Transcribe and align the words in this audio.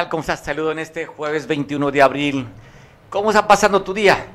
tal? 0.00 0.08
¿Cómo 0.08 0.22
estás? 0.22 0.40
Saludo 0.40 0.72
en 0.72 0.78
este 0.78 1.04
jueves 1.04 1.46
21 1.46 1.90
de 1.90 2.00
abril. 2.00 2.46
¿Cómo 3.10 3.28
está 3.28 3.46
pasando 3.46 3.82
tu 3.82 3.92
día? 3.92 4.28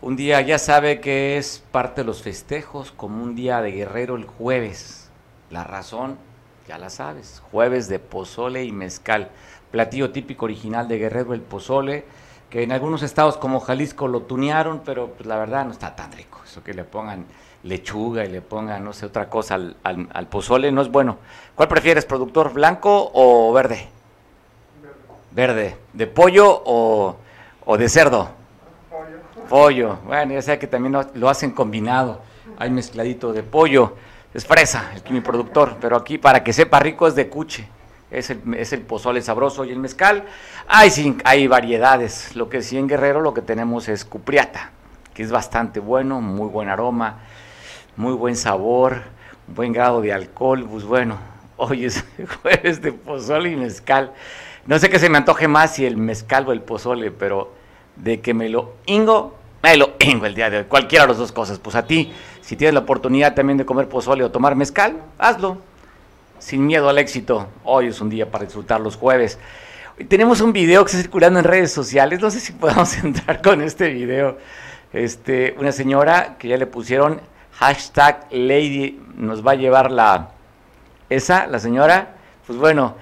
Un 0.00 0.16
día 0.16 0.40
ya 0.40 0.58
sabe 0.58 1.02
que 1.02 1.36
es 1.36 1.62
parte 1.70 2.00
de 2.00 2.06
los 2.06 2.22
festejos, 2.22 2.92
como 2.92 3.22
un 3.22 3.34
día 3.34 3.60
de 3.60 3.72
guerrero 3.72 4.16
el 4.16 4.24
jueves. 4.24 5.10
La 5.50 5.64
razón, 5.64 6.16
ya 6.66 6.78
la 6.78 6.88
sabes, 6.88 7.42
jueves 7.50 7.88
de 7.88 7.98
pozole 7.98 8.64
y 8.64 8.72
mezcal. 8.72 9.28
Platillo 9.70 10.12
típico 10.12 10.46
original 10.46 10.88
de 10.88 10.96
Guerrero, 10.96 11.34
el 11.34 11.42
pozole, 11.42 12.06
que 12.48 12.62
en 12.62 12.72
algunos 12.72 13.02
estados 13.02 13.36
como 13.36 13.60
Jalisco 13.60 14.08
lo 14.08 14.22
tunearon, 14.22 14.80
pero 14.82 15.08
pues, 15.08 15.26
la 15.26 15.36
verdad 15.36 15.66
no 15.66 15.72
está 15.72 15.94
tan 15.94 16.10
rico. 16.12 16.40
Eso 16.46 16.64
que 16.64 16.72
le 16.72 16.84
pongan 16.84 17.26
lechuga 17.64 18.24
y 18.24 18.30
le 18.30 18.40
pongan, 18.40 18.82
no 18.82 18.94
sé, 18.94 19.04
otra 19.04 19.28
cosa 19.28 19.56
al, 19.56 19.76
al 19.82 20.28
pozole 20.28 20.72
no 20.72 20.80
es 20.80 20.88
bueno. 20.88 21.18
¿Cuál 21.54 21.68
prefieres, 21.68 22.06
productor, 22.06 22.54
blanco 22.54 23.10
o 23.12 23.52
verde? 23.52 23.90
Verde. 25.36 25.76
¿De 25.92 26.06
pollo 26.06 26.62
o, 26.64 27.76
de 27.76 27.90
cerdo? 27.90 28.30
Pollo. 28.90 29.18
Pollo. 29.50 29.98
Bueno, 30.06 30.32
ya 30.32 30.40
sé 30.40 30.58
que 30.58 30.66
también 30.66 30.96
lo, 31.12 31.28
hacen 31.28 31.50
combinado. 31.50 32.22
Hay 32.56 32.70
mezcladito 32.70 33.34
de 33.34 33.42
pollo. 33.42 33.96
Es 34.32 34.46
fresa, 34.46 34.92
el 34.94 35.12
mi 35.12 35.20
productor. 35.20 35.76
Pero 35.78 35.94
aquí, 35.94 36.16
para 36.16 36.42
que 36.42 36.54
sepa 36.54 36.78
rico, 36.80 37.06
es 37.06 37.14
de 37.14 37.28
cuche. 37.28 37.68
Es 38.10 38.30
el, 38.30 38.54
es 38.54 38.72
el 38.72 38.80
pozole 38.80 39.20
sabroso 39.20 39.66
y 39.66 39.72
el 39.72 39.78
mezcal. 39.78 40.24
Hay, 40.68 41.18
hay 41.24 41.46
variedades. 41.48 42.34
Lo 42.34 42.48
que 42.48 42.62
sí 42.62 42.78
en 42.78 42.88
Guerrero 42.88 43.20
lo 43.20 43.34
que 43.34 43.42
tenemos 43.42 43.90
es 43.90 44.06
cupriata, 44.06 44.70
que 45.12 45.22
es 45.22 45.30
bastante 45.30 45.80
bueno, 45.80 46.22
muy 46.22 46.48
buen 46.48 46.70
aroma, 46.70 47.18
muy 47.96 48.14
buen 48.14 48.36
sabor, 48.36 49.02
buen 49.48 49.74
grado 49.74 50.00
de 50.00 50.14
alcohol. 50.14 50.66
Pues 50.66 50.84
bueno, 50.84 51.18
hoy 51.58 51.84
es 51.84 52.02
de 52.80 52.92
pozole 52.92 53.50
y 53.50 53.56
mezcal. 53.56 54.14
No 54.66 54.80
sé 54.80 54.90
qué 54.90 54.98
se 54.98 55.08
me 55.08 55.18
antoje 55.18 55.46
más, 55.46 55.74
si 55.74 55.86
el 55.86 55.96
mezcal 55.96 56.46
o 56.48 56.52
el 56.52 56.60
pozole, 56.60 57.12
pero 57.12 57.52
de 57.94 58.20
que 58.20 58.34
me 58.34 58.48
lo 58.48 58.74
ingo, 58.86 59.36
me 59.62 59.76
lo 59.76 59.94
ingo 60.00 60.26
el 60.26 60.34
día 60.34 60.50
de 60.50 60.58
hoy. 60.58 60.64
Cualquiera 60.64 61.04
de 61.04 61.08
las 61.08 61.18
dos 61.18 61.30
cosas. 61.30 61.60
Pues 61.60 61.76
a 61.76 61.86
ti, 61.86 62.12
si 62.40 62.56
tienes 62.56 62.74
la 62.74 62.80
oportunidad 62.80 63.34
también 63.34 63.58
de 63.58 63.64
comer 63.64 63.88
pozole 63.88 64.24
o 64.24 64.30
tomar 64.32 64.56
mezcal, 64.56 64.96
hazlo. 65.18 65.58
Sin 66.40 66.66
miedo 66.66 66.88
al 66.88 66.98
éxito. 66.98 67.46
Hoy 67.62 67.86
es 67.86 68.00
un 68.00 68.10
día 68.10 68.28
para 68.28 68.44
disfrutar 68.44 68.80
los 68.80 68.96
jueves. 68.96 69.38
Tenemos 70.08 70.40
un 70.40 70.52
video 70.52 70.84
que 70.84 70.90
está 70.90 71.00
circulando 71.00 71.38
en 71.38 71.44
redes 71.44 71.72
sociales. 71.72 72.20
No 72.20 72.30
sé 72.30 72.40
si 72.40 72.52
podemos 72.52 72.96
entrar 73.04 73.40
con 73.42 73.62
este 73.62 73.90
video. 73.90 74.36
Este, 74.92 75.54
una 75.58 75.70
señora 75.70 76.36
que 76.38 76.48
ya 76.48 76.56
le 76.56 76.66
pusieron 76.66 77.20
hashtag 77.52 78.26
Lady 78.32 79.00
nos 79.16 79.46
va 79.46 79.52
a 79.52 79.54
llevar 79.54 79.92
la 79.92 80.30
esa, 81.08 81.46
la 81.46 81.60
señora. 81.60 82.16
Pues 82.46 82.58
bueno, 82.58 82.96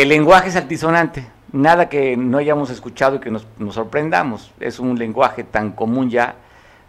el 0.00 0.08
lenguaje 0.08 0.48
es 0.48 0.56
altisonante, 0.56 1.26
nada 1.52 1.88
que 1.88 2.16
no 2.16 2.38
hayamos 2.38 2.70
escuchado 2.70 3.16
y 3.16 3.20
que 3.20 3.30
nos, 3.30 3.46
sorprendamos. 3.70 4.50
Es 4.58 4.78
un 4.78 4.98
lenguaje 4.98 5.44
tan 5.44 5.72
común 5.72 6.08
ya. 6.08 6.36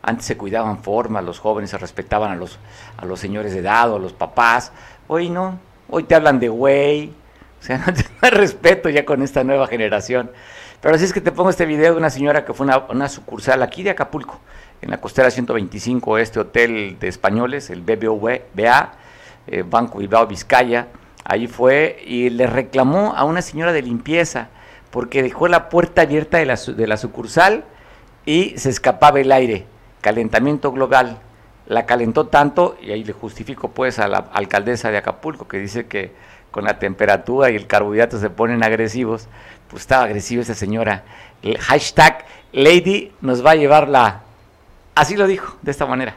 Antes 0.01 0.25
se 0.25 0.37
cuidaban 0.37 0.81
formas, 0.81 1.23
los 1.23 1.39
jóvenes 1.39 1.71
se 1.71 1.77
respetaban 1.77 2.31
a 2.31 2.35
los, 2.35 2.57
a 2.97 3.05
los 3.05 3.19
señores 3.19 3.53
de 3.53 3.59
edad 3.59 3.93
a 3.93 3.99
los 3.99 4.13
papás. 4.13 4.71
Hoy 5.07 5.29
no, 5.29 5.59
hoy 5.89 6.03
te 6.03 6.15
hablan 6.15 6.39
de 6.39 6.49
güey. 6.49 7.13
O 7.59 7.63
sea, 7.63 7.77
no, 7.85 7.93
hay 8.21 8.29
respeto 8.31 8.89
ya 8.89 9.05
con 9.05 9.21
esta 9.21 9.43
nueva 9.43 9.67
generación. 9.67 10.31
Pero 10.79 10.95
así 10.95 11.03
es 11.03 11.13
que 11.13 11.21
te 11.21 11.31
pongo 11.31 11.49
este 11.49 11.65
video 11.65 11.91
de 11.91 11.97
una 11.97 12.09
señora 12.09 12.45
que 12.45 12.53
fue 12.53 12.65
una, 12.65 12.77
una 12.89 13.09
sucursal 13.09 13.61
aquí 13.61 13.83
de 13.83 13.91
Acapulco, 13.91 14.39
en 14.81 14.89
la 14.89 14.99
costera 14.99 15.29
125, 15.29 16.17
este 16.17 16.39
hotel 16.39 16.97
de 16.99 17.07
españoles, 17.07 17.69
el 17.69 17.81
BBVA, 17.81 18.93
eh, 19.47 19.63
Banco 19.67 19.99
Bilbao 19.99 20.25
Vizcaya 20.25 20.87
Ahí 21.23 21.47
fue 21.47 22.01
y 22.05 22.29
le 22.29 22.47
reclamó 22.47 23.13
a 23.15 23.23
una 23.23 23.41
señora 23.41 23.71
de 23.71 23.81
limpieza 23.81 24.49
porque 24.89 25.23
dejó 25.23 25.47
la 25.47 25.69
puerta 25.69 26.01
abierta 26.01 26.37
de 26.37 26.45
la, 26.45 26.55
de 26.55 26.87
la 26.87 26.97
sucursal 26.97 27.63
y 28.25 28.57
se 28.57 28.69
escapaba 28.69 29.19
el 29.19 29.31
aire. 29.31 29.65
Calentamiento 30.01 30.71
global. 30.71 31.19
La 31.67 31.85
calentó 31.85 32.27
tanto, 32.27 32.75
y 32.81 32.91
ahí 32.91 33.03
le 33.03 33.13
justifico 33.13 33.69
pues 33.69 33.99
a 33.99 34.07
la 34.07 34.25
alcaldesa 34.33 34.91
de 34.91 34.97
Acapulco, 34.97 35.47
que 35.47 35.57
dice 35.57 35.85
que 35.85 36.11
con 36.49 36.65
la 36.65 36.79
temperatura 36.79 37.49
y 37.49 37.55
el 37.55 37.65
carbohidrato 37.65 38.19
se 38.19 38.29
ponen 38.29 38.63
agresivos, 38.63 39.27
pues 39.69 39.83
estaba 39.83 40.03
agresiva 40.03 40.41
esa 40.41 40.55
señora. 40.55 41.03
El 41.41 41.57
hashtag 41.59 42.25
Lady 42.51 43.13
nos 43.21 43.45
va 43.45 43.51
a 43.51 43.55
llevar 43.55 43.87
la... 43.87 44.21
Así 44.95 45.15
lo 45.15 45.27
dijo, 45.27 45.55
de 45.61 45.71
esta 45.71 45.85
manera. 45.85 46.15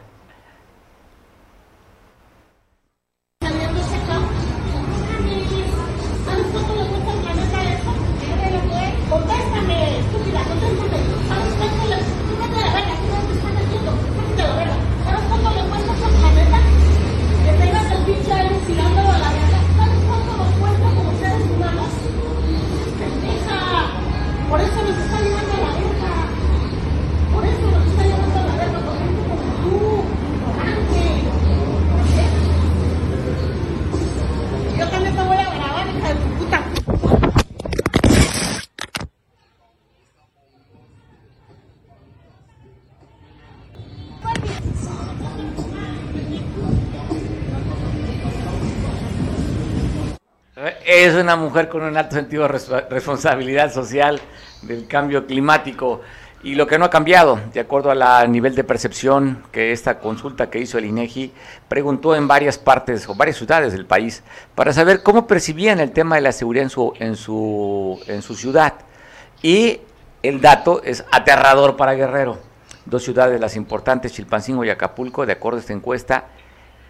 Una 51.25 51.35
mujer 51.35 51.69
con 51.69 51.81
un 51.81 51.97
alto 51.97 52.15
sentido 52.15 52.43
de 52.43 52.49
responsabilidad 52.89 53.73
social 53.73 54.21
del 54.61 54.87
cambio 54.87 55.25
climático. 55.25 56.01
Y 56.43 56.53
lo 56.53 56.67
que 56.67 56.77
no 56.77 56.85
ha 56.85 56.91
cambiado, 56.91 57.39
de 57.51 57.59
acuerdo 57.59 57.89
al 57.89 58.31
nivel 58.31 58.53
de 58.53 58.63
percepción 58.63 59.43
que 59.51 59.71
esta 59.71 59.97
consulta 59.97 60.51
que 60.51 60.59
hizo 60.59 60.77
el 60.77 60.85
INEGI 60.85 61.33
preguntó 61.67 62.15
en 62.15 62.27
varias 62.27 62.59
partes 62.59 63.09
o 63.09 63.15
varias 63.15 63.37
ciudades 63.37 63.73
del 63.73 63.87
país 63.87 64.21
para 64.53 64.71
saber 64.71 65.01
cómo 65.01 65.25
percibían 65.25 65.79
el 65.79 65.91
tema 65.91 66.15
de 66.15 66.21
la 66.21 66.31
seguridad 66.31 66.65
en 66.65 66.69
su, 66.69 66.93
en 66.99 67.15
su, 67.15 67.99
en 68.05 68.21
su 68.21 68.35
ciudad. 68.35 68.75
Y 69.41 69.79
el 70.21 70.39
dato 70.39 70.83
es 70.83 71.03
aterrador 71.11 71.75
para 71.75 71.95
Guerrero. 71.95 72.37
Dos 72.85 73.03
ciudades 73.03 73.41
las 73.41 73.55
importantes, 73.55 74.13
Chilpancingo 74.13 74.63
y 74.63 74.69
Acapulco, 74.69 75.25
de 75.25 75.33
acuerdo 75.33 75.57
a 75.57 75.61
esta 75.61 75.73
encuesta, 75.73 76.25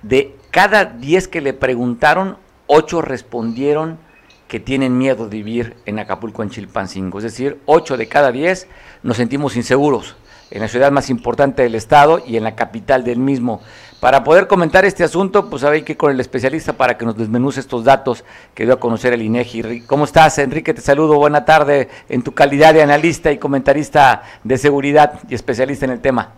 de 0.02 0.36
cada 0.52 0.84
10 0.84 1.30
que 1.30 1.40
le 1.40 1.54
preguntaron, 1.54 2.38
ocho 2.68 3.02
respondieron 3.02 4.04
que 4.48 4.60
tienen 4.60 4.98
miedo 4.98 5.28
de 5.28 5.38
vivir 5.38 5.76
en 5.86 6.00
Acapulco, 6.00 6.44
en 6.44 6.50
Chilpancingo. 6.50 7.18
Es 7.18 7.24
decir, 7.24 7.60
ocho 7.66 7.98
de 7.98 8.08
cada 8.08 8.32
diez 8.32 8.68
nos 9.04 9.18
sentimos 9.18 9.56
inseguros 9.56 10.16
en 10.52 10.62
la 10.62 10.68
ciudad 10.68 10.92
más 10.92 11.10
importante 11.10 11.64
del 11.64 11.76
estado 11.76 12.22
y 12.26 12.38
en 12.38 12.44
la 12.44 12.56
capital 12.56 13.04
del 13.04 13.18
mismo. 13.18 13.62
Para 14.00 14.24
poder 14.24 14.48
comentar 14.48 14.86
este 14.86 15.04
asunto, 15.04 15.50
pues 15.50 15.64
hay 15.64 15.82
que 15.82 15.94
ir 15.94 15.98
con 15.98 16.12
el 16.12 16.20
especialista 16.20 16.74
para 16.74 16.98
que 16.98 17.06
nos 17.06 17.18
desmenuce 17.18 17.60
estos 17.60 17.84
datos 17.84 18.24
que 18.54 18.66
dio 18.66 18.76
a 18.76 18.80
conocer 18.80 19.14
el 19.14 19.22
INEGI. 19.22 19.82
¿Cómo 19.82 20.06
estás, 20.06 20.38
Enrique? 20.38 20.74
Te 20.74 20.82
saludo, 20.82 21.16
buena 21.16 21.44
tarde, 21.44 21.90
en 22.10 22.22
tu 22.22 22.34
calidad 22.34 22.74
de 22.74 22.84
analista 22.84 23.32
y 23.32 23.40
comentarista 23.40 24.22
de 24.44 24.58
seguridad 24.58 25.20
y 25.28 25.34
especialista 25.34 25.86
en 25.86 25.92
el 25.92 26.02
tema. 26.02 26.34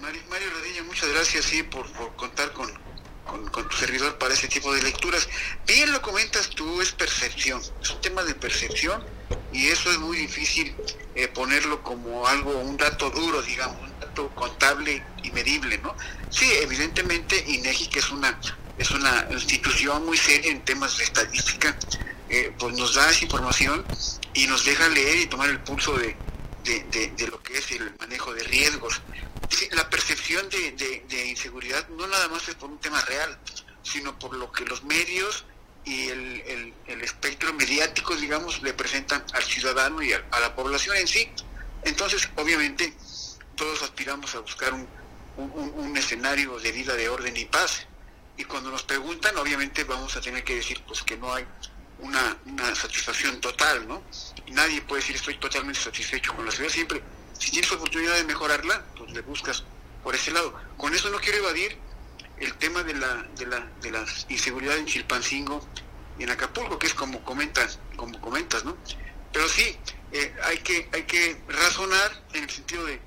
Mario, 0.00 0.20
Rodríguez, 0.54 0.84
muchas 0.86 1.10
gracias 1.12 1.44
sí, 1.44 1.62
por 1.64 1.86
servidor 3.76 4.18
para 4.18 4.34
ese 4.34 4.48
tipo 4.48 4.72
de 4.74 4.82
lecturas. 4.82 5.28
Bien 5.66 5.92
lo 5.92 6.00
comentas 6.02 6.50
tú, 6.50 6.80
es 6.80 6.92
percepción, 6.92 7.60
es 7.80 7.90
un 7.90 8.00
tema 8.00 8.22
de 8.22 8.34
percepción 8.34 9.04
y 9.52 9.68
eso 9.68 9.90
es 9.90 9.98
muy 9.98 10.16
difícil 10.16 10.74
eh, 11.14 11.28
ponerlo 11.28 11.82
como 11.82 12.26
algo, 12.26 12.52
un 12.58 12.76
dato 12.76 13.10
duro, 13.10 13.42
digamos, 13.42 13.80
un 13.80 14.00
dato 14.00 14.28
contable 14.34 15.04
y 15.22 15.30
medible, 15.30 15.78
¿no? 15.78 15.94
Sí, 16.30 16.50
evidentemente 16.60 17.44
INEGI, 17.46 17.88
que 17.88 17.98
es 17.98 18.10
una, 18.10 18.38
es 18.78 18.90
una 18.90 19.26
institución 19.30 20.04
muy 20.04 20.16
seria 20.16 20.50
en 20.50 20.64
temas 20.64 20.98
de 20.98 21.04
estadística, 21.04 21.76
eh, 22.28 22.52
pues 22.58 22.76
nos 22.76 22.94
da 22.94 23.10
esa 23.10 23.24
información 23.24 23.84
y 24.34 24.46
nos 24.46 24.64
deja 24.64 24.88
leer 24.88 25.18
y 25.18 25.26
tomar 25.26 25.50
el 25.50 25.60
pulso 25.60 25.96
de, 25.96 26.16
de 26.64 27.26
lo 27.26 27.42
que 27.42 27.58
es 27.58 27.70
el 27.72 27.92
manejo 27.98 28.32
de 28.32 28.44
riesgos 28.44 29.02
la 29.72 29.88
percepción 29.88 30.48
de, 30.48 31.26
inseguridad 31.28 31.86
no 31.90 32.06
nada 32.06 32.28
más 32.28 32.48
es 32.48 32.54
por 32.54 32.70
un 32.70 32.78
tema 32.78 33.00
real, 33.02 33.38
sino 33.82 34.18
por 34.18 34.36
lo 34.36 34.50
que 34.52 34.64
los 34.64 34.82
medios 34.84 35.44
y 35.84 36.08
el, 36.08 36.74
espectro 37.02 37.52
mediático, 37.54 38.14
digamos, 38.14 38.62
le 38.62 38.72
presentan 38.72 39.24
al 39.32 39.42
ciudadano 39.42 40.00
y 40.02 40.12
a, 40.12 40.22
la 40.40 40.54
población 40.54 40.96
en 40.96 41.08
sí. 41.08 41.28
Entonces, 41.84 42.28
obviamente, 42.36 42.94
todos 43.56 43.82
aspiramos 43.82 44.34
a 44.36 44.40
buscar 44.40 44.72
un, 44.72 44.86
un, 45.36 45.96
escenario 45.96 46.58
de 46.60 46.70
vida 46.70 46.94
de 46.94 47.08
orden 47.08 47.36
y 47.36 47.44
paz. 47.46 47.86
Y 48.36 48.44
cuando 48.44 48.70
nos 48.70 48.84
preguntan, 48.84 49.36
obviamente 49.36 49.84
vamos 49.84 50.16
a 50.16 50.20
tener 50.20 50.44
que 50.44 50.54
decir 50.54 50.80
pues 50.86 51.02
que 51.02 51.16
no 51.16 51.34
hay 51.34 51.44
una, 51.98 52.36
una 52.46 52.74
satisfacción 52.74 53.40
total, 53.40 53.86
¿no? 53.86 54.02
Nadie 54.48 54.80
puede 54.82 55.02
decir 55.02 55.16
estoy 55.16 55.36
totalmente 55.38 55.80
satisfecho 55.80 56.34
con 56.34 56.46
la 56.46 56.52
ciudad, 56.52 56.70
siempre, 56.70 57.02
si 57.38 57.50
tienes 57.50 57.70
oportunidad 57.72 58.14
de 58.14 58.24
mejorarla, 58.24 58.84
pues 58.96 59.12
le 59.12 59.20
buscas 59.20 59.64
por 60.02 60.14
ese 60.14 60.30
lado. 60.30 60.54
Con 60.76 60.94
eso 60.94 61.10
no 61.10 61.18
quiero 61.18 61.38
evadir 61.38 61.76
el 62.42 62.54
tema 62.54 62.82
de 62.82 62.94
la, 62.94 63.24
de 63.38 63.46
la, 63.46 63.66
de 63.80 63.90
la 63.90 64.04
inseguridad 64.28 64.76
en 64.76 64.86
Chilpancingo 64.86 65.64
y 66.18 66.24
en 66.24 66.30
Acapulco, 66.30 66.78
que 66.78 66.88
es 66.88 66.94
como 66.94 67.20
comentas, 67.20 67.78
como 67.96 68.20
comentas, 68.20 68.64
¿no? 68.64 68.76
Pero 69.32 69.48
sí, 69.48 69.76
eh, 70.12 70.34
hay 70.44 70.58
que, 70.58 70.88
hay 70.92 71.04
que 71.04 71.40
razonar 71.48 72.10
en 72.34 72.42
el 72.44 72.50
sentido 72.50 72.84
de 72.84 73.00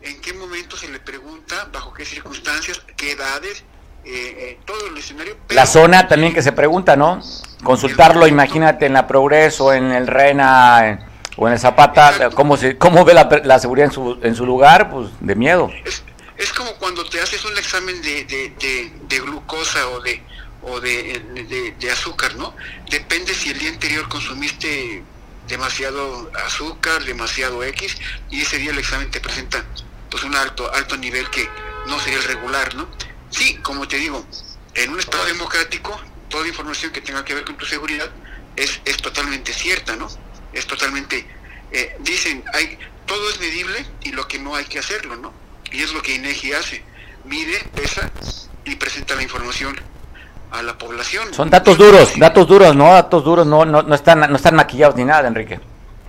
en 0.00 0.20
qué 0.20 0.32
momento 0.32 0.76
se 0.76 0.88
le 0.88 0.98
pregunta, 0.98 1.68
bajo 1.72 1.92
qué 1.92 2.04
circunstancias, 2.04 2.82
qué 2.96 3.12
edades, 3.12 3.62
eh, 4.04 4.10
eh, 4.38 4.60
todo 4.64 4.88
el 4.88 4.98
escenario. 4.98 5.36
la 5.50 5.66
zona 5.66 6.08
también 6.08 6.34
que 6.34 6.42
se 6.42 6.50
pregunta, 6.50 6.96
¿no? 6.96 7.20
Consultarlo, 7.62 8.26
imagínate, 8.26 8.86
en 8.86 8.94
la 8.94 9.06
Progreso, 9.06 9.72
en 9.72 9.92
el 9.92 10.08
Rena 10.08 10.98
o 11.36 11.46
en 11.46 11.52
el 11.52 11.60
Zapata, 11.60 12.30
¿cómo, 12.30 12.56
se, 12.56 12.76
cómo 12.78 13.04
ve 13.04 13.14
la, 13.14 13.58
seguridad 13.60 13.86
en 13.86 13.92
su, 13.92 14.18
en 14.22 14.34
su 14.34 14.44
lugar? 14.44 14.90
Pues 14.90 15.10
de 15.20 15.36
miedo. 15.36 15.70
Es, 15.84 16.02
como 16.50 16.74
cuando 16.74 17.04
te 17.04 17.20
haces 17.20 17.44
un 17.44 17.56
examen 17.56 18.00
de, 18.02 18.24
de, 18.24 19.18
glucosa 19.20 19.88
o 19.90 20.00
de 20.00 20.22
o 20.62 20.80
de, 20.80 21.74
de, 21.78 21.90
azúcar, 21.90 22.34
¿no? 22.36 22.54
Depende 22.88 23.34
si 23.34 23.50
el 23.50 23.58
día 23.58 23.70
anterior 23.70 24.08
consumiste 24.08 25.02
demasiado 25.48 26.30
azúcar, 26.44 27.04
demasiado 27.04 27.62
X, 27.64 27.96
y 28.30 28.40
ese 28.40 28.58
día 28.58 28.70
el 28.70 28.78
examen 28.78 29.10
te 29.10 29.20
presenta 29.20 29.64
pues 30.10 30.22
un 30.24 30.34
alto, 30.34 30.72
alto 30.72 30.96
nivel 30.96 31.28
que 31.30 31.48
no 31.86 31.98
sería 32.00 32.18
el 32.18 32.24
regular, 32.24 32.74
¿no? 32.74 32.88
Sí, 33.30 33.56
como 33.62 33.88
te 33.88 33.96
digo, 33.96 34.24
en 34.74 34.90
un 34.90 35.00
Estado 35.00 35.24
democrático, 35.26 36.00
toda 36.28 36.46
información 36.46 36.92
que 36.92 37.00
tenga 37.00 37.24
que 37.24 37.34
ver 37.34 37.44
con 37.44 37.56
tu 37.56 37.66
seguridad 37.66 38.10
es, 38.56 38.80
es 38.84 38.96
totalmente 38.98 39.52
cierta, 39.52 39.96
¿no? 39.96 40.08
Es 40.52 40.66
totalmente, 40.66 41.26
eh, 41.72 41.96
dicen, 42.00 42.44
hay, 42.54 42.78
todo 43.06 43.28
es 43.30 43.40
medible 43.40 43.84
y 44.02 44.12
lo 44.12 44.28
que 44.28 44.38
no 44.38 44.54
hay 44.54 44.64
que 44.64 44.78
hacerlo, 44.78 45.16
¿no? 45.16 45.32
Y 45.72 45.82
es 45.82 45.92
lo 45.92 46.02
que 46.02 46.14
INEGI 46.14 46.52
hace, 46.52 46.82
mide, 47.24 47.58
pesa 47.74 48.10
y 48.64 48.76
presenta 48.76 49.14
la 49.14 49.22
información 49.22 49.74
a 50.50 50.62
la 50.62 50.76
población. 50.76 51.32
Son 51.32 51.50
datos 51.50 51.78
duros, 51.78 52.12
datos 52.18 52.46
duros, 52.46 52.76
¿no? 52.76 52.92
Datos 52.92 53.24
duros, 53.24 53.46
no, 53.46 53.64
no, 53.64 53.82
no, 53.82 53.94
están, 53.94 54.20
no 54.20 54.36
están 54.36 54.54
maquillados 54.54 54.96
ni 54.96 55.04
nada, 55.04 55.26
Enrique. 55.26 55.58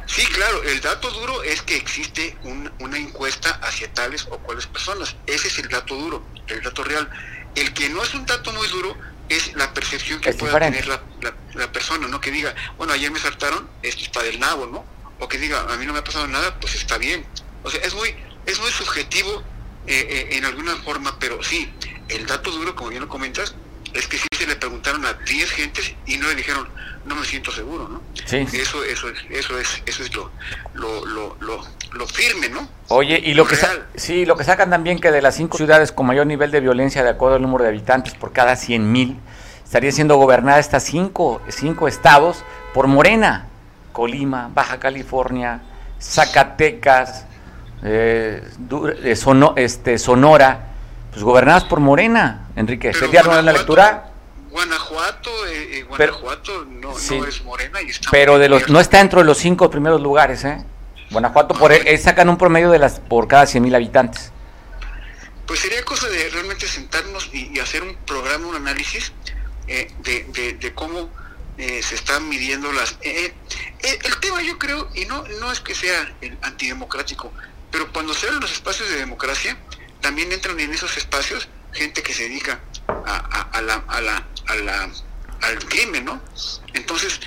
Sí, 0.06 0.25
claro, 0.27 0.62
el 0.63 0.81
dato 0.81 1.10
duro 1.12 1.44
es 1.44 1.62
que 1.62 1.77
existe 1.77 2.38
una 2.80 2.98
encuesta 2.98 3.60
hacia 3.63 3.92
tales 3.94 4.27
o 4.30 4.38
cuales 4.39 4.68
personas. 4.68 5.15
Ese 5.25 5.48
es 5.48 5.60
el 5.60 5.69
dato 5.69 5.95
duro, 5.95 6.24
el 6.48 6.62
dato 6.62 6.83
real. 6.83 7.10
El 7.56 7.74
que 7.74 7.89
no 7.89 8.04
es 8.04 8.13
un 8.13 8.25
dato 8.25 8.51
muy 8.51 8.68
duro 8.68 8.95
es 9.30 9.56
la 9.56 9.74
percepción 9.74 10.19
que 10.19 10.33
pueda 10.33 10.60
tener 10.60 10.88
la, 10.88 11.71
persona, 11.71 12.07
¿no? 12.07 12.19
Que 12.19 12.31
diga, 12.31 12.54
bueno, 12.77 12.94
ayer 12.94 13.12
me 13.12 13.19
saltaron, 13.19 13.69
esto 13.81 14.04
está 14.04 14.21
del 14.24 14.39
nabo, 14.39 14.68
¿no? 14.68 14.83
O 15.19 15.27
que 15.27 15.38
diga, 15.38 15.62
a 15.62 15.77
mí 15.77 15.86
no 15.86 15.94
me 15.94 16.00
ha 16.00 16.04
pasado 16.04 16.27
nada, 16.27 16.60
pues 16.60 16.75
está 16.75 16.98
bien. 16.98 17.25
O 17.63 17.69
sea, 17.69 17.80
es 17.81 17.95
muy, 17.95 18.13
es 18.45 18.60
muy 18.60 18.71
subjetivo 18.71 19.42
eh, 19.88 20.08
eh, 20.10 20.38
en 20.38 20.46
alguna 20.46 20.76
forma, 20.78 21.18
pero 21.20 21.42
sí, 21.44 21.70
el 22.10 22.26
dato 22.26 22.52
duro, 22.52 22.76
como 22.76 22.90
bien 22.90 23.02
lo 23.02 23.10
comentas, 23.10 23.56
es 23.94 24.08
que 24.08 24.18
sí 24.18 24.28
se 24.36 24.48
le 24.48 24.56
preguntaron 24.56 25.06
a 25.06 25.14
10 25.14 25.52
gentes 25.52 25.94
y 26.06 26.18
no 26.18 26.28
le 26.28 26.36
dijeron, 26.36 26.68
no 27.06 27.16
me 27.16 27.26
siento 27.26 27.52
seguro, 27.52 27.88
¿no? 27.88 28.02
Sí. 28.26 28.38
Eso, 28.38 28.84
eso, 28.84 29.10
es, 29.10 29.20
eso 29.30 29.60
es, 29.60 29.84
eso 29.86 30.04
es 30.04 30.16
lo, 30.16 30.32
lo, 30.74 31.06
lo, 31.06 31.68
lo, 31.92 32.08
firme, 32.08 32.50
¿no? 32.50 32.68
Oye, 32.88 33.22
y 33.24 33.34
lo, 33.34 33.46
que 33.46 33.58
sí, 33.96 34.26
lo 34.26 34.36
que 34.36 34.44
sacan 34.44 34.70
también 34.70 35.00
que 35.00 35.12
de 35.12 35.22
las 35.22 35.36
cinco 35.36 35.58
ciudades 35.58 35.92
con 35.92 36.06
mayor 36.06 36.28
nivel 36.28 36.50
de 36.52 36.60
violencia 36.60 37.04
de 37.04 37.10
acuerdo 37.10 37.36
al 37.36 37.42
número 37.42 37.64
de 37.64 37.70
habitantes 37.70 38.14
por 38.14 38.32
cada 38.34 38.56
100 38.56 38.92
mil, 38.92 39.20
estaría 39.64 39.92
siendo 39.92 40.16
gobernada 40.16 40.60
estas 40.60 40.84
cinco, 40.84 41.42
cinco 41.50 41.88
estados 41.88 42.44
por 42.74 42.88
Morena, 42.88 43.48
Colima, 43.92 44.50
Baja 44.54 44.80
California, 44.80 45.62
Zacatecas, 46.00 47.26
eh, 47.84 48.44
eh 49.04 49.54
este, 49.58 49.98
Sonora, 49.98 50.68
pues 51.12 51.24
gobernadas 51.24 51.66
por 51.66 51.80
Morena, 51.80 52.48
Enrique. 52.56 52.94
¿Sería 52.94 53.24
una 53.24 53.42
lectura? 53.42 54.14
Guanajuato, 54.54 55.48
eh, 55.48 55.80
eh 55.80 55.84
Guanajuato 55.84 56.66
no, 56.66 56.94
no, 56.94 57.26
es 57.26 57.44
Morena 57.44 57.82
y 57.82 57.90
está 57.90 58.12
Pero 58.12 58.38
de 58.38 58.48
los, 58.48 58.70
no 58.70 58.80
está 58.80 59.00
dentro 59.00 59.20
de 59.22 59.26
los 59.26 59.40
cinco 59.40 59.70
primeros 59.72 60.00
lugares, 60.00 60.46
¿eh? 60.46 60.64
Guanajuato 61.10 61.56
por, 61.56 61.72
eh, 61.72 61.98
sacan 61.98 62.30
un 62.30 62.38
promedio 62.38 62.70
de 62.70 62.78
las 62.78 63.00
por 63.00 63.28
cada 63.28 63.48
100 63.48 63.64
mil 63.64 63.74
habitantes. 63.74 64.32
Pues 65.48 65.60
sería 65.60 65.84
cosa 65.84 66.08
de 66.08 66.30
realmente 66.30 66.68
sentarnos 66.68 67.32
y, 67.34 67.60
hacer 67.60 67.82
un 67.82 67.96
programa, 68.06 68.48
un 68.48 68.56
análisis 68.56 69.12
eh, 69.68 69.92
de, 70.04 70.54
de, 70.54 70.74
cómo 70.74 71.10
se 71.58 71.96
están 71.96 72.30
midiendo 72.30 72.72
las... 72.72 72.98
el 73.02 74.20
tema 74.22 74.42
yo 74.42 74.58
creo, 74.60 74.88
y 74.96 75.06
no, 75.06 75.24
no 75.40 75.52
es 75.52 75.60
que 75.60 75.76
sea 75.76 76.14
el 76.22 76.38
antidemocrático, 76.42 77.32
pero 77.74 77.92
cuando 77.92 78.14
se 78.14 78.28
abren 78.28 78.40
los 78.40 78.52
espacios 78.52 78.88
de 78.88 78.98
democracia, 78.98 79.58
también 80.00 80.31
entran 80.31 80.60
en 80.60 80.72
esos 80.72 80.96
espacios 80.96 81.50
gente 81.74 82.04
que 82.04 82.14
se 82.14 82.30
dedica 82.30 82.62
a, 82.88 83.62
la, 83.64 84.24
al 85.42 85.66
crimen, 85.66 86.06
¿no? 86.06 86.22
Entonces, 86.75 87.20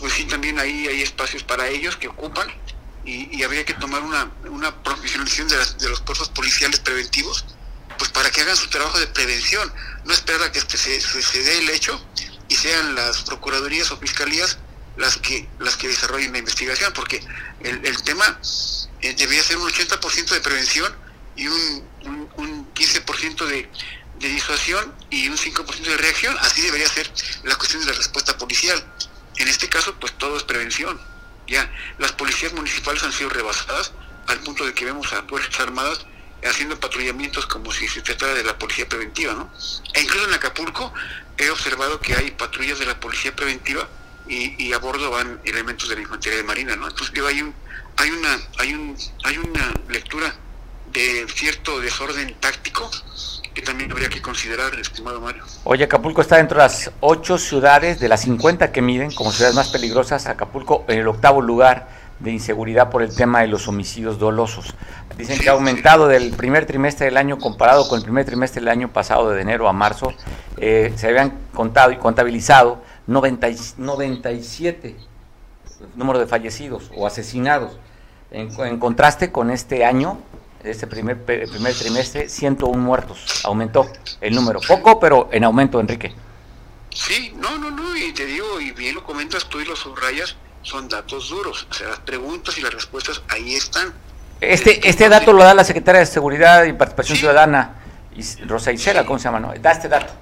pues 0.00 0.14
sí, 0.14 0.24
también 0.24 0.58
ahí 0.58 0.88
hay 0.88 1.02
espacios 1.02 1.42
para 1.42 1.68
ellos 1.68 1.98
que 1.98 2.08
ocupan 2.08 2.48
y, 3.04 3.42
habría 3.42 3.66
que 3.66 3.74
tomar 3.74 4.00
una, 4.00 4.30
una 4.48 4.82
profesionalización 4.82 5.48
de, 5.48 5.88
los 5.90 6.00
cuerpos 6.00 6.30
policiales 6.30 6.80
preventivos, 6.80 7.44
pues 7.98 8.10
para 8.10 8.30
que 8.30 8.40
hagan 8.40 8.56
su 8.56 8.70
trabajo 8.70 8.98
de 8.98 9.06
prevención, 9.06 9.70
no 10.06 10.14
esperar 10.14 10.44
a 10.44 10.50
que 10.50 10.60
este 10.60 10.78
se, 10.78 10.98
se, 10.98 11.42
dé 11.42 11.58
el 11.58 11.68
hecho 11.68 12.02
y 12.48 12.54
sean 12.54 12.94
las 12.94 13.20
procuradurías 13.24 13.90
o 13.90 13.98
fiscalías 13.98 14.56
las 14.96 15.18
que 15.18 15.46
las 15.58 15.76
que 15.76 15.88
desarrollen 15.88 16.32
la 16.32 16.38
investigación, 16.38 16.90
porque 16.94 17.22
el 17.60 18.02
tema 18.02 18.38
eh, 19.02 19.14
debería 19.14 19.42
ser 19.42 19.56
un 19.56 19.68
80% 19.68 20.28
de 20.30 20.40
prevención 20.40 20.94
y 21.36 21.46
un, 21.46 21.88
un, 22.36 22.74
15% 22.74 23.46
de, 23.46 23.68
de 24.18 24.28
disuasión 24.28 24.94
y 25.10 25.28
un 25.28 25.36
5% 25.36 25.80
de 25.80 25.96
reacción. 25.96 26.36
Así 26.40 26.62
debería 26.62 26.88
ser 26.88 27.10
la 27.44 27.56
cuestión 27.56 27.82
de 27.82 27.90
la 27.90 27.96
respuesta 27.96 28.36
policial. 28.36 28.84
En 29.36 29.48
este 29.48 29.68
caso, 29.68 29.94
pues 29.98 30.12
todo 30.18 30.36
es 30.36 30.42
prevención. 30.42 31.00
Ya, 31.46 31.70
las 31.98 32.12
policías 32.12 32.52
municipales 32.52 33.02
han 33.02 33.12
sido 33.12 33.30
rebasadas 33.30 33.92
al 34.26 34.38
punto 34.40 34.64
de 34.64 34.74
que 34.74 34.84
vemos 34.84 35.12
a 35.12 35.22
fuerzas 35.24 35.58
armadas 35.60 36.06
haciendo 36.44 36.78
patrullamientos 36.78 37.46
como 37.46 37.72
si 37.72 37.88
se 37.88 38.02
tratara 38.02 38.34
de 38.34 38.44
la 38.44 38.58
policía 38.58 38.88
preventiva, 38.88 39.34
¿no? 39.34 39.52
E 39.94 40.00
incluso 40.00 40.26
en 40.26 40.34
Acapulco 40.34 40.92
he 41.36 41.50
observado 41.50 42.00
que 42.00 42.14
hay 42.14 42.30
patrullas 42.30 42.78
de 42.78 42.86
la 42.86 42.98
policía 42.98 43.34
preventiva 43.34 43.88
y, 44.28 44.62
y 44.62 44.72
a 44.72 44.78
bordo 44.78 45.10
van 45.10 45.40
elementos 45.44 45.88
de 45.88 45.96
la 45.96 46.02
infantería 46.02 46.38
de 46.38 46.44
marina, 46.44 46.76
¿no? 46.76 46.88
Entonces 46.88 47.14
hay 47.24 47.42
un, 47.42 47.54
hay 48.00 48.10
una, 48.10 48.38
hay 48.58 48.74
un, 48.74 48.96
hay 49.24 49.36
una 49.36 49.74
lectura 49.90 50.34
de 50.92 51.26
cierto 51.34 51.80
desorden 51.80 52.34
táctico 52.40 52.90
que 53.54 53.62
también 53.62 53.92
habría 53.92 54.08
que 54.08 54.22
considerar, 54.22 54.74
estimado 54.78 55.20
Mario. 55.20 55.44
Oye, 55.64 55.84
Acapulco 55.84 56.22
está 56.22 56.36
dentro 56.36 56.56
de 56.58 56.64
las 56.64 56.90
ocho 57.00 57.36
ciudades 57.36 58.00
de 58.00 58.08
las 58.08 58.22
50 58.22 58.72
que 58.72 58.80
miden 58.80 59.12
como 59.12 59.32
ciudades 59.32 59.54
más 59.54 59.68
peligrosas. 59.68 60.26
Acapulco 60.26 60.84
en 60.88 61.00
el 61.00 61.08
octavo 61.08 61.42
lugar 61.42 61.88
de 62.20 62.30
inseguridad 62.30 62.90
por 62.90 63.02
el 63.02 63.14
tema 63.14 63.40
de 63.40 63.48
los 63.48 63.68
homicidios 63.68 64.18
dolosos. 64.18 64.74
Dicen 65.18 65.38
que 65.38 65.48
ha 65.48 65.52
aumentado 65.52 66.08
del 66.08 66.32
primer 66.32 66.64
trimestre 66.64 67.06
del 67.06 67.16
año 67.16 67.38
comparado 67.38 67.86
con 67.88 67.98
el 67.98 68.04
primer 68.04 68.24
trimestre 68.24 68.60
del 68.60 68.68
año 68.68 68.92
pasado, 68.92 69.30
de 69.30 69.42
enero 69.42 69.68
a 69.68 69.72
marzo. 69.72 70.14
Eh, 70.56 70.92
se 70.96 71.08
habían 71.08 71.38
contado 71.52 71.92
y 71.92 71.96
contabilizado 71.96 72.82
90, 73.06 73.48
97 73.76 74.96
número 75.96 76.18
de 76.18 76.26
fallecidos 76.26 76.90
o 76.96 77.06
asesinados. 77.06 77.78
En 78.30 78.78
contraste 78.78 79.32
con 79.32 79.50
este 79.50 79.84
año, 79.84 80.20
este 80.64 80.86
primer, 80.86 81.24
primer 81.24 81.74
trimestre, 81.74 82.28
101 82.28 82.78
muertos. 82.78 83.42
Aumentó 83.44 83.90
el 84.20 84.34
número. 84.34 84.60
Poco, 84.66 85.00
pero 85.00 85.28
en 85.32 85.44
aumento, 85.44 85.80
Enrique. 85.80 86.14
Sí, 86.92 87.32
no, 87.36 87.56
no, 87.58 87.70
no, 87.70 87.96
y 87.96 88.12
te 88.12 88.26
digo, 88.26 88.60
y 88.60 88.72
bien 88.72 88.94
lo 88.94 89.04
comentas 89.04 89.48
tú 89.48 89.60
y 89.60 89.64
lo 89.64 89.76
subrayas, 89.76 90.36
son 90.62 90.88
datos 90.88 91.30
duros. 91.30 91.66
O 91.70 91.74
sea, 91.74 91.88
las 91.88 92.00
preguntas 92.00 92.58
y 92.58 92.62
las 92.62 92.74
respuestas 92.74 93.22
ahí 93.28 93.54
están. 93.54 93.92
Este, 94.40 94.88
este 94.88 95.08
dato 95.08 95.32
lo 95.32 95.44
da 95.44 95.54
la 95.54 95.64
Secretaria 95.64 96.00
de 96.00 96.06
Seguridad 96.06 96.64
y 96.64 96.72
Participación 96.72 97.18
Ciudadana, 97.18 97.80
Rosa 98.46 98.72
Isela, 98.72 99.04
¿cómo 99.04 99.18
se 99.18 99.24
llama? 99.24 99.40
No? 99.40 99.52
Da 99.60 99.72
este 99.72 99.88
dato 99.88 100.12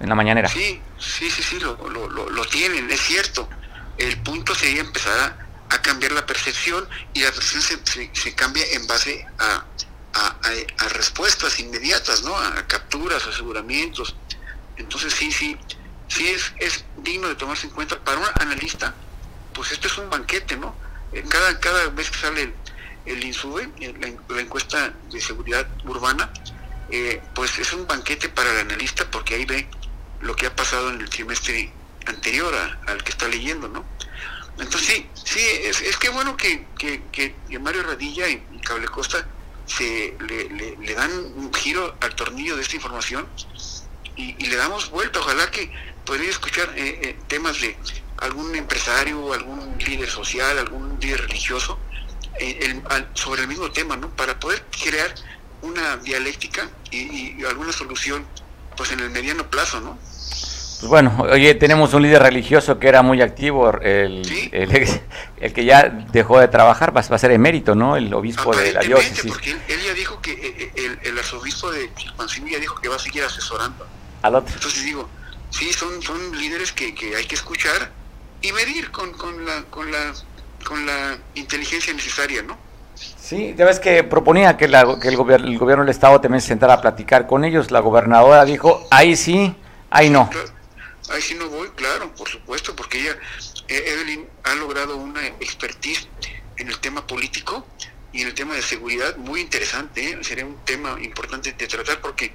en 0.00 0.08
la 0.08 0.14
mañanera. 0.14 0.48
Sí, 0.48 0.80
sí, 0.98 1.30
sí, 1.30 1.42
sí, 1.42 1.58
lo, 1.60 1.76
lo, 1.88 2.08
lo, 2.08 2.44
tienen, 2.46 2.90
es 2.90 3.00
cierto. 3.00 3.48
El 3.96 4.20
punto 4.22 4.54
sería 4.54 4.80
empezar 4.80 5.12
a 5.18 5.49
a 5.70 5.82
cambiar 5.82 6.12
la 6.12 6.26
percepción 6.26 6.88
y 7.14 7.20
la 7.20 7.32
percepción 7.32 7.80
se, 8.12 8.34
cambia 8.34 8.64
en 8.72 8.86
base 8.86 9.26
a, 9.38 9.64
a, 10.12 10.88
respuestas 10.90 11.58
inmediatas, 11.60 12.22
¿no? 12.22 12.36
A 12.36 12.66
capturas, 12.66 13.26
aseguramientos. 13.26 14.16
Entonces 14.76 15.12
sí, 15.12 15.30
sí, 15.30 15.56
sí 16.08 16.28
es, 16.28 16.52
es 16.58 16.84
digno 16.98 17.28
de 17.28 17.36
tomarse 17.36 17.66
en 17.66 17.72
cuenta 17.72 17.98
para 17.98 18.18
un 18.18 18.26
analista, 18.40 18.94
pues 19.54 19.70
esto 19.72 19.86
es 19.86 19.98
un 19.98 20.10
banquete, 20.10 20.56
¿no? 20.56 20.74
Eh, 21.12 21.24
cada, 21.28 21.58
cada 21.60 21.88
vez 21.88 22.10
que 22.10 22.18
sale 22.18 22.42
el, 22.42 22.54
el 23.06 23.24
INSUBE, 23.24 23.70
la, 24.28 24.40
encuesta 24.40 24.92
de 25.10 25.20
seguridad 25.20 25.66
urbana, 25.84 26.30
eh, 26.90 27.22
pues 27.34 27.58
es 27.58 27.72
un 27.72 27.86
banquete 27.86 28.28
para 28.28 28.50
el 28.52 28.58
analista 28.58 29.08
porque 29.10 29.34
ahí 29.36 29.44
ve 29.44 29.68
lo 30.20 30.34
que 30.34 30.46
ha 30.46 30.56
pasado 30.56 30.90
en 30.90 31.00
el 31.00 31.08
trimestre 31.08 31.72
anterior 32.06 32.54
al 32.86 33.02
que 33.04 33.10
está 33.10 33.28
leyendo, 33.28 33.68
¿no? 33.68 33.84
Entonces 34.60 34.88
sí, 34.88 35.10
sí, 35.24 35.40
es, 35.40 35.96
que 35.96 36.10
bueno 36.10 36.36
que, 36.36 36.66
que, 36.76 37.34
Mario 37.58 37.82
Radilla 37.82 38.28
y, 38.28 38.40
Cable 38.62 38.86
Costa 38.88 39.26
se 39.66 40.16
le, 40.20 40.94
dan 40.94 41.10
un 41.36 41.52
giro 41.54 41.96
al 42.00 42.14
tornillo 42.14 42.56
de 42.56 42.62
esta 42.62 42.76
información 42.76 43.26
y, 44.16 44.34
le 44.34 44.56
damos 44.56 44.90
vuelta. 44.90 45.20
Ojalá 45.20 45.50
que 45.50 45.72
podría 46.04 46.30
escuchar 46.30 46.72
eh, 46.76 47.00
eh, 47.02 47.18
temas 47.26 47.60
de 47.60 47.76
algún 48.18 48.54
empresario, 48.54 49.32
algún 49.32 49.78
líder 49.78 50.10
social, 50.10 50.58
algún 50.58 50.98
líder 51.00 51.22
religioso 51.22 51.78
eh, 52.38 52.82
sobre 53.14 53.42
el 53.42 53.48
mismo 53.48 53.70
tema, 53.70 53.96
¿no? 53.96 54.10
Para 54.10 54.38
poder 54.38 54.64
crear 54.82 55.14
una 55.62 55.96
dialéctica 55.96 56.68
y, 56.90 57.40
y 57.40 57.44
alguna 57.44 57.72
solución 57.72 58.26
pues 58.76 58.92
en 58.92 59.00
el 59.00 59.10
mediano 59.10 59.48
plazo, 59.50 59.80
¿no? 59.80 59.98
Pues 60.80 60.88
bueno, 60.88 61.14
oye, 61.30 61.54
tenemos 61.56 61.92
un 61.92 62.02
líder 62.02 62.22
religioso 62.22 62.78
que 62.78 62.88
era 62.88 63.02
muy 63.02 63.20
activo, 63.20 63.70
el, 63.82 64.22
el, 64.50 65.52
que 65.52 65.64
ya 65.66 65.90
dejó 66.10 66.40
de 66.40 66.48
trabajar, 66.48 66.96
va, 66.96 67.02
a 67.02 67.18
ser 67.18 67.32
emérito, 67.32 67.74
¿no? 67.74 67.98
El 67.98 68.14
obispo 68.14 68.56
de 68.56 68.72
la 68.72 68.80
diócesis. 68.80 69.30
porque 69.30 69.50
él, 69.50 69.80
ya 69.86 69.92
dijo 69.92 70.22
que 70.22 70.32
eh, 70.32 70.72
eh, 70.74 70.98
el, 71.02 71.18
arzobispo 71.18 71.70
de 71.70 71.92
Chilpancingo 71.94 72.48
ya 72.48 72.58
dijo 72.58 72.80
que 72.80 72.88
va 72.88 72.96
a 72.96 72.98
seguir 72.98 73.22
asesorando. 73.22 73.86
Al 74.22 74.36
otro. 74.36 74.54
Entonces 74.54 74.82
digo, 74.82 75.06
sí, 75.50 75.70
son, 75.70 76.00
son 76.00 76.38
líderes 76.38 76.72
que, 76.72 76.94
que 76.94 77.14
hay 77.14 77.26
que 77.26 77.34
escuchar 77.34 77.90
y 78.40 78.50
medir 78.52 78.90
con, 78.90 79.12
con, 79.12 79.44
la, 79.44 79.64
con, 79.64 79.92
la, 79.92 80.14
con 80.64 80.86
la 80.86 81.18
inteligencia 81.34 81.92
necesaria, 81.92 82.40
¿no? 82.40 82.56
Sí, 82.94 83.54
ya 83.54 83.66
ves 83.66 83.80
que 83.80 84.02
proponía 84.02 84.56
que, 84.56 84.66
la, 84.66 84.98
que 84.98 85.08
el, 85.08 85.16
gobierno, 85.18 85.46
el 85.46 85.58
gobierno 85.58 85.84
del 85.84 85.90
Estado 85.90 86.22
también 86.22 86.40
se 86.40 86.48
sentara 86.48 86.72
a 86.72 86.80
platicar 86.80 87.26
con 87.26 87.44
ellos. 87.44 87.70
La 87.70 87.80
gobernadora 87.80 88.46
dijo, 88.46 88.86
ahí 88.90 89.14
sí, 89.14 89.54
ahí 89.90 90.08
no. 90.08 90.30
Ahí 91.10 91.20
sí 91.20 91.34
no 91.34 91.48
voy, 91.48 91.68
claro, 91.70 92.14
por 92.14 92.28
supuesto, 92.28 92.74
porque 92.76 93.00
ella, 93.00 93.18
eh, 93.66 93.84
Evelyn, 93.86 94.28
ha 94.44 94.54
logrado 94.54 94.96
una 94.96 95.26
expertise 95.26 96.08
en 96.56 96.68
el 96.68 96.78
tema 96.78 97.04
político 97.06 97.66
y 98.12 98.22
en 98.22 98.28
el 98.28 98.34
tema 98.34 98.54
de 98.54 98.62
seguridad 98.62 99.16
muy 99.16 99.40
interesante. 99.40 100.10
¿eh? 100.10 100.18
Sería 100.22 100.46
un 100.46 100.64
tema 100.64 100.96
importante 101.02 101.52
de 101.52 101.66
tratar 101.66 102.00
porque 102.00 102.32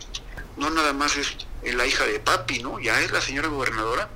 no 0.58 0.70
nada 0.70 0.91
más 0.91 1.15
es 1.15 1.38
la 1.63 1.86
hija 1.86 2.05
de 2.05 2.20
papi, 2.20 2.60
¿no? 2.60 2.79
Ya 2.79 3.01
es 3.01 3.12
la 3.12 3.22
señora 3.22 3.48
gobernadora 3.48 4.10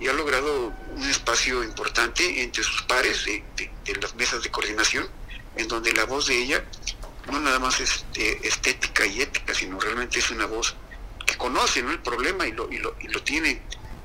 y 0.00 0.08
ha 0.08 0.12
logrado 0.12 0.72
un 0.96 1.08
espacio 1.08 1.62
importante 1.62 2.42
entre 2.42 2.64
sus 2.64 2.82
pares 2.82 3.24
de, 3.24 3.44
las 4.00 4.14
mesas 4.16 4.42
de 4.42 4.50
coordinación, 4.50 5.06
en 5.56 5.68
donde 5.68 5.92
la 5.92 6.04
voz 6.04 6.26
de 6.26 6.36
ella 6.36 6.64
no 7.30 7.38
nada 7.38 7.58
más 7.58 7.80
es 7.80 8.04
eh, 8.14 8.40
estética 8.42 9.06
y 9.06 9.20
ética, 9.20 9.54
sino 9.54 9.78
realmente 9.78 10.18
es 10.18 10.30
una 10.30 10.46
voz 10.46 10.74
que 11.26 11.36
conoce 11.36 11.82
¿no? 11.82 11.90
el 11.90 12.00
problema 12.00 12.46
y 12.46 12.52
lo, 12.52 12.72
y 12.72 12.78
lo, 12.78 12.96
y 13.00 13.08
lo 13.08 13.22
tiene 13.22 13.62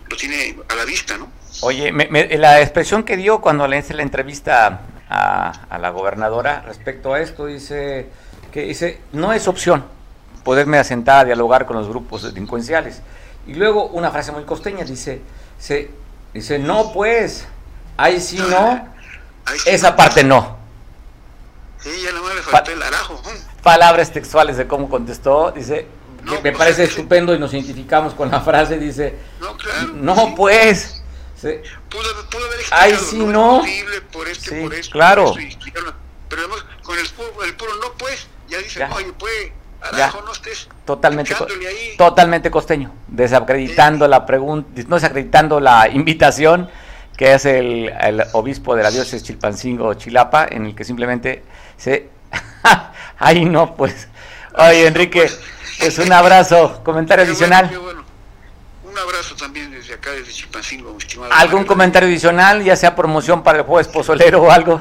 lo 0.09 0.15
tiene 0.17 0.55
a 0.69 0.75
la 0.75 0.85
vista, 0.85 1.17
¿no? 1.17 1.31
Oye, 1.61 1.91
la 2.37 2.61
expresión 2.61 3.03
que 3.03 3.17
dio 3.17 3.39
cuando 3.39 3.67
le 3.67 3.79
hice 3.79 3.93
la 3.93 4.03
entrevista 4.03 4.81
a, 5.09 5.77
la 5.79 5.89
gobernadora 5.89 6.61
respecto 6.61 7.13
a 7.13 7.21
esto, 7.21 7.45
dice 7.45 8.09
que 8.51 8.63
dice, 8.63 9.01
no 9.11 9.33
es 9.33 9.47
opción 9.47 9.85
poderme 10.43 10.77
asentar 10.77 11.19
a 11.19 11.25
dialogar 11.25 11.65
con 11.65 11.75
los 11.77 11.87
grupos 11.87 12.23
delincuenciales. 12.23 13.01
Y 13.47 13.55
luego 13.55 13.87
una 13.87 14.11
frase 14.11 14.31
muy 14.31 14.43
costeña, 14.43 14.83
dice, 14.83 15.21
se, 15.59 15.89
dice, 16.33 16.59
no 16.59 16.91
pues, 16.93 17.47
ahí 17.97 18.19
sí 18.21 18.37
no, 18.37 18.87
esa 19.65 19.95
parte 19.95 20.23
no. 20.23 20.57
Sí, 21.79 21.89
ya 22.03 22.11
nomás 22.11 22.35
le 22.35 22.41
faltó 22.41 22.71
el 22.71 22.81
arajo. 22.81 23.21
Palabras 23.61 24.11
textuales 24.11 24.57
de 24.57 24.67
cómo 24.67 24.89
contestó, 24.89 25.51
dice, 25.51 25.87
me 26.25 26.37
pues, 26.39 26.57
parece 26.57 26.83
estupendo 26.85 27.33
y 27.33 27.39
nos 27.39 27.53
identificamos 27.53 28.13
con 28.13 28.31
la 28.31 28.41
frase, 28.41 28.79
dice, 28.79 29.15
no, 29.39 29.55
claro, 29.57 29.87
no 29.93 30.35
pues, 30.35 31.03
pudo, 31.41 32.01
pudo, 32.29 32.45
haber 32.45 32.59
ay 32.71 32.95
sí 32.95 33.19
no, 33.19 33.63
por 34.11 34.27
este, 34.27 34.61
por 34.61 34.73
esto, 34.73 34.91
claro, 34.91 35.33
pero 36.27 36.41
además 36.41 36.65
con 36.83 36.97
el, 36.97 37.05
el, 37.05 37.55
puro 37.55 37.75
no 37.75 37.93
pues, 37.97 38.27
ya 38.47 38.57
dice, 38.57 38.79
ya. 38.79 38.91
oye 38.93 39.13
pues, 39.17 39.51
no 40.25 40.31
estés 40.31 40.67
totalmente, 40.85 41.35
totalmente 41.97 42.49
costeño, 42.49 42.91
desacreditando 43.07 44.07
la 44.07 44.25
pregunta, 44.25 44.81
no 44.87 44.95
desacreditando 44.95 45.59
la 45.59 45.87
invitación 45.87 46.69
que 47.15 47.33
hace 47.33 47.59
el, 47.59 47.93
el, 48.01 48.23
obispo 48.33 48.75
de 48.75 48.83
la 48.83 48.91
diócesis 48.91 49.23
Chilpancingo 49.23 49.93
Chilapa, 49.93 50.47
en 50.49 50.65
el 50.65 50.75
que 50.75 50.83
simplemente 50.83 51.43
se, 51.77 52.09
ay 53.19 53.45
no 53.45 53.75
pues, 53.75 54.07
oye 54.57 54.87
Enrique, 54.87 55.21
pues, 55.21 55.39
pues 55.79 55.97
un 55.99 56.11
abrazo. 56.11 56.81
Comentario 56.83 57.25
adicional. 57.25 57.71
Un 58.83 58.97
abrazo 58.97 59.35
también 59.35 59.71
desde 59.71 59.95
acá, 59.95 60.11
desde 60.11 60.31
Chilpancingo, 60.31 60.97
estimado. 60.97 61.33
¿Algún 61.33 61.65
comentario 61.65 62.07
adicional, 62.07 62.63
ya 62.63 62.75
sea 62.75 62.95
promoción 62.95 63.43
para 63.43 63.59
el 63.59 63.65
jueves 63.65 63.87
pozolero 63.87 64.43
o 64.43 64.51
algo? 64.51 64.77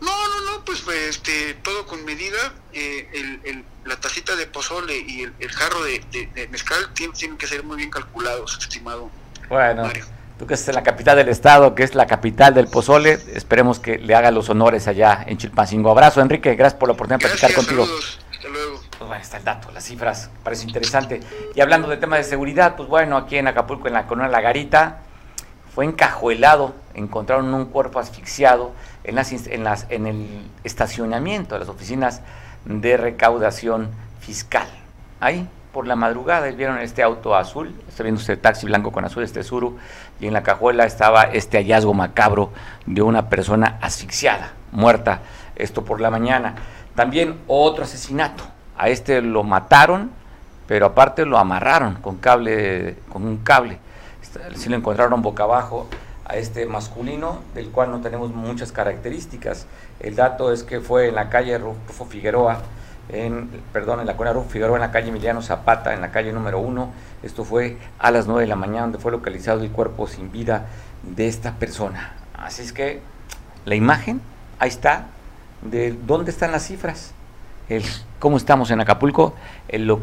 No, 0.00 0.28
no, 0.28 0.40
no, 0.50 0.64
pues, 0.64 0.82
pues 0.82 0.98
este, 1.08 1.54
todo 1.62 1.86
con 1.86 2.04
medida. 2.04 2.52
Eh, 2.72 3.40
el, 3.44 3.64
la 3.84 3.96
tacita 3.96 4.34
de 4.36 4.46
pozole 4.46 4.96
y 4.96 5.22
el, 5.22 5.50
jarro 5.50 5.82
de, 5.84 6.48
mezcal 6.50 6.78
tienen, 6.94 7.36
que 7.36 7.46
ser 7.46 7.64
muy 7.64 7.76
bien 7.76 7.90
calculados, 7.90 8.58
estimado. 8.60 9.10
Bueno. 9.48 9.90
Tú 10.38 10.48
que 10.48 10.54
estás 10.54 10.70
en 10.70 10.74
la 10.74 10.82
capital 10.82 11.16
del 11.16 11.28
estado, 11.28 11.76
que 11.76 11.84
es 11.84 11.94
la 11.94 12.06
capital 12.06 12.54
del 12.54 12.66
pozole, 12.66 13.20
esperemos 13.34 13.78
que 13.78 13.98
le 13.98 14.16
haga 14.16 14.32
los 14.32 14.48
honores 14.48 14.88
allá 14.88 15.22
en 15.28 15.38
Chilpancingo. 15.38 15.90
Abrazo, 15.90 16.20
Enrique, 16.20 16.56
gracias 16.56 16.78
por 16.78 16.88
la 16.88 16.94
oportunidad 16.94 17.20
de 17.20 17.28
platicar 17.28 17.54
contigo. 17.54 17.86
Hasta 18.32 18.48
luego. 18.48 18.73
Bueno, 19.06 19.22
está 19.22 19.36
el 19.36 19.44
dato, 19.44 19.70
las 19.70 19.84
cifras, 19.84 20.30
parece 20.42 20.66
interesante. 20.66 21.20
Y 21.54 21.60
hablando 21.60 21.88
de 21.88 21.96
temas 21.96 22.18
de 22.18 22.24
seguridad, 22.24 22.74
pues 22.76 22.88
bueno, 22.88 23.16
aquí 23.16 23.36
en 23.36 23.48
Acapulco, 23.48 23.86
en 23.86 23.94
la 23.94 24.06
colonia 24.06 24.30
La 24.30 24.40
Garita, 24.40 25.00
fue 25.74 25.84
encajuelado, 25.84 26.74
encontraron 26.94 27.52
un 27.52 27.66
cuerpo 27.66 27.98
asfixiado 27.98 28.72
en, 29.02 29.16
las, 29.16 29.32
en, 29.32 29.64
las, 29.64 29.86
en 29.90 30.06
el 30.06 30.50
estacionamiento 30.62 31.54
de 31.54 31.60
las 31.60 31.68
oficinas 31.68 32.22
de 32.64 32.96
recaudación 32.96 33.90
fiscal. 34.20 34.68
Ahí, 35.20 35.48
por 35.72 35.86
la 35.86 35.96
madrugada, 35.96 36.50
vieron 36.52 36.78
este 36.78 37.02
auto 37.02 37.34
azul, 37.34 37.74
está 37.88 38.04
viendo 38.04 38.20
usted 38.20 38.38
taxi 38.38 38.66
blanco 38.66 38.92
con 38.92 39.04
azul, 39.04 39.22
este 39.22 39.42
suru, 39.42 39.76
y 40.20 40.28
en 40.28 40.32
la 40.32 40.42
cajuela 40.42 40.84
estaba 40.84 41.24
este 41.24 41.58
hallazgo 41.58 41.92
macabro 41.92 42.52
de 42.86 43.02
una 43.02 43.28
persona 43.28 43.78
asfixiada, 43.82 44.52
muerta, 44.72 45.20
esto 45.56 45.84
por 45.84 46.00
la 46.00 46.10
mañana. 46.10 46.54
También 46.94 47.40
otro 47.48 47.84
asesinato, 47.84 48.44
a 48.76 48.88
este 48.88 49.22
lo 49.22 49.44
mataron, 49.44 50.10
pero 50.66 50.86
aparte 50.86 51.24
lo 51.24 51.38
amarraron 51.38 51.96
con 51.96 52.16
cable, 52.16 52.96
con 53.12 53.24
un 53.24 53.38
cable. 53.38 53.78
Si 54.56 54.68
lo 54.68 54.76
encontraron 54.76 55.22
boca 55.22 55.44
abajo 55.44 55.86
a 56.24 56.36
este 56.36 56.66
masculino, 56.66 57.40
del 57.54 57.68
cual 57.70 57.90
no 57.90 58.00
tenemos 58.00 58.32
muchas 58.32 58.72
características. 58.72 59.66
El 60.00 60.16
dato 60.16 60.52
es 60.52 60.62
que 60.62 60.80
fue 60.80 61.08
en 61.08 61.14
la 61.14 61.28
calle 61.28 61.58
Rufo 61.58 62.06
Figueroa, 62.06 62.58
en, 63.10 63.48
perdón, 63.72 64.00
en 64.00 64.06
la 64.06 64.16
colonia 64.16 64.34
Rufo 64.34 64.50
Figueroa, 64.50 64.76
en 64.76 64.80
la 64.80 64.90
calle 64.90 65.10
Emiliano 65.10 65.42
Zapata, 65.42 65.92
en 65.92 66.00
la 66.00 66.10
calle 66.10 66.32
número 66.32 66.58
uno. 66.58 66.90
Esto 67.22 67.44
fue 67.44 67.76
a 67.98 68.10
las 68.10 68.26
9 68.26 68.42
de 68.42 68.46
la 68.48 68.56
mañana, 68.56 68.82
donde 68.82 68.98
fue 68.98 69.12
localizado 69.12 69.62
el 69.62 69.70
cuerpo 69.70 70.06
sin 70.06 70.32
vida 70.32 70.66
de 71.02 71.28
esta 71.28 71.52
persona. 71.52 72.14
Así 72.36 72.62
es 72.62 72.72
que 72.72 73.00
la 73.66 73.74
imagen, 73.74 74.20
ahí 74.58 74.70
está, 74.70 75.06
de 75.62 75.92
dónde 75.92 76.30
están 76.30 76.52
las 76.52 76.66
cifras 76.66 77.12
cómo 78.18 78.36
estamos 78.36 78.70
en 78.70 78.80
Acapulco, 78.80 79.34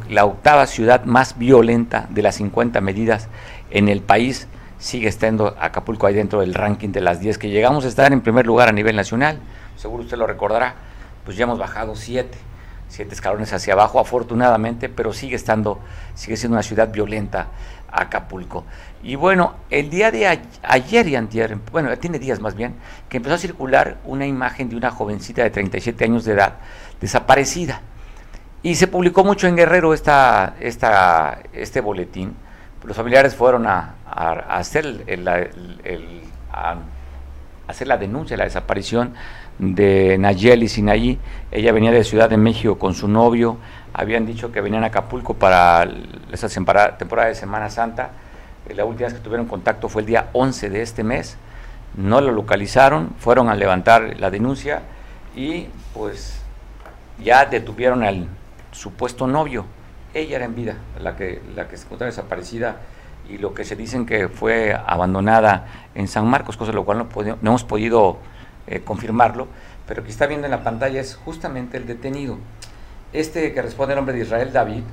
la 0.10 0.26
octava 0.26 0.66
ciudad 0.68 1.06
más 1.06 1.38
violenta 1.38 2.08
de 2.10 2.22
las 2.22 2.36
50 2.36 2.82
medidas 2.82 3.30
en 3.70 3.88
el 3.90 4.02
país, 4.02 4.48
sigue 4.80 5.08
estando 5.08 5.56
Acapulco 5.60 6.08
ahí 6.08 6.16
dentro 6.16 6.42
del 6.42 6.54
ranking 6.54 6.90
de 6.90 7.02
las 7.02 7.20
10 7.20 7.38
que 7.38 7.50
llegamos 7.50 7.86
a 7.86 7.88
estar 7.88 8.12
en 8.12 8.22
primer 8.22 8.48
lugar 8.48 8.70
a 8.70 8.72
nivel 8.72 8.96
nacional, 8.96 9.40
seguro 9.76 10.04
usted 10.04 10.18
lo 10.18 10.28
recordará, 10.28 10.76
pues 11.24 11.38
ya 11.38 11.44
hemos 11.44 11.60
bajado 11.60 11.96
7, 11.96 12.36
7 12.90 13.14
escalones 13.14 13.54
hacia 13.54 13.74
abajo 13.74 14.00
afortunadamente, 14.00 14.90
pero 14.90 15.14
sigue 15.14 15.36
estando, 15.36 15.80
sigue 16.16 16.36
siendo 16.36 16.56
una 16.56 16.64
ciudad 16.64 16.92
violenta 16.92 17.48
Acapulco. 17.92 18.64
Y 19.04 19.16
bueno, 19.16 19.56
el 19.70 19.90
día 19.90 20.12
de 20.12 20.40
ayer 20.64 21.08
y 21.08 21.16
antier, 21.16 21.58
bueno, 21.72 21.96
tiene 21.98 22.20
días 22.20 22.40
más 22.40 22.56
bien, 22.56 22.76
que 23.10 23.18
empezó 23.18 23.36
a 23.36 23.38
circular 23.38 23.98
una 24.06 24.26
imagen 24.26 24.70
de 24.70 24.76
una 24.76 24.92
jovencita 24.92 25.44
de 25.44 25.50
37 25.50 26.06
años 26.06 26.24
de 26.24 26.34
edad 26.34 26.54
desaparecida. 27.02 27.82
Y 28.64 28.76
se 28.76 28.88
publicó 28.88 29.24
mucho 29.24 29.48
en 29.48 29.56
Guerrero 29.56 29.94
esta, 29.94 30.56
este 30.60 31.82
boletín. 31.82 32.36
Los 32.84 32.96
familiares 32.96 33.36
fueron 33.36 33.66
a, 33.68 33.96
hacer, 34.48 34.86
la 37.86 37.98
denuncia 37.98 38.36
de 38.36 38.38
la 38.38 38.44
desaparición 38.44 39.16
de 39.58 40.18
Nayeli 40.20 40.70
Sinaí. 40.70 41.20
Ella 41.52 41.72
venía 41.72 41.92
de 41.92 42.04
Ciudad 42.04 42.30
de 42.30 42.38
México 42.38 42.78
con 42.78 42.94
su 42.94 43.08
novio. 43.08 43.58
Habían 43.94 44.28
dicho 44.28 44.52
que 44.52 44.62
venían 44.62 44.84
a 44.84 44.88
Acapulco 44.88 45.34
para 45.34 45.88
esa 46.32 46.48
temporada 46.48 47.28
de 47.28 47.36
Semana 47.36 47.70
Santa. 47.70 48.12
La 48.76 48.86
última 48.86 49.08
vez 49.08 49.16
que 49.16 49.24
tuvieron 49.24 49.48
contacto 49.48 49.90
fue 49.90 50.04
el 50.04 50.06
día 50.06 50.30
11 50.34 50.70
de 50.70 50.82
este 50.84 51.04
mes. 51.04 51.38
No 51.96 52.22
lo 52.22 52.32
localizaron, 52.32 53.10
fueron 53.18 53.50
a 53.50 53.56
levantar 53.56 54.20
la 54.20 54.30
denuncia 54.30 54.84
y 55.36 55.68
pues 55.94 56.41
ya 57.24 57.46
detuvieron 57.46 58.04
al 58.04 58.28
supuesto 58.72 59.28
novio. 59.28 59.66
Ella 60.14 60.38
era 60.38 60.46
en 60.46 60.56
vida, 60.56 60.76
la 61.00 61.16
que, 61.16 61.42
la 61.56 61.68
que 61.68 61.78
se 61.78 61.86
encontraba 61.86 62.10
desaparecida 62.10 62.78
y 63.30 63.38
lo 63.38 63.54
que 63.54 63.64
se 63.64 63.76
dicen 63.76 64.06
que 64.06 64.28
fue 64.28 64.74
abandonada 64.74 65.68
en 65.96 66.08
San 66.08 66.28
Marcos, 66.28 66.58
cosa 66.58 66.72
lo 66.74 66.84
cual 66.84 66.98
no, 66.98 67.38
hemos 67.42 67.64
podido 67.64 68.18
eh, 68.68 68.82
confirmarlo, 68.82 69.48
pero 69.88 70.04
que 70.04 70.10
está 70.10 70.28
viendo 70.28 70.48
en 70.48 70.52
la 70.52 70.64
pantalla 70.64 71.00
es 71.00 71.16
justamente 71.16 71.78
el 71.78 71.88
detenido. 71.88 72.38
Este 73.14 73.54
que 73.54 73.62
responde 73.62 73.94
el 73.94 73.98
nombre 73.98 74.16
de 74.16 74.22
Israel 74.22 74.52
David, 74.52 74.84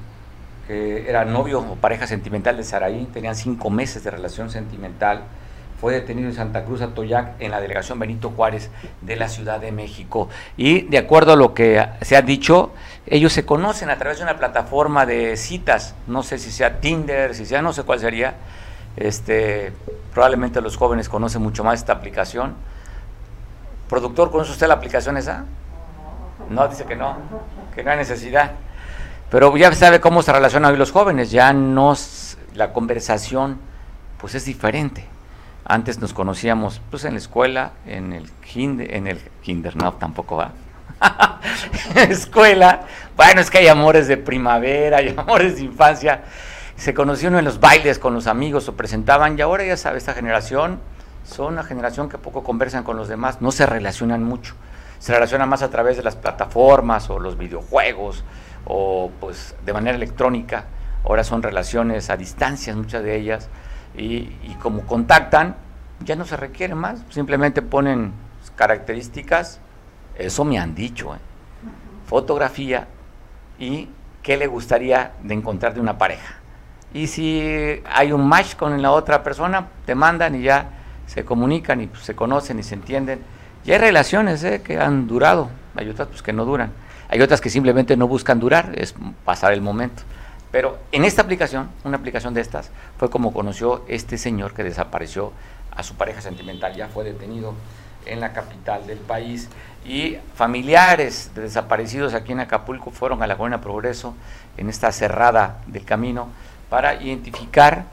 que 0.67 1.09
era 1.09 1.25
novio 1.25 1.61
o 1.61 1.77
pareja 1.77 2.07
sentimental 2.07 2.57
de 2.57 2.65
Saraí, 2.65 3.09
tenían 3.13 3.35
cinco 3.35 3.71
meses 3.71 4.05
de 4.05 4.11
relación 4.11 4.51
sentimental, 4.51 5.23
fue 5.81 5.95
detenido 5.95 6.29
en 6.29 6.35
Santa 6.35 6.65
Cruz 6.65 6.83
Atoyac, 6.83 7.41
en 7.41 7.53
la 7.53 7.61
delegación 7.61 7.99
Benito 7.99 8.31
Juárez 8.31 8.69
de 9.01 9.15
la 9.15 9.29
Ciudad 9.29 9.61
de 9.61 9.71
México. 9.71 10.29
Y 10.57 10.83
de 10.83 10.99
acuerdo 10.99 11.33
a 11.33 11.37
lo 11.37 11.55
que 11.55 11.87
se 12.03 12.17
ha 12.17 12.23
dicho, 12.23 12.73
ellos 13.07 13.33
se 13.33 13.47
conocen 13.47 13.89
a 13.89 13.97
través 13.97 14.19
de 14.19 14.25
una 14.25 14.39
plataforma 14.39 15.07
de 15.07 15.37
citas, 15.37 15.95
no 16.09 16.23
sé 16.25 16.39
si 16.39 16.51
sea 16.51 16.81
Tinder, 16.81 17.35
si 17.35 17.47
sea, 17.47 17.63
no 17.63 17.73
sé 17.73 17.85
cuál 17.85 18.01
sería. 18.01 18.35
Este, 18.97 19.73
probablemente 20.13 20.61
los 20.61 20.77
jóvenes 20.77 21.09
conocen 21.09 21.43
mucho 21.43 21.63
más 21.63 21.79
esta 21.79 21.93
aplicación. 21.93 22.55
¿Productor, 23.89 24.33
conoce 24.33 24.51
usted 24.51 24.67
la 24.67 24.75
aplicación 24.75 25.17
esa? 25.17 25.45
No, 26.51 26.67
dice 26.67 26.87
que 26.87 26.97
no, 26.97 27.17
que 27.75 27.85
no 27.85 27.93
hay 27.93 27.99
necesidad. 27.99 28.51
Pero 29.31 29.57
ya 29.57 29.73
sabe 29.75 30.01
cómo 30.01 30.23
se 30.23 30.33
relacionan 30.33 30.73
hoy 30.73 30.79
los 30.79 30.91
jóvenes, 30.91 31.31
ya 31.31 31.53
no, 31.53 31.95
la 32.55 32.73
conversación 32.73 33.61
pues 34.19 34.35
es 34.35 34.45
diferente 34.45 35.07
antes 35.69 36.01
nos 36.01 36.15
conocíamos 36.15 36.81
pues 36.91 37.05
en 37.05 37.13
la 37.13 37.19
escuela, 37.19 37.73
en 37.87 38.15
el 38.15 38.31
kinder, 38.33 38.95
en 38.95 39.07
el 39.07 39.19
kinder, 39.43 39.77
no, 39.77 39.93
tampoco 39.93 40.37
va. 40.37 40.53
escuela, 41.95 42.87
bueno, 43.15 43.43
es 43.43 43.51
que 43.51 43.59
hay 43.59 43.69
amores 43.69 44.09
de 44.09 44.17
primavera, 44.17 44.97
hay 44.97 45.15
amores 45.17 45.57
de 45.57 45.65
infancia. 45.65 46.25
Se 46.75 46.95
conoció 46.95 47.29
uno 47.29 47.39
en 47.39 47.45
los 47.45 47.61
bailes 47.61 47.99
con 47.99 48.15
los 48.15 48.27
amigos 48.27 48.67
o 48.69 48.77
presentaban 48.77 49.39
y 49.39 49.43
ahora 49.43 49.65
ya 49.65 49.77
sabe, 49.77 49.99
esta 49.99 50.15
generación 50.15 50.81
son 51.25 51.53
una 51.53 51.65
generación 51.65 52.09
que 52.09 52.17
poco 52.17 52.43
conversan 52.43 52.83
con 52.83 52.97
los 52.97 53.09
demás, 53.09 53.43
no 53.43 53.53
se 53.53 53.67
relacionan 53.67 54.25
mucho. 54.25 54.55
Se 54.99 55.13
relacionan 55.13 55.51
más 55.51 55.63
a 55.63 55.69
través 55.69 55.99
de 55.99 56.03
las 56.03 56.17
plataformas 56.17 57.11
o 57.11 57.21
los 57.21 57.37
videojuegos 57.37 58.25
o 58.65 59.11
pues 59.21 59.55
de 59.67 59.73
manera 59.75 59.97
electrónica. 59.97 60.65
Ahora 61.05 61.25
son 61.25 61.43
relaciones 61.43 62.09
a 62.09 62.17
distancias, 62.17 62.75
muchas 62.75 63.03
de 63.03 63.17
ellas 63.17 63.51
y, 63.99 64.57
como 64.61 64.83
contactan, 64.83 65.57
ya 66.05 66.17
no 66.17 66.25
se 66.25 66.37
requiere 66.37 66.75
más, 66.75 67.01
simplemente 67.11 67.63
ponen 67.63 68.13
características, 68.57 69.61
eso 70.17 70.45
me 70.45 70.59
han 70.59 70.75
dicho, 70.75 71.15
¿eh? 71.15 71.19
fotografía 72.07 72.87
y 73.59 73.89
qué 74.23 74.37
le 74.37 74.47
gustaría 74.47 75.13
de 75.23 75.35
encontrar 75.35 75.75
de 75.75 75.81
una 75.81 75.99
pareja. 75.99 76.37
Y 76.95 77.07
si 77.09 77.83
hay 77.93 78.13
un 78.13 78.27
match 78.27 78.57
con 78.57 78.81
la 78.81 78.93
otra 78.93 79.23
persona, 79.23 79.69
te 79.85 79.95
mandan 79.95 80.35
y 80.35 80.43
ya 80.43 80.71
se 81.07 81.25
comunican 81.25 81.81
y 81.83 81.91
se 82.01 82.15
conocen 82.15 82.59
y 82.59 82.63
se 82.63 82.75
entienden. 82.75 83.21
Y 83.65 83.73
hay 83.73 83.79
relaciones 83.79 84.43
¿eh? 84.45 84.63
que 84.63 84.81
han 84.81 85.07
durado, 85.07 85.51
hay 85.77 85.89
otras 85.89 86.09
pues, 86.09 86.23
que 86.23 86.33
no 86.33 86.45
duran. 86.45 86.73
Hay 87.11 87.21
otras 87.21 87.41
que 87.41 87.51
simplemente 87.51 87.97
no 87.97 88.07
buscan 88.07 88.39
durar, 88.39 88.73
es 88.75 88.95
pasar 89.25 89.53
el 89.53 89.63
momento. 89.63 90.03
Pero 90.51 90.79
en 90.93 91.05
esta 91.05 91.23
aplicación, 91.23 91.71
una 91.85 91.99
aplicación 91.99 92.35
de 92.35 92.41
estas, 92.41 92.71
fue 92.99 93.11
como 93.11 93.33
conoció 93.33 93.85
este 93.89 94.17
señor 94.17 94.55
que 94.55 94.65
desapareció 94.65 95.33
a 95.71 95.83
su 95.83 95.95
pareja 95.95 96.21
sentimental, 96.21 96.75
ya 96.75 96.89
fue 96.89 97.05
detenido 97.05 97.55
en 98.07 98.21
la 98.21 98.33
capital 98.33 98.87
del 98.87 98.99
país 98.99 99.49
y 99.85 100.17
familiares 100.35 101.31
de 101.35 101.43
desaparecidos 101.43 102.15
aquí 102.15 102.33
en 102.33 102.41
Acapulco 102.41 102.91
fueron 102.91 103.23
a 103.23 103.27
la 103.27 103.37
Colonia 103.37 103.61
Progreso 103.61 104.15
en 104.57 104.69
esta 104.69 104.93
cerrada 104.93 105.59
del 105.67 105.85
camino 105.85 106.29
para 106.69 107.01
identificar 107.03 107.85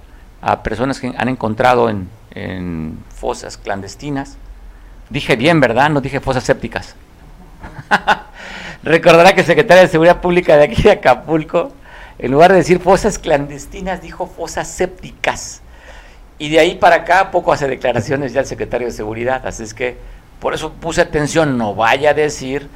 a 0.41 0.63
personas 0.63 0.99
que 0.99 1.13
han 1.15 1.29
encontrado 1.29 1.89
en, 1.89 2.09
fosas 3.15 3.57
clandestinas. 3.57 4.37
Dije 5.09 5.37
bien, 5.37 5.61
¿verdad? 5.61 5.89
No 5.89 6.01
dije 6.01 6.19
fosas 6.19 6.43
sépticas. 6.43 6.95
Recordará 8.83 9.33
que 9.33 9.39
el 9.39 9.45
secretario 9.45 9.83
de 9.83 9.87
Seguridad 9.87 10.19
Pública 10.19 10.57
de 10.57 10.65
aquí 10.65 10.83
de 10.83 10.91
Acapulco 10.91 11.71
en 12.17 12.31
lugar 12.31 12.51
de 12.51 12.57
decir 12.57 12.79
fosas 12.79 13.19
clandestinas, 13.19 14.01
dijo 14.01 14.27
fosas 14.27 14.67
sépticas. 14.69 15.61
Y 16.37 16.49
de 16.49 16.59
ahí 16.59 16.75
para 16.75 16.97
acá 16.97 17.31
poco 17.31 17.51
hace 17.51 17.67
declaraciones 17.67 18.33
ya 18.33 18.41
el 18.41 18.45
secretario 18.45 18.87
de 18.87 18.93
Seguridad. 18.93 19.45
Así 19.45 19.63
es 19.63 19.73
que 19.73 19.97
por 20.39 20.53
eso 20.53 20.73
puse 20.73 21.01
atención, 21.01 21.57
no 21.57 21.75
vaya 21.75 22.11
a 22.11 22.13
decir 22.13 22.69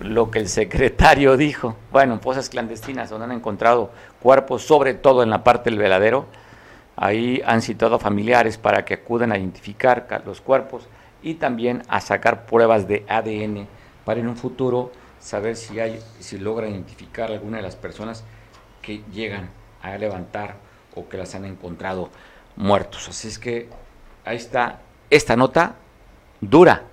lo 0.00 0.30
que 0.30 0.38
el 0.40 0.48
secretario 0.48 1.36
dijo. 1.36 1.76
Bueno, 1.90 2.18
fosas 2.20 2.48
clandestinas 2.48 3.10
donde 3.10 3.26
han 3.26 3.32
encontrado 3.32 3.90
cuerpos, 4.22 4.62
sobre 4.62 4.94
todo 4.94 5.22
en 5.22 5.30
la 5.30 5.44
parte 5.44 5.70
del 5.70 5.78
veladero. 5.78 6.26
Ahí 6.96 7.40
han 7.46 7.62
citado 7.62 7.96
a 7.96 7.98
familiares 8.00 8.58
para 8.58 8.84
que 8.84 8.94
acudan 8.94 9.30
a 9.30 9.38
identificar 9.38 10.06
los 10.26 10.40
cuerpos 10.40 10.88
y 11.22 11.34
también 11.34 11.82
a 11.88 12.00
sacar 12.00 12.46
pruebas 12.46 12.88
de 12.88 13.04
ADN 13.08 13.68
para 14.04 14.20
en 14.20 14.28
un 14.28 14.36
futuro 14.36 14.90
saber 15.20 15.56
si 15.56 15.78
hay, 15.78 16.00
si 16.18 16.38
logra 16.38 16.68
identificar 16.68 17.30
alguna 17.30 17.58
de 17.58 17.62
las 17.62 17.76
personas 17.76 18.24
que 18.88 19.02
llegan 19.12 19.50
a 19.82 19.98
levantar 19.98 20.54
o 20.94 21.06
que 21.10 21.18
las 21.18 21.34
han 21.34 21.44
encontrado 21.44 22.08
muertos. 22.56 23.06
Así 23.10 23.28
es 23.28 23.38
que 23.38 23.68
ahí 24.24 24.38
está 24.38 24.80
esta 25.10 25.36
nota 25.36 25.74
dura, 26.40 26.84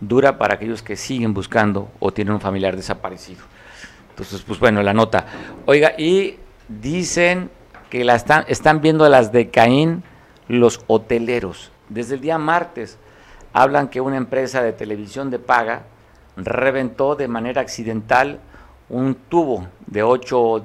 dura 0.00 0.36
para 0.36 0.54
aquellos 0.54 0.82
que 0.82 0.96
siguen 0.96 1.32
buscando 1.32 1.92
o 2.00 2.12
tienen 2.12 2.34
un 2.34 2.40
familiar 2.40 2.74
desaparecido. 2.74 3.44
Entonces, 4.10 4.42
pues 4.42 4.58
bueno, 4.58 4.82
la 4.82 4.92
nota. 4.92 5.26
Oiga, 5.64 5.92
y 5.96 6.40
dicen 6.66 7.50
que 7.88 8.02
la 8.02 8.16
están, 8.16 8.44
están 8.48 8.80
viendo 8.80 9.08
las 9.08 9.30
de 9.30 9.50
Caín 9.50 10.02
los 10.48 10.80
hoteleros. 10.88 11.70
Desde 11.88 12.16
el 12.16 12.20
día 12.20 12.36
martes 12.36 12.98
hablan 13.52 13.86
que 13.86 14.00
una 14.00 14.16
empresa 14.16 14.60
de 14.60 14.72
televisión 14.72 15.30
de 15.30 15.38
paga 15.38 15.82
reventó 16.36 17.14
de 17.14 17.28
manera 17.28 17.60
accidental 17.60 18.40
un 18.90 19.14
tubo 19.14 19.68
de 19.86 20.02
8, 20.02 20.64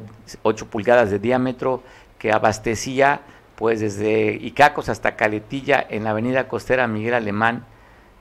pulgadas 0.69 1.11
de 1.11 1.19
diámetro 1.19 1.83
que 2.17 2.31
abastecía 2.31 3.21
pues 3.55 3.81
desde 3.81 4.33
Icacos 4.33 4.89
hasta 4.89 5.15
Caletilla 5.15 5.85
en 5.89 6.03
la 6.03 6.11
avenida 6.11 6.47
costera 6.47 6.87
Miguel 6.87 7.13
Alemán 7.13 7.65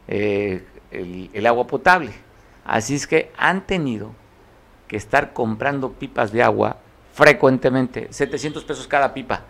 eh, 0.09 0.65
el, 0.91 1.47
agua 1.47 1.67
potable. 1.67 2.13
Así 2.65 2.95
es 2.95 3.07
que 3.07 3.33
han 3.39 3.67
tenido 3.67 4.13
que 4.89 4.97
estar 4.97 5.33
comprando 5.33 5.93
pipas 5.93 6.33
de 6.33 6.43
agua 6.43 6.77
frecuentemente, 7.15 8.09
700 8.11 8.65
pesos 8.65 8.87
cada 8.87 9.15
pipa. 9.15 9.43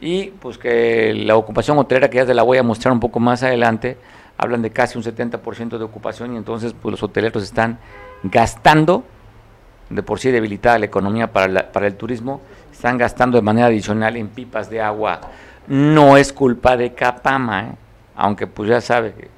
Y 0.00 0.30
pues 0.30 0.58
que 0.58 1.14
la 1.14 1.36
ocupación 1.36 1.78
hotelera, 1.78 2.10
que 2.10 2.16
ya 2.16 2.26
te 2.26 2.34
la 2.34 2.42
voy 2.42 2.58
a 2.58 2.62
mostrar 2.62 2.92
un 2.92 2.98
poco 2.98 3.20
más 3.20 3.42
adelante, 3.44 3.96
hablan 4.36 4.62
de 4.62 4.70
casi 4.70 4.98
un 4.98 5.04
70% 5.04 5.78
de 5.78 5.84
ocupación 5.84 6.34
y 6.34 6.36
entonces 6.36 6.74
pues 6.74 6.90
los 6.90 7.02
hoteleros 7.02 7.42
están 7.44 7.78
gastando 8.24 9.04
de 9.90 10.02
por 10.02 10.18
sí 10.18 10.30
debilitada 10.30 10.78
la 10.78 10.86
economía 10.86 11.32
para, 11.32 11.86
el 11.86 11.96
turismo, 11.96 12.40
están 12.72 12.98
gastando 12.98 13.36
de 13.36 13.42
manera 13.42 13.66
adicional 13.66 14.16
en 14.16 14.28
pipas 14.28 14.70
de 14.70 14.80
agua. 14.80 15.20
No 15.66 16.16
es 16.16 16.32
culpa 16.32 16.76
de 16.76 16.94
Capama, 16.94 17.62
¿eh? 17.62 17.72
aunque 18.16 18.46
pues 18.46 18.68
ya 18.68 18.80
sabe 18.80 19.12
que, 19.12 19.28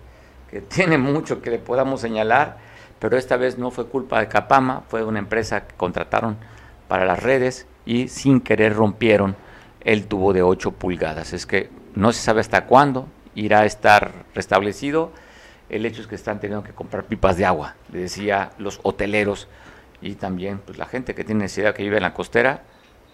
que, 0.50 0.60
tiene 0.74 0.98
mucho 0.98 1.42
que 1.42 1.50
le 1.50 1.58
podamos 1.58 2.00
señalar, 2.00 2.58
pero 2.98 3.16
esta 3.16 3.36
vez 3.36 3.58
no 3.58 3.70
fue 3.70 3.86
culpa 3.86 4.20
de 4.20 4.28
Capama, 4.28 4.82
fue 4.88 5.04
una 5.04 5.18
empresa 5.18 5.66
que 5.66 5.74
contrataron 5.74 6.36
para 6.88 7.04
las 7.04 7.22
redes 7.22 7.66
y 7.84 8.08
sin 8.08 8.40
querer 8.40 8.74
rompieron 8.74 9.36
el 9.80 10.06
tubo 10.06 10.32
de 10.32 10.42
8 10.42 10.72
pulgadas. 10.72 11.32
Es 11.32 11.46
que 11.46 11.70
no 11.94 12.12
se 12.12 12.22
sabe 12.22 12.40
hasta 12.40 12.66
cuándo 12.66 13.08
irá 13.34 13.60
a 13.60 13.64
estar 13.66 14.12
restablecido. 14.34 15.12
El 15.68 15.86
hecho 15.86 16.02
es 16.02 16.06
que 16.06 16.14
están 16.14 16.40
teniendo 16.40 16.64
que 16.64 16.72
comprar 16.72 17.04
pipas 17.04 17.36
de 17.36 17.46
agua, 17.46 17.74
le 17.92 18.00
decía 18.00 18.50
los 18.58 18.80
hoteleros 18.82 19.48
y 20.04 20.16
también 20.16 20.58
pues, 20.58 20.76
la 20.76 20.84
gente 20.84 21.14
que 21.14 21.24
tiene 21.24 21.44
necesidad 21.44 21.74
que 21.74 21.82
vive 21.82 21.96
en 21.96 22.02
la 22.02 22.12
costera 22.12 22.62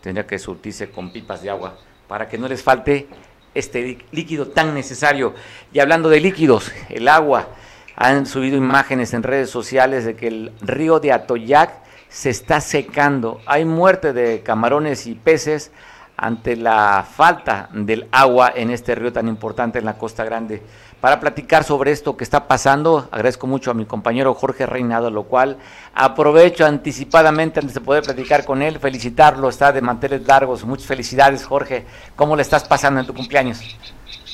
tendría 0.03 0.26
que 0.26 0.38
surtirse 0.38 0.90
con 0.90 1.12
pipas 1.12 1.40
de 1.40 1.48
agua 1.50 1.79
para 2.09 2.29
que 2.29 2.37
no 2.37 2.48
les 2.48 2.62
falte 2.62 3.07
este 3.55 3.98
líquido 4.11 4.48
tan 4.48 4.74
necesario. 4.74 5.35
Y 5.72 5.79
hablando 5.79 6.09
de 6.09 6.20
líquidos, 6.20 6.72
el 6.88 7.07
agua, 7.07 7.48
han 7.94 8.26
subido 8.26 8.57
imágenes 8.57 9.14
en 9.14 9.22
redes 9.22 9.50
sociales 9.50 10.05
de 10.05 10.16
que 10.16 10.26
el 10.26 10.53
río 10.62 10.98
de 10.98 11.12
Atoyac 11.12 11.70
se 12.09 12.31
está 12.31 12.61
secando. 12.61 13.40
Hay 13.46 13.64
muerte 13.64 14.12
de 14.12 14.42
camarones 14.42 15.07
y 15.07 15.14
peces 15.14 15.70
ante 16.16 16.57
la 16.57 17.07
falta 17.09 17.68
del 17.72 18.09
agua 18.11 18.53
en 18.55 18.70
este 18.70 18.96
río 18.96 19.12
tan 19.12 19.29
importante 19.29 19.79
en 19.79 19.85
la 19.85 19.96
Costa 19.96 20.24
Grande 20.24 20.62
para 21.00 21.20
platicar 21.20 21.64
sobre 21.64 21.92
esto 21.92 22.16
que 22.16 22.24
está 22.24 22.46
pasando. 22.46 23.08
Agradezco 23.10 23.46
mucho 23.46 23.70
a 23.70 23.74
mi 23.74 23.86
compañero 23.86 24.34
Jorge 24.34 24.66
Reinado, 24.66 25.10
lo 25.10 25.24
cual 25.24 25.58
aprovecho 25.94 26.66
anticipadamente 26.66 27.60
antes 27.60 27.74
de 27.74 27.80
poder 27.80 28.04
platicar 28.04 28.44
con 28.44 28.62
él, 28.62 28.78
felicitarlo, 28.78 29.48
está 29.48 29.72
de 29.72 29.80
manteles 29.80 30.26
largos. 30.26 30.64
Muchas 30.64 30.86
felicidades, 30.86 31.44
Jorge. 31.44 31.86
¿Cómo 32.16 32.36
le 32.36 32.42
estás 32.42 32.64
pasando 32.64 33.00
en 33.00 33.06
tu 33.06 33.14
cumpleaños? 33.14 33.58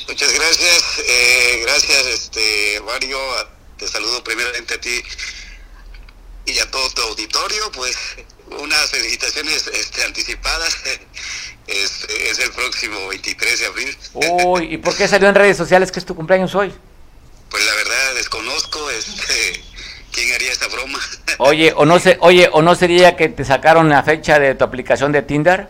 Muchas 0.08 0.32
gracias, 0.34 0.98
eh, 1.08 1.60
gracias, 1.62 2.06
este 2.06 2.80
Mario. 2.84 3.18
Te 3.76 3.86
saludo 3.86 4.22
primeramente 4.24 4.74
a 4.74 4.80
ti 4.80 5.02
y 6.46 6.58
a 6.58 6.70
todo 6.70 6.88
tu 6.90 7.02
auditorio, 7.02 7.70
pues 7.72 7.96
unas 8.60 8.90
felicitaciones 8.90 9.66
este, 9.66 10.04
anticipadas 10.04 10.76
es, 11.66 12.04
es 12.08 12.38
el 12.38 12.52
próximo 12.52 13.08
23 13.08 13.60
de 13.60 13.66
abril. 13.66 13.98
Uy, 14.14 14.74
¿y 14.74 14.78
por 14.78 14.96
qué 14.96 15.08
salió 15.08 15.28
en 15.28 15.34
redes 15.34 15.56
sociales 15.56 15.90
que 15.92 15.98
es 15.98 16.06
tu 16.06 16.14
cumpleaños 16.14 16.54
hoy? 16.54 16.72
Pues 17.50 17.64
la 17.64 17.74
verdad 17.74 18.14
desconozco 18.14 18.90
este 18.90 19.64
quién 20.12 20.34
haría 20.34 20.52
esta 20.52 20.68
broma. 20.68 20.98
Oye, 21.38 21.72
o 21.76 21.84
no 21.84 21.98
sé, 21.98 22.16
oye, 22.20 22.48
o 22.52 22.62
no 22.62 22.74
sería 22.74 23.16
que 23.16 23.28
te 23.28 23.44
sacaron 23.44 23.88
la 23.88 24.02
fecha 24.02 24.38
de 24.38 24.54
tu 24.54 24.64
aplicación 24.64 25.12
de 25.12 25.22
Tinder? 25.22 25.68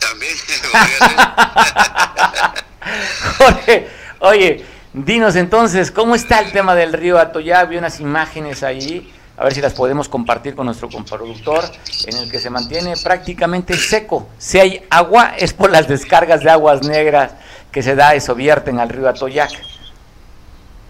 También. 0.00 0.34
Jorge, 3.38 3.88
oye, 4.20 4.64
dinos 4.92 5.36
entonces, 5.36 5.90
¿cómo 5.90 6.14
está 6.14 6.40
el 6.40 6.52
tema 6.52 6.74
del 6.74 6.92
río 6.92 7.18
Atoyá? 7.18 7.64
Vi 7.64 7.76
unas 7.76 8.00
imágenes 8.00 8.62
ahí, 8.62 9.12
a 9.36 9.44
ver 9.44 9.54
si 9.54 9.60
las 9.60 9.74
podemos 9.74 10.08
compartir 10.08 10.54
con 10.54 10.66
nuestro 10.66 10.88
coproductor, 10.88 11.64
en 12.06 12.16
el 12.16 12.30
que 12.30 12.38
se 12.38 12.50
mantiene 12.50 12.94
prácticamente 12.96 13.76
seco. 13.76 14.28
Si 14.38 14.60
hay 14.60 14.86
agua, 14.90 15.34
es 15.36 15.52
por 15.52 15.70
las 15.70 15.88
descargas 15.88 16.42
de 16.42 16.50
aguas 16.50 16.82
negras 16.82 17.32
que 17.72 17.82
se 17.82 17.96
da, 17.96 18.14
eso 18.14 18.34
vierten 18.34 18.78
al 18.78 18.88
río 18.88 19.08
Atoyac. 19.08 19.50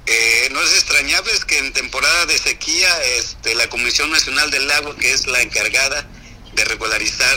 Eh, 0.06 0.48
no 0.52 0.60
es 0.60 0.74
extrañable 0.74 1.32
que 1.46 1.58
en 1.58 1.72
temporada 1.72 2.26
de 2.26 2.36
sequía 2.36 2.88
este, 3.18 3.54
la 3.54 3.66
Comisión 3.68 4.10
Nacional 4.10 4.50
del 4.50 4.70
Agua, 4.70 4.94
que 4.98 5.10
es 5.10 5.26
la 5.26 5.40
encargada 5.40 6.06
de 6.54 6.64
regularizar 6.66 7.36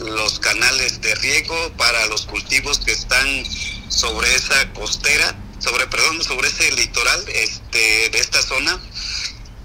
los 0.00 0.40
canales 0.40 1.00
de 1.00 1.14
riego 1.14 1.72
para 1.76 2.06
los 2.06 2.26
cultivos 2.26 2.80
que 2.80 2.90
están 2.92 3.44
sobre 3.88 4.34
esa 4.34 4.72
costera, 4.72 5.36
sobre 5.60 5.86
perdón, 5.86 6.22
sobre 6.24 6.48
ese 6.48 6.72
litoral 6.72 7.24
este, 7.28 8.10
de 8.10 8.18
esta 8.18 8.42
zona, 8.42 8.80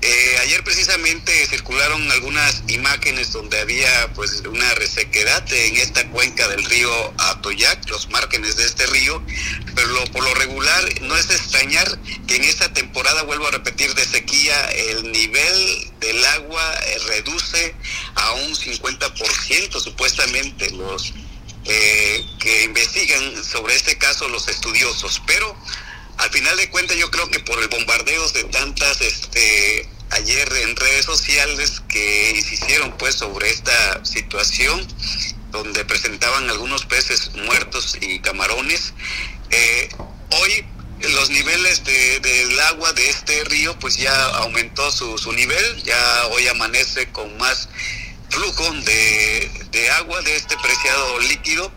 eh, 0.06 0.38
ayer 0.42 0.62
precisamente 0.66 1.32
circularon 1.48 2.12
algunas 2.12 2.64
imágenes 2.68 3.32
donde 3.32 3.58
había 3.62 4.12
pues 4.14 4.42
una 4.42 4.76
resequedad 4.76 5.46
en 5.54 5.78
esta 5.78 6.06
cuenca 6.10 6.46
del 6.50 6.66
río 6.66 6.92
Atoyac, 7.18 7.88
los 7.90 8.10
márgenes 8.10 8.58
de 8.58 8.66
este 8.66 8.86
río, 8.88 9.24
pero 9.76 10.04
por 10.12 10.26
lo 10.26 10.34
regular 10.34 11.02
no 11.04 11.16
es 11.16 11.30
extrañar 11.30 11.88
que 12.28 12.36
en 12.36 12.44
esta 12.44 12.74
temporada, 12.74 13.24
vuelvo 13.24 13.48
a 13.48 13.52
repetir, 13.52 13.96
de 13.96 14.04
sequía, 14.04 14.72
el 14.72 15.10
nivel 15.10 15.92
del 16.02 16.26
agua 16.26 16.74
eh, 16.86 16.98
reduce 17.08 17.74
a 18.16 18.34
un 18.34 18.56
50% 18.56 19.80
supuestamente 19.80 20.70
los 20.72 21.14
eh, 21.64 22.26
que 22.40 22.64
investigan 22.66 23.42
sobre 23.42 23.76
este 23.76 23.98
caso 23.98 24.28
los 24.28 24.50
estudiosos, 24.50 25.22
pero 25.26 25.56
al 26.18 26.30
final 26.30 26.56
de 26.58 26.70
cuentas 26.70 26.98
yo 26.98 27.10
creo 27.12 27.30
que 27.30 27.40
por 27.40 27.60
el 27.60 27.68
bombardeo 27.68 28.30
de 28.32 28.44
tantas 28.46 29.02
este 29.02 29.88
ayer 30.12 30.52
en 30.62 30.76
redes 30.76 31.06
sociales 31.06 31.82
que 31.88 32.32
hicieron 32.32 32.96
pues 32.98 33.16
sobre 33.16 33.50
esta 33.50 34.06
situación 34.06 34.86
donde 35.52 35.86
presentaban 35.86 36.50
algunos 36.50 36.86
peces 36.86 37.32
muertos 37.46 37.98
y 38.00 38.20
camarones 38.20 38.94
eh, 39.50 39.90
hoy 40.30 40.66
los 41.02 41.30
niveles 41.30 41.84
de, 41.84 42.20
del 42.20 42.60
agua 42.62 42.94
de 42.94 43.10
este 43.10 43.44
río 43.46 43.78
pues 43.80 43.98
ya 43.98 44.26
aumentó 44.38 44.92
su, 44.92 45.18
su 45.18 45.32
nivel 45.34 45.84
ya 45.84 46.28
hoy 46.28 46.48
amanece 46.48 47.12
con 47.12 47.36
más 47.38 47.70
flujo 48.30 48.72
de, 48.86 49.52
de 49.72 49.90
agua 49.92 50.22
de 50.22 50.36
este 50.36 50.58
preciado 50.58 51.20
líquido 51.20 51.72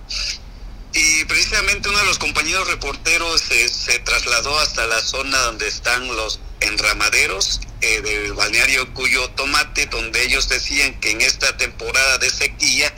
y 0.96 1.26
precisamente 1.26 1.90
uno 1.90 1.98
de 1.98 2.06
los 2.06 2.18
compañeros 2.18 2.66
reporteros 2.68 3.42
se, 3.42 3.98
trasladó 3.98 4.58
hasta 4.58 4.86
la 4.86 4.98
zona 5.02 5.38
donde 5.42 5.68
están 5.68 6.08
los 6.08 6.40
enramaderos 6.60 7.60
eh, 7.82 8.00
del 8.00 8.32
balneario 8.32 8.94
Cuyo 8.94 9.28
Tomate, 9.30 9.86
donde 9.86 10.24
ellos 10.24 10.48
decían 10.48 10.98
que 10.98 11.10
en 11.10 11.20
esta 11.20 11.54
temporada 11.58 12.16
de 12.16 12.30
sequía, 12.30 12.94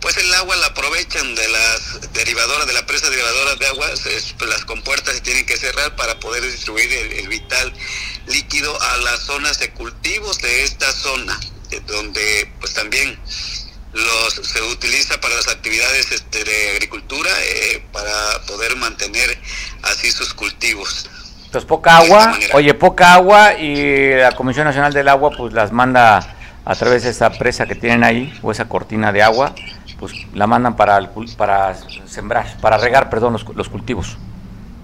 pues 0.00 0.16
el 0.16 0.34
agua 0.34 0.56
la 0.56 0.66
aprovechan 0.66 1.36
de 1.36 1.48
las 1.48 2.12
derivadoras, 2.12 2.66
de 2.66 2.72
la 2.72 2.86
presa 2.86 3.08
derivadora 3.08 3.54
de 3.54 3.66
agua, 3.68 3.88
pues 4.02 4.34
las 4.48 4.64
compuertas 4.64 5.14
se 5.14 5.20
tienen 5.20 5.46
que 5.46 5.56
cerrar 5.56 5.94
para 5.94 6.18
poder 6.18 6.42
distribuir 6.42 6.92
el, 6.92 7.28
vital 7.28 7.72
líquido 8.26 8.82
a 8.82 8.96
las 8.96 9.20
zonas 9.20 9.60
de 9.60 9.70
cultivos 9.70 10.38
de 10.38 10.64
esta 10.64 10.90
zona, 10.92 11.38
donde 11.86 12.52
pues 12.58 12.74
también 12.74 13.16
los, 13.92 14.34
se 14.34 14.62
utiliza 14.62 15.20
para 15.20 15.34
las 15.34 15.48
actividades 15.48 16.12
este, 16.12 16.44
de 16.44 16.70
agricultura 16.72 17.30
eh, 17.42 17.84
para 17.92 18.12
poder 18.46 18.76
mantener 18.76 19.38
así 19.82 20.10
sus 20.10 20.32
cultivos. 20.34 21.08
Entonces 21.44 21.68
poca 21.68 21.98
agua, 21.98 22.38
oye, 22.54 22.72
poca 22.72 23.12
agua 23.12 23.58
y 23.58 24.14
la 24.14 24.32
Comisión 24.32 24.64
Nacional 24.64 24.92
del 24.92 25.08
Agua 25.08 25.30
pues 25.36 25.52
las 25.52 25.70
manda 25.70 26.36
a 26.64 26.74
través 26.74 27.02
de 27.02 27.10
esa 27.10 27.30
presa 27.30 27.66
que 27.66 27.74
tienen 27.74 28.04
ahí 28.04 28.32
o 28.42 28.52
esa 28.52 28.68
cortina 28.68 29.12
de 29.12 29.22
agua, 29.22 29.54
pues 29.98 30.12
la 30.32 30.46
mandan 30.46 30.76
para 30.76 31.10
para 31.36 31.76
sembrar, 32.06 32.56
para 32.60 32.78
regar, 32.78 33.10
perdón, 33.10 33.34
los, 33.34 33.44
los 33.54 33.68
cultivos. 33.68 34.16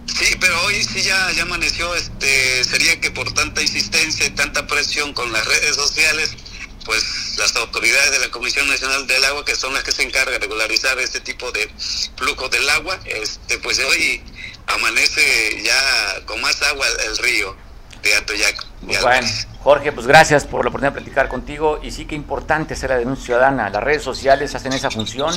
Sí, 0.07 0.37
pero 0.41 0.61
hoy 0.65 0.83
sí 0.83 1.03
ya, 1.03 1.31
ya 1.33 1.43
amaneció, 1.43 1.95
este, 1.95 2.65
sería 2.65 3.01
que 3.01 3.11
por 3.11 3.33
tanta 3.33 3.63
insistencia 3.63 4.27
y 4.27 4.31
tanta 4.31 4.67
presión 4.67 5.13
con 5.13 5.33
las 5.33 5.47
redes 5.47 5.77
sociales, 5.77 6.37
pues 6.85 7.37
las 7.39 7.55
autoridades 7.57 8.13
de 8.13 8.19
la 8.21 8.31
Comisión 8.31 8.69
Nacional 8.69 9.07
del 9.07 9.25
Agua, 9.25 9.45
que 9.45 9.55
son 9.55 9.75
las 9.75 9.83
que 9.83 9.93
se 9.93 10.03
encargan 10.03 10.35
de 10.35 10.39
regularizar 10.41 10.99
este 10.99 11.21
tipo 11.21 11.51
de 11.53 11.69
flujo 12.17 12.49
del 12.49 12.69
agua, 12.71 12.99
este, 13.05 13.59
pues 13.59 13.79
hoy 13.79 14.23
amanece 14.67 15.63
ya 15.63 16.25
con 16.27 16.41
más 16.41 16.61
agua 16.63 16.87
el 17.07 17.19
río 17.19 17.57
de 18.03 18.15
Atoyac. 18.15 18.67
bueno, 19.03 19.29
Jorge, 19.63 19.93
pues 19.93 20.07
gracias 20.07 20.45
por 20.45 20.65
la 20.65 20.69
oportunidad 20.69 20.93
de 20.95 21.01
platicar 21.01 21.29
contigo 21.29 21.81
y 21.83 21.91
sí 21.91 22.05
que 22.05 22.15
importante 22.15 22.75
hacer 22.75 22.91
la 22.91 22.99
denuncia 22.99 23.27
ciudadana. 23.27 23.71
Las 23.71 23.83
redes 23.83 24.03
sociales 24.03 24.55
hacen 24.55 24.73
esa 24.73 24.91
función 24.91 25.35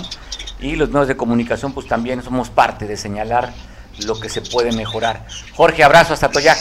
y 0.59 0.75
los 0.75 0.89
medios 0.89 1.07
de 1.07 1.17
comunicación 1.17 1.73
pues 1.73 1.87
también 1.87 2.23
somos 2.23 2.49
parte 2.49 2.85
de 2.85 2.97
señalar 2.97 3.53
lo 4.05 4.19
que 4.19 4.29
se 4.29 4.41
puede 4.41 4.71
mejorar. 4.71 5.25
Jorge, 5.55 5.83
abrazo 5.83 6.13
hasta 6.13 6.27
Atoyac. 6.27 6.59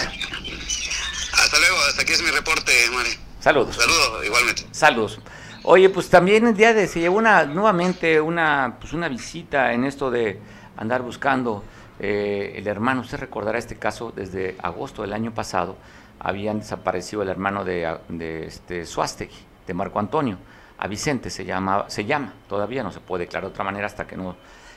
Hasta 1.32 1.58
luego, 1.58 1.76
hasta 1.88 2.02
aquí 2.02 2.12
es 2.12 2.22
mi 2.22 2.30
reporte, 2.30 2.72
Mari. 2.92 3.29
Saludos. 3.40 3.74
Saludos, 3.74 4.26
igualmente. 4.26 4.66
Saludos. 4.70 5.20
Oye, 5.64 5.88
pues 5.88 6.10
también 6.10 6.46
el 6.46 6.54
día 6.54 6.74
de 6.74 6.86
se 6.86 7.00
llevó 7.00 7.16
una 7.16 7.46
nuevamente 7.46 8.20
una 8.20 8.76
pues 8.78 8.92
una 8.92 9.08
visita 9.08 9.72
en 9.72 9.84
esto 9.84 10.10
de 10.10 10.38
andar 10.76 11.00
buscando 11.00 11.64
eh, 11.98 12.52
el 12.56 12.66
hermano. 12.66 13.00
Usted 13.00 13.18
recordará 13.18 13.58
este 13.58 13.76
caso 13.76 14.12
desde 14.14 14.56
agosto 14.62 15.00
del 15.02 15.14
año 15.14 15.32
pasado 15.32 15.76
habían 16.18 16.58
desaparecido 16.58 17.22
el 17.22 17.30
hermano 17.30 17.64
de, 17.64 17.96
de 18.10 18.46
este 18.46 18.84
Suástegui, 18.84 19.38
de 19.66 19.72
Marco 19.72 19.98
Antonio, 19.98 20.36
a 20.76 20.86
Vicente 20.86 21.30
se 21.30 21.46
llama 21.46 21.86
se 21.88 22.04
llama 22.04 22.34
todavía 22.46 22.82
no 22.82 22.92
se 22.92 23.00
puede 23.00 23.24
declarar 23.24 23.48
de 23.48 23.52
otra 23.52 23.64
manera 23.64 23.86
hasta 23.86 24.06
que 24.06 24.18
no 24.18 24.36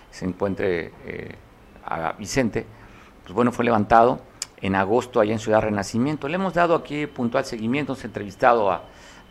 se 0.10 0.24
encuentre 0.24 0.94
eh, 1.06 1.36
a 1.86 2.14
Vicente. 2.14 2.66
Pues 3.24 3.34
bueno 3.34 3.52
fue 3.52 3.66
levantado 3.66 4.22
en 4.64 4.76
agosto 4.76 5.20
allá 5.20 5.34
en 5.34 5.40
Ciudad 5.40 5.62
Renacimiento. 5.62 6.30
Le 6.30 6.36
hemos 6.36 6.54
dado 6.54 6.74
aquí 6.74 7.06
puntual 7.06 7.44
seguimiento, 7.44 7.92
hemos 7.92 8.06
entrevistado 8.06 8.72
a, 8.72 8.82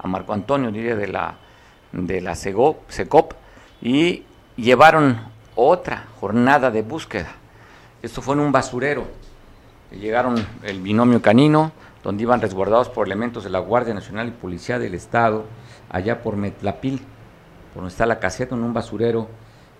Marco 0.05 0.33
Antonio, 0.33 0.71
líder 0.71 0.97
de 0.97 1.07
la, 1.07 1.37
de 1.93 2.21
la 2.21 2.35
SECOP, 2.35 3.33
y 3.81 4.25
llevaron 4.57 5.21
otra 5.55 6.09
jornada 6.21 6.71
de 6.71 6.83
búsqueda. 6.83 7.29
Esto 8.03 8.21
fue 8.21 8.35
en 8.35 8.41
un 8.41 8.53
basurero. 8.53 9.07
Llegaron 9.93 10.35
el 10.65 10.81
binomio 10.81 11.23
canino, 11.23 11.71
donde 12.03 12.25
iban 12.25 12.41
resguardados 12.41 12.89
por 12.89 13.07
elementos 13.07 13.45
de 13.45 13.51
la 13.51 13.61
Guardia 13.61 13.95
Nacional 13.95 14.29
y 14.29 14.33
Policía 14.33 14.81
del 14.81 14.95
Estado, 14.95 15.45
allá 15.89 16.21
por 16.21 16.37
Metlapil, 16.37 16.99
por 17.73 17.83
donde 17.83 17.93
está 17.93 18.05
la 18.05 18.19
caseta, 18.19 18.57
en 18.57 18.65
un 18.65 18.75
basurero 18.75 19.29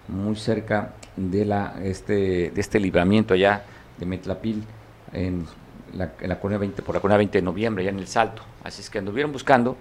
muy 0.07 0.37
cerca 0.37 0.95
de, 1.17 1.45
la, 1.45 1.75
este, 1.83 2.53
de 2.53 2.61
este 2.61 2.79
libramiento 2.79 3.35
allá 3.35 3.65
de 3.99 4.07
Metlapil 4.07 4.65
en 5.13 5.47
la, 5.95 6.13
en 6.21 6.29
la 6.29 6.37
20, 6.37 6.83
por 6.83 6.95
la 6.95 7.01
colonia 7.01 7.19
20 7.19 7.39
de 7.39 7.43
noviembre, 7.43 7.85
ya 7.85 7.91
en 7.91 7.99
el 7.99 8.07
Salto. 8.07 8.43
Así 8.65 8.81
es 8.81 8.91
que 8.91 8.99
anduvieron 8.99 9.33
buscando 9.33 9.77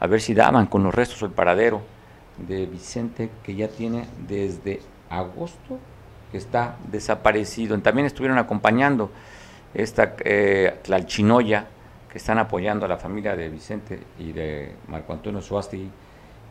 a 0.00 0.06
ver 0.06 0.20
si 0.20 0.34
daban 0.34 0.66
con 0.66 0.82
los 0.82 0.94
restos 0.94 1.22
o 1.22 1.26
el 1.26 1.32
paradero 1.32 1.82
de 2.36 2.66
Vicente, 2.66 3.30
que 3.42 3.54
ya 3.54 3.68
tiene 3.68 4.06
desde 4.26 4.80
agosto 5.10 5.78
que 6.30 6.38
está 6.38 6.76
desaparecido. 6.90 7.78
También 7.80 8.06
estuvieron 8.06 8.38
acompañando 8.38 9.10
esta 9.74 10.14
eh, 10.24 10.78
Tlalchinoya, 10.82 11.66
que 12.10 12.18
están 12.18 12.38
apoyando 12.38 12.86
a 12.86 12.88
la 12.88 12.96
familia 12.96 13.36
de 13.36 13.48
Vicente 13.48 14.00
y 14.18 14.32
de 14.32 14.72
Marco 14.88 15.12
Antonio 15.12 15.42
Suasti 15.42 15.90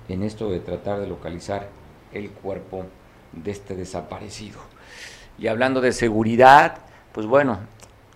en 0.08 0.24
esto 0.24 0.50
de 0.50 0.60
tratar 0.60 1.00
de 1.00 1.08
localizar 1.08 1.68
el 2.14 2.30
cuerpo 2.30 2.86
de 3.32 3.52
este 3.52 3.76
desaparecido. 3.76 4.60
Y 5.38 5.48
hablando 5.48 5.82
de 5.82 5.92
seguridad, 5.92 6.80
pues 7.12 7.26
bueno, 7.28 7.60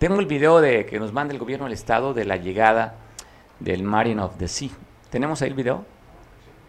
tengo 0.02 0.20
el 0.20 0.26
video 0.26 0.62
de 0.62 0.88
que 0.88 1.00
nos 1.00 1.14
manda 1.14 1.32
el 1.32 1.40
gobierno 1.40 1.66
del 1.66 1.74
estado 1.74 2.16
de 2.16 2.26
la 2.26 2.36
llegada 2.36 2.96
del 3.60 3.84
Marine 3.84 4.24
of 4.24 4.36
the 4.40 4.48
Sea. 4.48 4.72
¿Tenemos 5.12 5.44
ahí 5.44 5.50
el 5.50 5.54
video? 5.54 5.86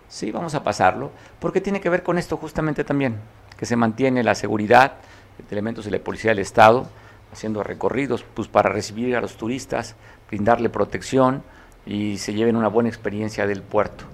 Sí, 0.06 0.30
vamos 0.30 0.54
a 0.54 0.62
pasarlo, 0.62 1.10
porque 1.40 1.62
tiene 1.62 1.80
que 1.80 1.88
ver 1.88 2.02
con 2.02 2.18
esto 2.18 2.36
justamente 2.36 2.84
también, 2.84 3.16
que 3.56 3.64
se 3.64 3.74
mantiene 3.74 4.22
la 4.22 4.34
seguridad 4.34 4.96
de 5.38 5.50
elementos 5.50 5.86
de 5.86 5.92
la 5.92 5.98
policía 5.98 6.32
del 6.32 6.40
estado 6.40 6.90
haciendo 7.32 7.62
recorridos 7.62 8.22
pues 8.34 8.48
para 8.48 8.68
recibir 8.68 9.16
a 9.16 9.22
los 9.22 9.38
turistas, 9.38 9.96
brindarle 10.28 10.68
protección 10.68 11.42
y 11.86 12.18
se 12.18 12.34
lleven 12.34 12.56
una 12.56 12.68
buena 12.68 12.90
experiencia 12.90 13.46
del 13.46 13.62
puerto. 13.62 14.04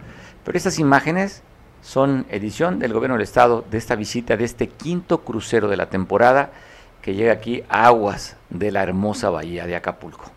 Pero 0.44 0.56
estas 0.56 0.78
imágenes 0.78 1.42
son 1.82 2.24
edición 2.30 2.78
del 2.78 2.92
gobierno 2.92 3.16
del 3.16 3.24
estado 3.24 3.64
de 3.68 3.78
esta 3.78 3.96
visita 3.96 4.36
de 4.36 4.44
este 4.44 4.68
quinto 4.68 5.22
crucero 5.24 5.66
de 5.66 5.76
la 5.76 5.90
temporada 5.90 6.52
que 7.08 7.14
llega 7.14 7.32
aquí 7.32 7.64
aguas 7.70 8.36
de 8.50 8.70
la 8.70 8.82
hermosa 8.82 9.30
bahía 9.30 9.66
de 9.66 9.74
Acapulco. 9.74 10.30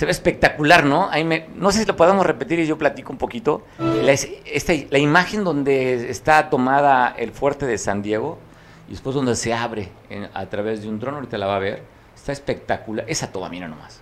Se 0.00 0.06
ve 0.06 0.12
espectacular, 0.12 0.86
¿no? 0.86 1.10
No 1.56 1.72
sé 1.72 1.80
si 1.80 1.84
lo 1.84 1.94
podemos 1.94 2.24
repetir 2.24 2.58
y 2.58 2.66
yo 2.66 2.78
platico 2.78 3.12
un 3.12 3.18
poquito. 3.18 3.66
La, 3.78 4.14
la 4.90 4.98
imagen 4.98 5.44
donde 5.44 6.08
está 6.08 6.48
tomada 6.48 7.14
el 7.18 7.32
fuerte 7.32 7.66
de 7.66 7.76
San 7.76 8.00
Diego 8.00 8.38
y 8.88 8.92
después 8.92 9.14
donde 9.14 9.36
se 9.36 9.52
abre 9.52 9.90
a 10.32 10.46
través 10.46 10.80
de 10.80 10.88
un 10.88 10.98
dron, 11.00 11.16
ahorita 11.16 11.36
la 11.36 11.46
va 11.46 11.56
a 11.56 11.58
ver, 11.58 11.82
está 12.16 12.32
espectacular. 12.32 13.04
Esa 13.10 13.30
toma, 13.30 13.50
mira 13.50 13.68
nomás. 13.68 14.00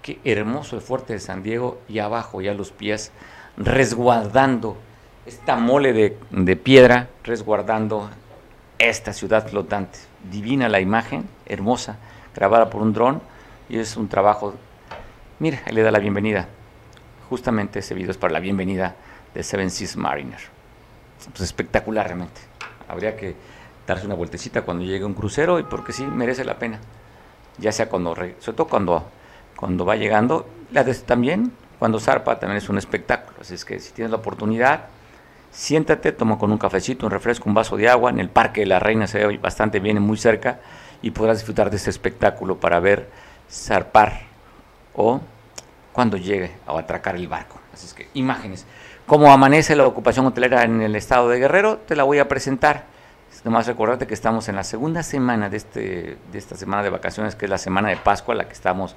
Qué 0.00 0.20
hermoso 0.24 0.76
el 0.76 0.82
fuerte 0.82 1.14
de 1.14 1.18
San 1.18 1.42
Diego 1.42 1.80
y 1.88 1.98
abajo 1.98 2.40
ya 2.40 2.54
los 2.54 2.70
pies 2.70 3.10
resguardando 3.56 4.76
esta 5.26 5.56
mole 5.56 5.92
de, 5.92 6.18
de 6.30 6.54
piedra, 6.54 7.08
resguardando 7.24 8.10
esta 8.78 9.12
ciudad 9.12 9.48
flotante. 9.48 9.98
Divina 10.30 10.68
la 10.68 10.78
imagen, 10.78 11.28
hermosa, 11.46 11.96
grabada 12.32 12.70
por 12.70 12.80
un 12.80 12.92
dron 12.92 13.20
y 13.68 13.80
es 13.80 13.96
un 13.96 14.06
trabajo 14.06 14.54
Mira, 15.42 15.60
él 15.66 15.74
le 15.74 15.82
da 15.82 15.90
la 15.90 15.98
bienvenida. 15.98 16.46
Justamente 17.28 17.80
ese 17.80 17.94
video 17.94 18.12
es 18.12 18.16
para 18.16 18.32
la 18.32 18.38
bienvenida 18.38 18.94
de 19.34 19.42
Seven 19.42 19.70
Seas 19.70 19.96
Mariner. 19.96 20.38
Pues 21.30 21.40
espectacular 21.40 22.06
realmente. 22.06 22.40
Habría 22.86 23.16
que 23.16 23.34
darse 23.84 24.06
una 24.06 24.14
vueltecita 24.14 24.62
cuando 24.62 24.84
llegue 24.84 25.04
un 25.04 25.14
crucero 25.14 25.58
y 25.58 25.64
porque 25.64 25.92
sí 25.92 26.04
merece 26.04 26.44
la 26.44 26.60
pena. 26.60 26.78
Ya 27.58 27.72
sea 27.72 27.88
cuando, 27.88 28.14
sobre 28.14 28.36
todo 28.38 28.68
cuando, 28.68 29.10
cuando 29.56 29.84
va 29.84 29.96
llegando, 29.96 30.46
la 30.70 30.84
de, 30.84 30.94
también 30.94 31.50
cuando 31.80 31.98
zarpa 31.98 32.38
también 32.38 32.58
es 32.58 32.68
un 32.68 32.78
espectáculo. 32.78 33.38
Así 33.40 33.54
es 33.54 33.64
que 33.64 33.80
si 33.80 33.92
tienes 33.92 34.12
la 34.12 34.18
oportunidad, 34.18 34.84
siéntate, 35.50 36.12
toma 36.12 36.38
con 36.38 36.52
un 36.52 36.58
cafecito, 36.58 37.06
un 37.06 37.10
refresco, 37.10 37.48
un 37.48 37.54
vaso 37.54 37.76
de 37.76 37.88
agua. 37.88 38.10
En 38.10 38.20
el 38.20 38.28
Parque 38.28 38.60
de 38.60 38.66
la 38.68 38.78
Reina 38.78 39.08
se 39.08 39.26
ve 39.26 39.38
bastante 39.38 39.80
bien, 39.80 40.00
muy 40.00 40.18
cerca, 40.18 40.60
y 41.02 41.10
podrás 41.10 41.38
disfrutar 41.38 41.68
de 41.68 41.78
este 41.78 41.90
espectáculo 41.90 42.60
para 42.60 42.78
ver 42.78 43.10
zarpar 43.50 44.30
o 44.94 45.20
cuando 45.92 46.16
llegue 46.16 46.52
a 46.66 46.78
atracar 46.78 47.16
el 47.16 47.28
barco. 47.28 47.60
Así 47.72 47.86
es 47.86 47.94
que 47.94 48.08
imágenes. 48.14 48.66
Cómo 49.06 49.32
amanece 49.32 49.76
la 49.76 49.86
ocupación 49.86 50.26
hotelera 50.26 50.64
en 50.64 50.80
el 50.80 50.96
estado 50.96 51.28
de 51.28 51.38
Guerrero, 51.38 51.78
te 51.78 51.96
la 51.96 52.04
voy 52.04 52.18
a 52.18 52.28
presentar. 52.28 52.86
Nomás 53.44 53.66
recordarte 53.66 54.06
que 54.06 54.14
estamos 54.14 54.48
en 54.48 54.56
la 54.56 54.62
segunda 54.62 55.02
semana 55.02 55.48
de, 55.48 55.56
este, 55.56 56.18
de 56.30 56.38
esta 56.38 56.56
semana 56.56 56.82
de 56.82 56.90
vacaciones, 56.90 57.34
que 57.34 57.46
es 57.46 57.50
la 57.50 57.58
semana 57.58 57.88
de 57.88 57.96
Pascua, 57.96 58.34
la 58.34 58.46
que 58.46 58.52
estamos, 58.52 58.94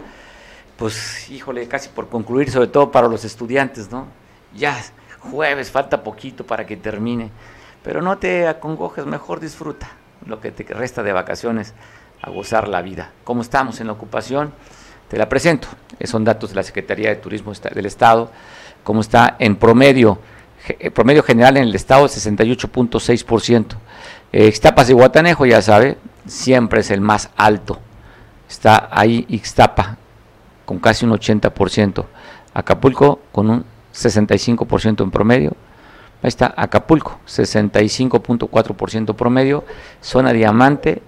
pues, 0.77 1.29
híjole, 1.31 1.67
casi 1.67 1.89
por 1.89 2.09
concluir, 2.09 2.51
sobre 2.51 2.67
todo 2.67 2.91
para 2.91 3.07
los 3.07 3.25
estudiantes, 3.25 3.89
¿no? 3.89 4.05
Ya, 4.53 4.77
jueves, 5.19 5.71
falta 5.71 6.03
poquito 6.03 6.45
para 6.45 6.65
que 6.65 6.77
termine. 6.77 7.31
Pero 7.83 8.01
no 8.01 8.17
te 8.17 8.47
acongojes, 8.47 9.05
mejor 9.05 9.39
disfruta 9.39 9.89
lo 10.27 10.39
que 10.39 10.51
te 10.51 10.63
resta 10.73 11.01
de 11.01 11.13
vacaciones, 11.13 11.73
a 12.21 12.29
gozar 12.29 12.67
la 12.67 12.81
vida. 12.81 13.11
¿Cómo 13.23 13.41
estamos 13.41 13.79
en 13.79 13.87
la 13.87 13.93
ocupación? 13.93 14.53
Te 15.09 15.17
la 15.17 15.29
presento. 15.29 15.67
Son 16.03 16.23
datos 16.23 16.49
de 16.49 16.55
la 16.55 16.63
Secretaría 16.63 17.09
de 17.09 17.15
Turismo 17.15 17.53
del 17.53 17.85
Estado. 17.85 18.31
Como 18.83 19.01
está 19.01 19.35
en 19.39 19.55
promedio, 19.55 20.19
eh, 20.67 20.91
promedio 20.91 21.23
general 21.23 21.57
en 21.57 21.63
el 21.63 21.75
Estado, 21.75 22.05
68.6%. 22.07 23.77
Eh, 24.31 24.47
Ixtapas 24.47 24.89
y 24.89 24.93
Guatanejo, 24.93 25.45
ya 25.45 25.61
sabe, 25.61 25.97
siempre 26.25 26.81
es 26.81 26.91
el 26.91 27.01
más 27.01 27.29
alto. 27.37 27.79
Está 28.49 28.89
ahí 28.91 29.25
Ixtapa, 29.29 29.97
con 30.65 30.79
casi 30.79 31.05
un 31.05 31.11
80%. 31.11 32.05
Acapulco, 32.53 33.21
con 33.31 33.49
un 33.49 33.65
65% 33.93 35.03
en 35.03 35.11
promedio. 35.11 35.55
Ahí 36.21 36.29
está 36.29 36.53
Acapulco, 36.55 37.19
65.4% 37.27 39.15
promedio. 39.15 39.63
Zona 40.01 40.33
Diamante, 40.33 41.01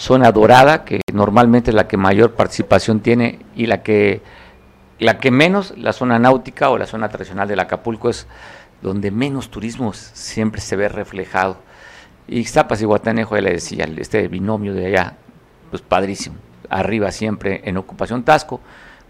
zona 0.00 0.32
dorada, 0.32 0.82
que 0.86 1.02
normalmente 1.12 1.70
es 1.70 1.74
la 1.74 1.86
que 1.86 1.98
mayor 1.98 2.32
participación 2.32 3.00
tiene 3.00 3.38
y 3.54 3.66
la 3.66 3.82
que, 3.82 4.22
la 4.98 5.18
que 5.18 5.30
menos, 5.30 5.74
la 5.76 5.92
zona 5.92 6.18
náutica 6.18 6.70
o 6.70 6.78
la 6.78 6.86
zona 6.86 7.10
tradicional 7.10 7.46
del 7.46 7.60
Acapulco 7.60 8.08
es 8.08 8.26
donde 8.80 9.10
menos 9.10 9.50
turismo 9.50 9.92
siempre 9.92 10.62
se 10.62 10.74
ve 10.74 10.88
reflejado. 10.88 11.58
Y 12.26 12.38
Ixtapas 12.38 12.80
y 12.80 12.86
Guatanejo, 12.86 13.36
ya 13.36 13.42
le 13.42 13.52
decía, 13.52 13.86
este 13.98 14.26
binomio 14.28 14.72
de 14.72 14.86
allá, 14.86 15.16
pues 15.68 15.82
padrísimo. 15.82 16.36
Arriba 16.70 17.12
siempre 17.12 17.60
en 17.64 17.76
ocupación 17.76 18.22
Tasco, 18.22 18.60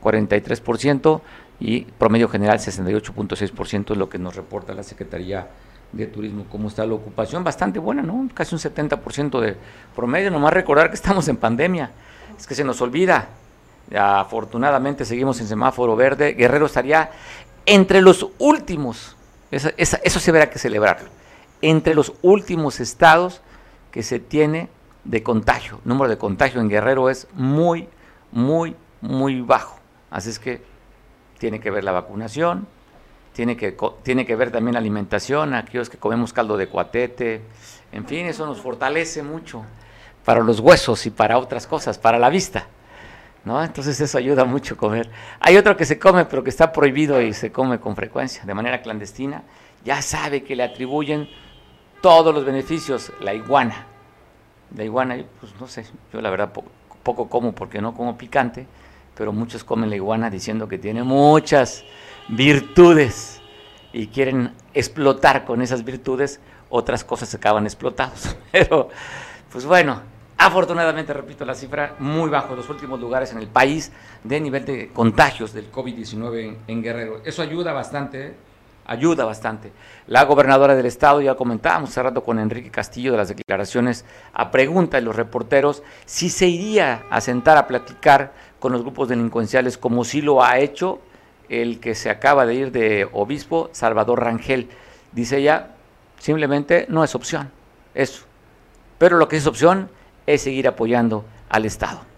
43% 0.03 1.21
y 1.61 1.83
promedio 1.83 2.29
general 2.29 2.59
68.6% 2.59 3.93
es 3.93 3.97
lo 3.97 4.09
que 4.09 4.19
nos 4.19 4.35
reporta 4.35 4.75
la 4.75 4.83
Secretaría 4.83 5.47
de 5.93 6.07
turismo, 6.07 6.47
cómo 6.51 6.69
está 6.69 6.87
la 6.87 6.95
ocupación, 6.95 7.43
bastante 7.43 7.79
buena, 7.79 8.03
¿no? 8.03 8.29
Casi 8.33 8.55
un 8.55 8.61
70% 8.61 9.41
de 9.41 9.57
promedio, 9.95 10.31
nomás 10.31 10.53
recordar 10.53 10.89
que 10.89 10.95
estamos 10.95 11.27
en 11.29 11.37
pandemia, 11.37 11.91
es 12.39 12.47
que 12.47 12.55
se 12.55 12.65
nos 12.65 12.81
olvida. 12.81 13.29
Afortunadamente 13.97 15.05
seguimos 15.05 15.41
en 15.41 15.49
semáforo 15.49 15.97
verde, 15.97 16.35
Guerrero 16.35 16.67
estaría 16.67 17.11
entre 17.67 18.01
los 18.01 18.29
últimos, 18.39 19.17
eso 19.51 20.21
se 20.21 20.33
verá 20.33 20.49
que 20.49 20.61
celebrarlo, 20.61 21.09
entre 21.61 21.95
los 21.95 22.13
últimos 22.23 22.79
estados 22.79 23.41
que 23.91 24.05
se 24.05 24.21
tiene 24.21 24.69
de 25.05 25.23
contagio. 25.25 25.81
Número 25.85 26.09
de 26.09 26.19
contagio 26.19 26.61
en 26.61 26.69
Guerrero 26.69 27.11
es 27.11 27.27
muy, 27.35 27.89
muy, 28.31 28.77
muy 29.01 29.41
bajo. 29.41 29.79
Así 30.11 30.31
es 30.31 30.39
que 30.39 30.63
tiene 31.39 31.59
que 31.59 31.71
ver 31.71 31.83
la 31.83 31.93
vacunación, 31.93 32.69
tiene 33.41 33.57
que, 33.57 33.75
tiene 34.03 34.27
que 34.27 34.37
ver 34.37 34.51
también 34.51 34.77
alimentación, 34.77 35.55
aquellos 35.55 35.89
que 35.89 35.97
comemos 35.97 36.31
caldo 36.31 36.59
de 36.59 36.67
cuatete, 36.67 37.41
en 37.91 38.05
fin, 38.05 38.27
eso 38.27 38.45
nos 38.45 38.61
fortalece 38.61 39.23
mucho 39.23 39.65
para 40.27 40.41
los 40.41 40.61
huesos 40.61 41.07
y 41.07 41.11
para 41.11 41.39
otras 41.39 41.67
cosas, 41.67 41.97
para 41.97 42.19
la 42.19 42.29
vista. 42.29 42.67
¿no? 43.47 43.65
Entonces 43.65 43.99
eso 43.99 44.19
ayuda 44.19 44.45
mucho 44.45 44.75
a 44.75 44.77
comer. 44.77 45.09
Hay 45.41 45.57
otro 45.57 45.75
que 45.75 45.87
se 45.87 45.99
come, 45.99 46.27
pero 46.27 46.45
que 46.45 46.51
está 46.51 46.71
prohibido 46.71 47.19
y 47.23 47.33
se 47.33 47.51
come 47.51 47.81
con 47.81 47.97
frecuencia, 47.97 48.45
de 48.45 48.53
manera 48.53 48.83
clandestina. 48.83 49.43
Ya 49.87 50.03
sabe 50.03 50.43
que 50.43 50.55
le 50.55 50.63
atribuyen 50.63 51.27
todos 52.03 52.35
los 52.35 52.45
beneficios, 52.45 53.11
la 53.23 53.33
iguana. 53.33 53.87
La 54.77 54.85
iguana, 54.85 55.17
pues 55.41 55.55
no 55.59 55.67
sé, 55.67 55.87
yo 56.13 56.21
la 56.21 56.29
verdad 56.29 56.53
poco 57.03 57.31
como 57.31 57.55
porque 57.55 57.81
no 57.81 57.95
como 57.95 58.19
picante, 58.19 58.67
pero 59.15 59.33
muchos 59.33 59.65
comen 59.65 59.89
la 59.89 59.97
iguana 59.97 60.29
diciendo 60.29 60.69
que 60.69 60.77
tiene 60.77 61.03
muchas 61.05 61.87
virtudes 62.29 63.41
y 63.93 64.07
quieren 64.07 64.53
explotar 64.75 65.45
con 65.45 65.63
esas 65.63 65.85
virtudes, 65.85 66.41
otras 66.69 67.05
cosas 67.05 67.35
acaban 67.35 67.65
explotados. 67.65 68.37
Pero, 68.53 68.89
pues 69.51 69.65
bueno, 69.65 70.01
afortunadamente, 70.39 71.13
repito 71.13 71.45
la 71.45 71.55
cifra, 71.55 71.97
muy 71.99 72.31
bajo, 72.31 72.55
los 72.55 72.69
últimos 72.69 73.01
lugares 73.01 73.33
en 73.33 73.39
el 73.39 73.49
país 73.49 73.93
de 74.23 74.41
nivel 74.41 74.65
de 74.65 74.89
contagios 74.89 75.53
del 75.53 75.71
COVID-19 75.71 76.57
en, 76.67 76.83
Guerrero. 76.83 77.21
Eso 77.25 77.43
ayuda 77.43 77.73
bastante, 77.73 78.27
¿eh? 78.29 78.35
ayuda 78.87 79.25
bastante. 79.25 79.73
La 80.07 80.25
gobernadora 80.25 80.75
del 80.75 80.87
estado, 80.87 81.21
ya 81.21 81.35
comentábamos 81.35 81.91
hace 81.91 82.03
rato 82.03 82.23
con 82.25 82.39
Enrique 82.39 82.71
Castillo 82.71 83.13
de 83.13 83.19
las 83.19 83.29
declaraciones 83.29 84.05
a 84.33 84.51
pregunta 84.51 84.97
de 84.97 85.03
los 85.03 85.17
reporteros, 85.17 85.83
si 86.07 86.31
se 86.31 86.49
iría 86.49 87.05
a 87.11 87.21
sentar 87.21 87.57
a 87.57 87.67
platicar 87.67 88.33
con 88.59 88.73
los 88.73 88.83
grupos 88.83 89.09
delincuenciales 89.09 89.79
como 89.79 90.05
sí 90.05 90.21
lo 90.23 90.43
ha 90.43 90.59
hecho 90.59 91.01
el 91.51 91.81
que 91.81 91.95
se 91.95 92.09
acaba 92.09 92.47
de 92.47 92.55
ir 92.55 92.73
de 92.73 93.09
obispo, 93.13 93.69
Salvador 93.73 94.21
Rangel. 94.21 94.71
Dice 95.13 95.39
ella, 95.39 95.73
simplemente 96.19 96.87
no 96.89 97.05
es 97.05 97.15
opción, 97.15 97.51
eso. 97.93 98.25
Pero 98.97 99.19
lo 99.19 99.29
que 99.29 99.37
es 99.37 99.47
opción 99.47 99.91
es 100.27 100.43
seguir 100.43 100.69
apoyando 100.69 101.25
al 101.49 101.67
Estado. 101.67 102.10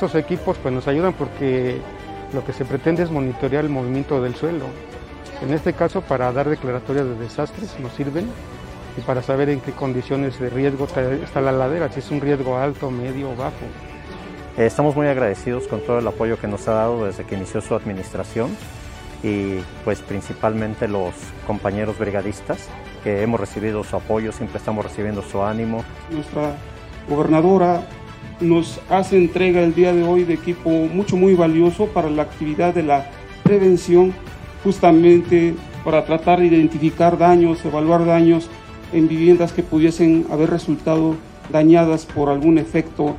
Estos 0.00 0.14
equipos 0.14 0.56
pues, 0.62 0.72
nos 0.72 0.88
ayudan 0.88 1.12
porque 1.12 1.76
lo 2.32 2.42
que 2.42 2.54
se 2.54 2.64
pretende 2.64 3.02
es 3.02 3.10
monitorear 3.10 3.64
el 3.64 3.70
movimiento 3.70 4.22
del 4.22 4.34
suelo. 4.34 4.64
En 5.42 5.52
este 5.52 5.74
caso, 5.74 6.00
para 6.00 6.32
dar 6.32 6.48
declaratorias 6.48 7.04
de 7.04 7.16
desastres 7.16 7.78
nos 7.80 7.92
sirven 7.92 8.26
y 8.96 9.02
para 9.02 9.22
saber 9.22 9.50
en 9.50 9.60
qué 9.60 9.72
condiciones 9.72 10.40
de 10.40 10.48
riesgo 10.48 10.86
está 10.86 11.42
la 11.42 11.52
ladera, 11.52 11.92
si 11.92 12.00
es 12.00 12.10
un 12.10 12.22
riesgo 12.22 12.56
alto, 12.56 12.90
medio 12.90 13.32
o 13.32 13.36
bajo. 13.36 13.66
Eh, 14.56 14.64
estamos 14.64 14.96
muy 14.96 15.06
agradecidos 15.06 15.68
con 15.68 15.82
todo 15.82 15.98
el 15.98 16.06
apoyo 16.06 16.38
que 16.38 16.48
nos 16.48 16.66
ha 16.66 16.72
dado 16.72 17.04
desde 17.04 17.24
que 17.24 17.34
inició 17.34 17.60
su 17.60 17.74
administración 17.74 18.56
y 19.22 19.58
pues 19.84 20.00
principalmente 20.00 20.88
los 20.88 21.12
compañeros 21.46 21.98
brigadistas 21.98 22.70
que 23.04 23.22
hemos 23.22 23.38
recibido 23.38 23.84
su 23.84 23.96
apoyo, 23.96 24.32
siempre 24.32 24.56
estamos 24.56 24.82
recibiendo 24.82 25.20
su 25.20 25.42
ánimo. 25.42 25.84
Nuestra 26.10 26.54
gobernadora 27.06 27.82
nos 28.40 28.80
hace 28.88 29.16
entrega 29.16 29.62
el 29.62 29.74
día 29.74 29.92
de 29.92 30.02
hoy 30.02 30.24
de 30.24 30.34
equipo 30.34 30.70
mucho 30.70 31.16
muy 31.16 31.34
valioso 31.34 31.86
para 31.86 32.10
la 32.10 32.22
actividad 32.22 32.74
de 32.74 32.82
la 32.82 33.10
prevención, 33.42 34.12
justamente 34.64 35.54
para 35.84 36.04
tratar 36.04 36.40
de 36.40 36.46
identificar 36.46 37.18
daños, 37.18 37.64
evaluar 37.64 38.04
daños 38.04 38.48
en 38.92 39.08
viviendas 39.08 39.52
que 39.52 39.62
pudiesen 39.62 40.26
haber 40.30 40.50
resultado 40.50 41.16
dañadas 41.52 42.06
por 42.06 42.28
algún 42.28 42.58
efecto, 42.58 43.16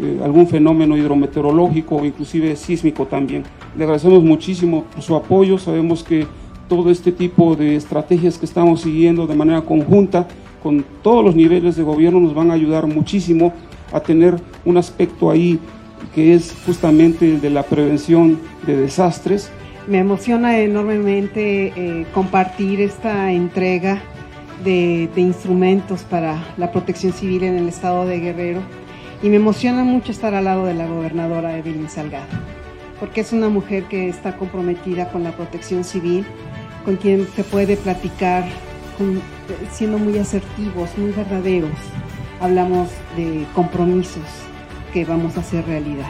eh, 0.00 0.20
algún 0.22 0.46
fenómeno 0.46 0.96
hidrometeorológico 0.96 1.96
o 1.96 2.04
inclusive 2.04 2.56
sísmico 2.56 3.06
también. 3.06 3.44
Le 3.76 3.84
agradecemos 3.84 4.22
muchísimo 4.22 4.84
por 4.84 5.02
su 5.02 5.16
apoyo, 5.16 5.58
sabemos 5.58 6.02
que 6.04 6.26
todo 6.68 6.90
este 6.90 7.10
tipo 7.10 7.56
de 7.56 7.74
estrategias 7.74 8.38
que 8.38 8.46
estamos 8.46 8.82
siguiendo 8.82 9.26
de 9.26 9.34
manera 9.34 9.62
conjunta 9.62 10.28
con 10.62 10.84
todos 11.02 11.24
los 11.24 11.34
niveles 11.34 11.76
de 11.76 11.82
gobierno 11.82 12.20
nos 12.20 12.34
van 12.34 12.50
a 12.50 12.54
ayudar 12.54 12.86
muchísimo 12.86 13.52
a 13.92 14.00
tener 14.00 14.40
un 14.64 14.76
aspecto 14.76 15.30
ahí 15.30 15.58
que 16.14 16.34
es 16.34 16.54
justamente 16.66 17.26
el 17.26 17.40
de 17.40 17.50
la 17.50 17.62
prevención 17.62 18.38
de 18.66 18.76
desastres. 18.76 19.50
Me 19.86 19.98
emociona 19.98 20.58
enormemente 20.58 21.72
eh, 21.76 22.06
compartir 22.12 22.80
esta 22.80 23.32
entrega 23.32 24.00
de, 24.64 25.08
instrumentos 25.16 26.02
para 26.02 26.42
la 26.56 26.70
protección 26.70 27.12
civil 27.12 27.44
en 27.44 27.56
el 27.56 27.68
estado 27.68 28.06
de 28.06 28.20
Guerrero 28.20 28.60
y 29.22 29.28
me 29.28 29.36
emociona 29.36 29.84
mucho 29.84 30.12
estar 30.12 30.34
al 30.34 30.44
lado 30.44 30.66
de 30.66 30.74
la 30.74 30.86
gobernadora 30.86 31.56
Evelyn 31.56 31.88
Salgado, 31.88 32.26
porque 32.98 33.20
es 33.20 33.32
una 33.32 33.48
mujer 33.48 33.84
que 33.84 34.08
está 34.08 34.36
comprometida 34.36 35.10
con 35.10 35.24
la 35.24 35.32
protección 35.32 35.84
civil, 35.84 36.24
con 36.84 36.96
quien 36.96 37.26
se 37.34 37.44
puede 37.44 37.76
platicar 37.76 38.44
con, 38.96 39.20
siendo 39.72 39.98
muy 39.98 40.18
asertivos, 40.18 40.90
muy 40.96 41.12
verdaderos 41.12 41.70
hablamos 42.40 42.88
de 43.16 43.46
compromisos 43.54 44.24
que 44.92 45.04
vamos 45.04 45.36
a 45.36 45.40
hacer 45.40 45.66
realidad. 45.66 46.08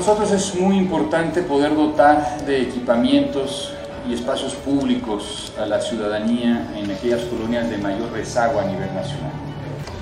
Nosotros 0.00 0.32
es 0.32 0.58
muy 0.58 0.78
importante 0.78 1.42
poder 1.42 1.76
dotar 1.76 2.40
de 2.46 2.62
equipamientos 2.62 3.70
y 4.08 4.14
espacios 4.14 4.54
públicos 4.54 5.52
a 5.60 5.66
la 5.66 5.78
ciudadanía 5.78 6.72
en 6.74 6.90
aquellas 6.90 7.20
colonias 7.24 7.68
de 7.68 7.76
mayor 7.76 8.10
rezago 8.10 8.60
a 8.60 8.64
nivel 8.64 8.94
nacional. 8.94 9.30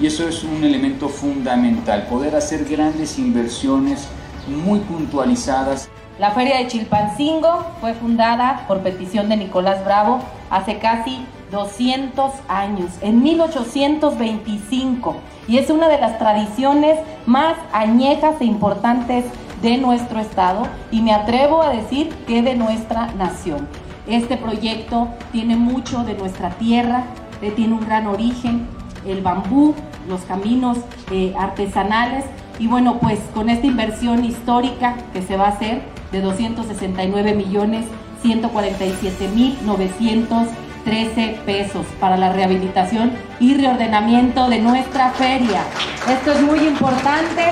Y 0.00 0.06
eso 0.06 0.28
es 0.28 0.44
un 0.44 0.62
elemento 0.62 1.08
fundamental, 1.08 2.06
poder 2.06 2.37
hacer 2.37 2.64
grandes 2.64 3.18
inversiones 3.18 4.06
muy 4.46 4.78
puntualizadas. 4.78 5.88
La 6.20 6.30
Feria 6.30 6.58
de 6.58 6.68
Chilpancingo 6.68 7.66
fue 7.80 7.94
fundada 7.94 8.66
por 8.68 8.78
petición 8.82 9.28
de 9.28 9.37
Nicolás 9.37 9.84
Bravo 9.84 10.20
hace 10.48 10.78
casi 10.78 11.26
200 11.50 12.34
años, 12.46 12.92
en 13.00 13.20
1825, 13.20 15.16
y 15.48 15.58
es 15.58 15.70
una 15.70 15.88
de 15.88 15.98
las 15.98 16.20
tradiciones 16.20 17.00
más 17.26 17.56
añejas 17.72 18.37
e 18.40 18.44
importantes 18.44 19.24
de 19.62 19.79
nuestro 19.79 20.21
Estado 20.21 20.66
y 20.90 21.01
me 21.01 21.12
atrevo 21.12 21.62
a 21.62 21.71
decir 21.71 22.11
que 22.27 22.42
de 22.42 22.55
nuestra 22.55 23.12
nación. 23.14 23.66
Este 24.07 24.37
proyecto 24.37 25.09
tiene 25.33 25.57
mucho 25.57 26.05
de 26.05 26.14
nuestra 26.14 26.51
tierra, 26.51 27.05
eh, 27.42 27.51
tiene 27.51 27.75
un 27.75 27.81
gran 27.81 28.07
origen, 28.07 28.66
el 29.07 29.21
bambú, 29.21 29.75
los 30.09 30.23
caminos 30.23 30.79
eh, 31.11 31.35
artesanales 31.38 32.25
y 32.59 32.66
bueno, 32.66 32.99
pues 33.01 33.21
con 33.35 33.51
esta 33.51 33.66
inversión 33.66 34.25
histórica 34.25 34.97
que 35.12 35.23
se 35.23 35.37
va 35.37 35.47
a 35.47 35.51
hacer 35.51 35.83
de 36.11 36.21
269 36.21 37.35
millones 37.35 37.85
147 38.23 39.29
mil 39.29 39.57
913 40.88 41.41
pesos 41.45 41.86
para 42.01 42.16
la 42.16 42.32
rehabilitación 42.32 43.12
y 43.41 43.55
reordenamiento 43.55 44.49
de 44.49 44.61
nuestra 44.61 45.11
feria. 45.11 45.62
Esto 46.09 46.32
es 46.32 46.41
muy 46.41 46.61
importante 46.66 47.43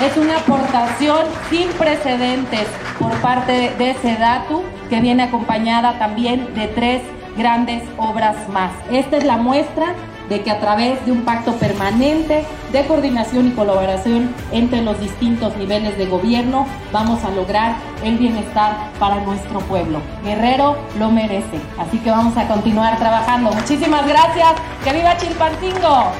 es 0.00 0.16
una 0.16 0.36
aportación 0.36 1.26
sin 1.50 1.68
precedentes 1.70 2.66
por 3.00 3.12
parte 3.20 3.74
de 3.76 3.94
SEDATU 3.94 4.62
que 4.88 5.00
viene 5.00 5.24
acompañada 5.24 5.98
también 5.98 6.54
de 6.54 6.68
tres 6.68 7.02
grandes 7.36 7.82
obras 7.96 8.48
más. 8.48 8.70
Esta 8.92 9.16
es 9.16 9.24
la 9.24 9.36
muestra 9.36 9.94
de 10.28 10.42
que 10.42 10.50
a 10.50 10.60
través 10.60 11.04
de 11.06 11.12
un 11.12 11.22
pacto 11.22 11.52
permanente 11.54 12.44
de 12.72 12.86
coordinación 12.86 13.48
y 13.48 13.50
colaboración 13.52 14.34
entre 14.52 14.82
los 14.82 15.00
distintos 15.00 15.56
niveles 15.56 15.96
de 15.96 16.06
gobierno 16.06 16.66
vamos 16.92 17.24
a 17.24 17.30
lograr 17.30 17.76
el 18.04 18.18
bienestar 18.18 18.76
para 18.98 19.20
nuestro 19.22 19.60
pueblo. 19.60 20.00
Guerrero 20.22 20.76
lo 20.98 21.10
merece, 21.10 21.58
así 21.78 21.98
que 21.98 22.10
vamos 22.10 22.36
a 22.36 22.46
continuar 22.46 22.98
trabajando. 22.98 23.50
Muchísimas 23.52 24.06
gracias, 24.06 24.52
que 24.84 24.92
viva 24.92 25.16
Chilpancingo 25.16 26.12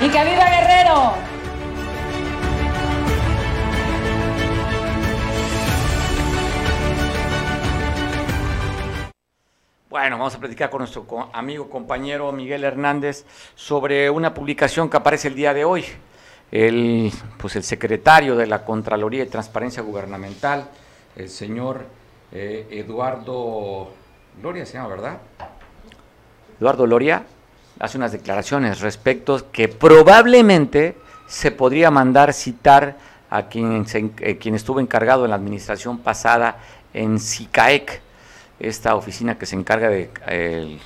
y 0.00 0.08
que 0.08 0.24
viva 0.24 0.44
Guerrero. 0.44 1.31
Bueno, 9.92 10.16
vamos 10.16 10.34
a 10.34 10.38
platicar 10.38 10.70
con 10.70 10.78
nuestro 10.78 11.06
amigo 11.34 11.68
compañero 11.68 12.32
Miguel 12.32 12.64
Hernández 12.64 13.26
sobre 13.54 14.08
una 14.08 14.32
publicación 14.32 14.88
que 14.88 14.96
aparece 14.96 15.28
el 15.28 15.34
día 15.34 15.52
de 15.52 15.66
hoy. 15.66 15.84
El, 16.50 17.12
pues 17.36 17.56
el 17.56 17.62
secretario 17.62 18.34
de 18.34 18.46
la 18.46 18.64
Contraloría 18.64 19.22
de 19.22 19.30
Transparencia 19.30 19.82
Gubernamental, 19.82 20.66
el 21.14 21.28
señor 21.28 21.84
eh, 22.32 22.68
Eduardo 22.70 23.90
Loria, 24.42 24.64
se 24.64 24.78
llama, 24.78 24.88
¿verdad? 24.88 25.18
Eduardo 26.58 26.86
Loria 26.86 27.26
hace 27.78 27.98
unas 27.98 28.12
declaraciones 28.12 28.80
respecto 28.80 29.52
que 29.52 29.68
probablemente 29.68 30.96
se 31.26 31.50
podría 31.50 31.90
mandar 31.90 32.32
citar 32.32 32.96
a 33.28 33.42
quien, 33.42 33.84
eh, 34.20 34.38
quien 34.38 34.54
estuvo 34.54 34.80
encargado 34.80 35.24
en 35.26 35.30
la 35.32 35.36
administración 35.36 35.98
pasada 35.98 36.56
en 36.94 37.18
SICAEC, 37.18 38.00
esta 38.62 38.94
oficina 38.94 39.36
que 39.36 39.44
se 39.44 39.56
encarga 39.56 39.88
de 39.88 40.78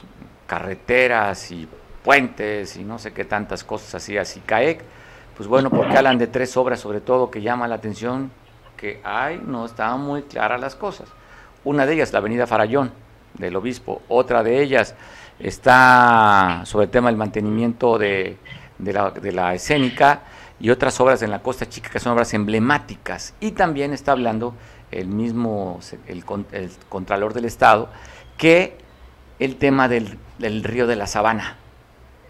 carreteras 0.47 1.51
y 1.51 1.69
puentes 2.03 2.77
y 2.77 2.85
no 2.85 2.99
sé 2.99 3.13
qué 3.13 3.25
tantas 3.25 3.65
cosas 3.65 3.95
así 3.95 4.17
a 4.17 4.25
SICAEC. 4.25 4.83
Pues 5.37 5.49
bueno, 5.49 5.71
porque 5.71 5.97
hablan 5.97 6.19
de 6.19 6.27
tres 6.27 6.57
obras 6.57 6.81
sobre 6.81 7.01
todo 7.01 7.31
que 7.31 7.43
llama 7.43 7.69
la 7.69 7.75
atención 7.75 8.31
que 8.77 9.01
hay, 9.05 9.43
no 9.45 9.67
estaban 9.67 10.01
muy 10.01 10.23
claras 10.23 10.61
las 10.61 10.75
cosas. 10.75 11.09
Una 11.65 11.85
de 11.85 11.95
ellas, 11.95 12.13
la 12.13 12.21
avenida 12.21 12.47
Farallón 12.47 12.93
del 13.35 13.57
Obispo, 13.57 14.03
otra 14.09 14.43
de 14.43 14.63
ellas 14.63 14.95
está 15.39 16.63
sobre 16.65 16.85
el 16.85 16.91
tema 16.91 17.09
del 17.09 17.17
mantenimiento 17.17 17.99
de, 17.99 18.39
la, 18.79 19.11
de 19.11 19.33
la 19.33 19.55
escénica 19.55 20.21
y 20.59 20.71
otras 20.71 20.99
obras 21.01 21.21
en 21.23 21.31
la 21.31 21.43
Costa 21.43 21.69
Chica 21.69 21.91
que 21.91 21.99
son 21.99 22.13
obras 22.13 22.33
emblemáticas. 22.33 23.35
Y 23.41 23.51
también 23.51 23.93
está 23.93 24.13
hablando 24.13 24.55
el 24.91 25.09
mismo, 25.09 25.81
el, 26.07 26.25
el 26.53 26.73
Contralor 26.89 27.35
del 27.35 27.45
Estado, 27.45 27.89
que 28.39 28.79
el 29.39 29.57
tema 29.57 29.89
del, 29.89 30.19
del 30.39 30.65
río 30.65 30.87
de 30.87 30.97
la 30.97 31.07
Sabana. 31.07 31.57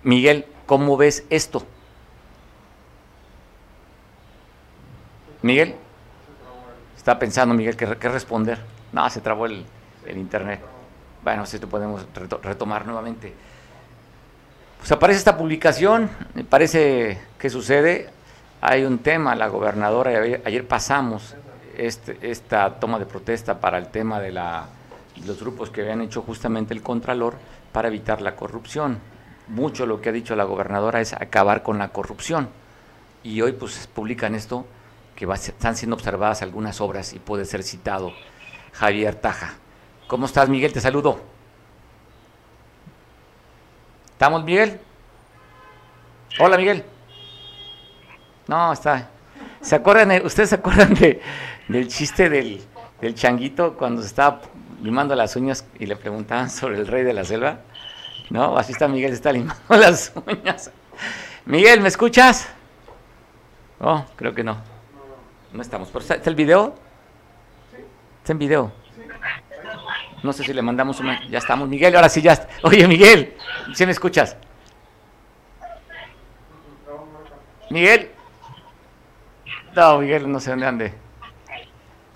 Miguel, 0.02 0.46
¿cómo 0.66 0.96
ves 0.96 1.24
esto? 1.30 1.64
Miguel, 5.42 5.76
está 6.96 7.18
pensando 7.18 7.54
Miguel 7.54 7.76
qué, 7.76 7.86
responder. 7.86 8.58
No, 8.92 9.08
se 9.10 9.20
trabó 9.20 9.46
el, 9.46 9.64
el 10.06 10.18
internet. 10.18 10.60
Bueno, 11.22 11.46
si 11.46 11.56
esto 11.56 11.68
podemos 11.68 12.04
retomar 12.42 12.86
nuevamente. 12.86 13.32
Pues 14.78 14.90
aparece 14.92 15.18
esta 15.18 15.36
publicación, 15.36 16.10
me 16.34 16.44
parece 16.44 17.20
que 17.38 17.50
sucede. 17.50 18.10
Hay 18.60 18.84
un 18.84 18.98
tema, 18.98 19.34
la 19.34 19.48
gobernadora, 19.48 20.10
ayer, 20.44 20.66
pasamos 20.66 21.34
este, 21.78 22.18
esta 22.22 22.78
toma 22.78 22.98
de 22.98 23.06
protesta 23.06 23.60
para 23.60 23.78
el 23.78 23.88
tema 23.88 24.20
de 24.20 24.32
la, 24.32 24.66
los 25.24 25.40
grupos 25.40 25.70
que 25.70 25.82
habían 25.82 26.00
hecho 26.00 26.22
justamente 26.22 26.74
el 26.74 26.82
Contralor 26.82 27.34
para 27.72 27.88
evitar 27.88 28.20
la 28.20 28.36
corrupción. 28.36 28.98
Mucho 29.48 29.86
lo 29.86 30.00
que 30.00 30.08
ha 30.08 30.12
dicho 30.12 30.34
la 30.36 30.44
gobernadora 30.44 31.00
es 31.00 31.12
acabar 31.12 31.62
con 31.62 31.78
la 31.78 31.88
corrupción. 31.88 32.48
Y 33.22 33.40
hoy 33.40 33.52
pues 33.52 33.88
publican 33.92 34.34
esto, 34.34 34.66
que 35.14 35.24
están 35.24 35.76
siendo 35.76 35.96
observadas 35.96 36.42
algunas 36.42 36.80
obras 36.80 37.12
y 37.12 37.18
puede 37.18 37.44
ser 37.44 37.62
citado 37.62 38.12
Javier 38.72 39.14
Taja. 39.14 39.54
¿Cómo 40.06 40.26
estás, 40.26 40.48
Miguel? 40.48 40.72
Te 40.72 40.80
saludo. 40.80 41.20
¿Estamos, 44.12 44.44
Miguel? 44.44 44.80
Hola, 46.38 46.56
Miguel. 46.56 46.84
No, 48.46 48.72
está. 48.72 49.10
¿Se 49.60 49.74
acuerdan, 49.74 50.24
ustedes 50.24 50.50
se 50.50 50.54
acuerdan 50.54 50.94
de, 50.94 51.20
del 51.68 51.88
chiste 51.88 52.28
del, 52.28 52.64
changuito 53.14 53.76
cuando 53.76 54.02
se 54.02 54.08
estaba 54.08 54.40
limando 54.82 55.14
las 55.14 55.36
uñas 55.36 55.66
y 55.78 55.86
le 55.86 55.96
preguntaban 55.96 56.50
sobre 56.50 56.78
el 56.78 56.86
rey 56.86 57.04
de 57.04 57.12
la 57.12 57.24
selva? 57.24 57.60
No, 58.30 58.56
así 58.56 58.72
está 58.72 58.88
Miguel, 58.88 59.10
se 59.10 59.16
está 59.16 59.32
limando 59.32 59.54
las 59.68 60.12
uñas. 60.26 60.70
Miguel, 61.44 61.80
¿me 61.80 61.88
escuchas? 61.88 62.48
Oh, 63.80 64.04
creo 64.16 64.34
que 64.34 64.42
no. 64.42 64.56
No 65.52 65.62
estamos. 65.62 65.94
¿Está 65.94 66.28
el 66.28 66.34
video? 66.34 66.74
Está 68.18 68.32
en 68.32 68.38
video. 68.38 68.72
No 70.22 70.32
sé 70.32 70.42
si 70.42 70.52
le 70.52 70.62
mandamos 70.62 70.98
una. 70.98 71.24
Ya 71.28 71.38
estamos, 71.38 71.68
Miguel, 71.68 71.94
ahora 71.94 72.08
sí 72.08 72.20
ya. 72.20 72.48
Oye, 72.62 72.88
Miguel, 72.88 73.36
¿sí 73.74 73.86
me 73.86 73.92
escuchas? 73.92 74.36
Miguel. 77.70 78.10
No, 79.74 79.98
Miguel, 79.98 80.30
no 80.30 80.40
sé 80.40 80.50
dónde 80.50 80.66
ande. 80.66 81.05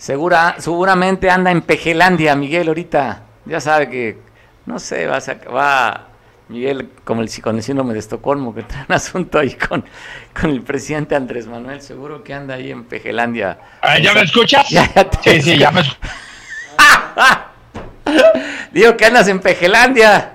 Segura, 0.01 0.57
seguramente 0.57 1.29
anda 1.29 1.51
en 1.51 1.61
Pejelandia, 1.61 2.35
Miguel, 2.35 2.69
ahorita. 2.69 3.23
Ya 3.45 3.61
sabe 3.61 3.91
que, 3.91 4.17
no 4.65 4.79
sé, 4.79 5.07
va, 5.07 5.19
a, 5.19 5.51
va 5.51 6.09
Miguel, 6.49 6.89
como 7.05 7.21
el, 7.21 7.29
con 7.43 7.57
el 7.57 7.63
síndrome 7.63 7.93
de 7.93 7.99
Estocolmo, 7.99 8.55
que 8.55 8.63
trae 8.63 8.87
un 8.89 8.95
asunto 8.95 9.39
ahí 9.39 9.53
con, 9.53 9.85
con 10.41 10.49
el 10.53 10.63
presidente 10.63 11.17
Andrés 11.17 11.47
Manuel, 11.47 11.83
seguro 11.83 12.25
que 12.25 12.33
anda 12.33 12.55
ahí 12.55 12.71
en 12.71 12.85
Pejelandia. 12.85 13.59
Ah, 13.83 13.99
¿Ya 13.99 14.15
me 14.15 14.23
escuchas? 14.23 14.69
sí, 15.23 15.43
sí, 15.43 15.59
ya 15.59 15.71
me 15.71 15.83
escuchas. 15.83 16.11
Digo 18.73 18.97
que 18.97 19.05
andas 19.05 19.29
en 19.29 19.41
Pejelandia. 19.41 20.33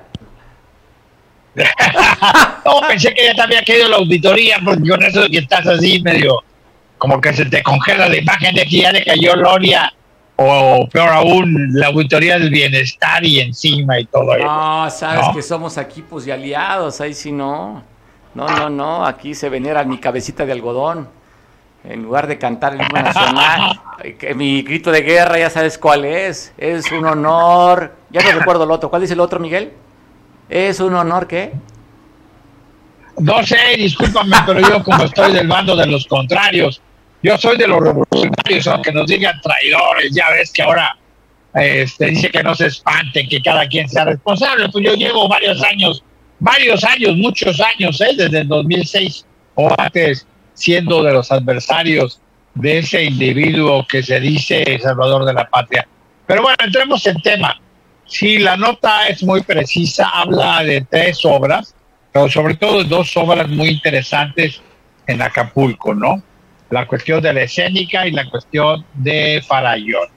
no, 1.56 2.88
pensé 2.88 3.16
que 3.16 3.26
ya 3.26 3.34
te 3.34 3.42
había 3.42 3.64
caído 3.64 3.90
la 3.90 3.98
auditoría, 3.98 4.60
porque 4.64 4.88
con 4.88 5.02
eso 5.02 5.28
que 5.28 5.40
estás 5.40 5.66
así 5.66 6.00
medio, 6.04 6.44
como 7.06 7.22
que 7.22 7.34
se 7.34 7.46
te 7.46 7.62
congela 7.62 8.10
la 8.10 8.18
imagen 8.18 8.56
de 8.56 8.66
que 8.66 8.82
ya 8.82 8.92
le 8.92 9.06
cayó 9.06 9.36
Loria, 9.36 9.94
o 10.38 10.90
peor 10.92 11.10
aún, 11.10 11.70
la 11.74 11.88
auditoría 11.88 12.40
del 12.40 12.50
bienestar 12.50 13.24
y 13.24 13.42
encima 13.42 14.00
y 14.00 14.06
todo 14.06 14.36
eso. 14.36 14.44
No, 14.44 14.90
sabes 14.90 15.28
que 15.36 15.44
somos 15.44 15.78
equipos 15.78 16.26
y 16.26 16.32
aliados, 16.32 17.00
ahí 17.02 17.14
sí 17.14 17.32
no. 17.32 17.84
No, 18.34 18.48
no, 18.48 18.72
no, 18.72 19.06
aquí 19.06 19.36
se 19.36 19.50
venera 19.50 19.84
mi 19.84 20.00
cabecita 20.00 20.48
de 20.48 20.54
algodón 20.54 21.08
en 21.84 22.02
lugar 22.02 22.26
de 22.26 22.40
cantar 22.40 22.74
el 22.74 22.82
himno 22.82 23.04
nacional, 23.04 23.80
mi 24.36 24.64
grito 24.64 24.92
de 24.92 25.04
guerra 25.04 25.38
ya 25.38 25.52
sabes 25.52 25.78
cuál 25.78 26.06
es, 26.06 26.56
es 26.58 26.92
un 26.92 27.06
honor, 27.06 27.96
ya 28.10 28.24
no 28.24 28.40
recuerdo 28.40 28.64
el 28.64 28.72
otro, 28.72 28.90
¿cuál 28.90 29.04
dice 29.04 29.14
el 29.14 29.20
otro 29.20 29.40
Miguel? 29.40 29.74
¿Es 30.50 30.80
un 30.80 30.96
honor 30.96 31.28
qué? 31.28 31.54
No 33.20 33.44
sé, 33.44 33.58
discúlpame, 33.78 34.36
pero 34.46 34.60
yo 34.60 34.84
como 34.84 35.04
estoy 35.04 35.32
del 35.34 35.48
bando 35.48 35.76
de 35.76 35.86
los 35.86 36.06
contrarios, 36.08 36.82
yo 37.26 37.38
soy 37.40 37.58
de 37.58 37.68
los 37.68 37.82
revolucionarios, 37.82 38.68
aunque 38.68 38.92
nos 38.92 39.08
digan 39.08 39.42
traidores, 39.42 40.14
ya 40.14 40.30
ves 40.30 40.52
que 40.52 40.62
ahora 40.62 40.96
este, 41.56 42.08
dice 42.08 42.30
que 42.30 42.44
no 42.44 42.54
se 42.54 42.68
espanten, 42.68 43.28
que 43.28 43.42
cada 43.42 43.68
quien 43.68 43.90
sea 43.90 44.06
responsable, 44.06 44.70
pues 44.70 44.86
yo 44.86 44.94
llevo 44.94 45.28
varios 45.28 45.64
años, 45.64 46.04
varios 46.40 46.84
años, 46.84 47.18
muchos 47.18 47.60
años, 47.60 48.00
¿eh? 48.02 48.12
desde 48.16 48.42
el 48.42 48.48
2006 48.48 49.26
o 49.56 49.74
antes, 49.76 50.28
siendo 50.54 51.02
de 51.02 51.14
los 51.14 51.32
adversarios 51.32 52.22
de 52.54 52.80
ese 52.80 53.04
individuo 53.04 53.88
que 53.88 54.04
se 54.04 54.20
dice 54.20 54.78
salvador 54.80 55.26
de 55.26 55.34
la 55.34 55.50
patria. 55.50 55.88
Pero 56.28 56.44
bueno, 56.44 56.58
entremos 56.64 57.08
en 57.08 57.20
tema. 57.22 57.60
Si 58.06 58.38
la 58.38 58.56
nota 58.56 59.08
es 59.08 59.24
muy 59.24 59.42
precisa, 59.42 60.10
habla 60.10 60.64
de 60.64 60.82
tres 60.82 61.26
obras, 61.26 61.74
pero 62.14 62.30
sobre 62.30 62.54
todo 62.54 62.84
dos 62.84 63.18
obras 63.18 63.50
muy 63.50 63.70
interesantes 63.70 64.62
en 65.08 65.24
Acapulco, 65.24 65.96
¿no? 65.96 66.22
La 66.70 66.88
cuestión 66.88 67.22
de 67.22 67.34
la 67.34 67.44
escénica 67.44 68.08
y 68.08 68.12
la 68.12 68.30
cuestión 68.30 68.86
de 68.94 69.42
Farallón. 69.46 70.10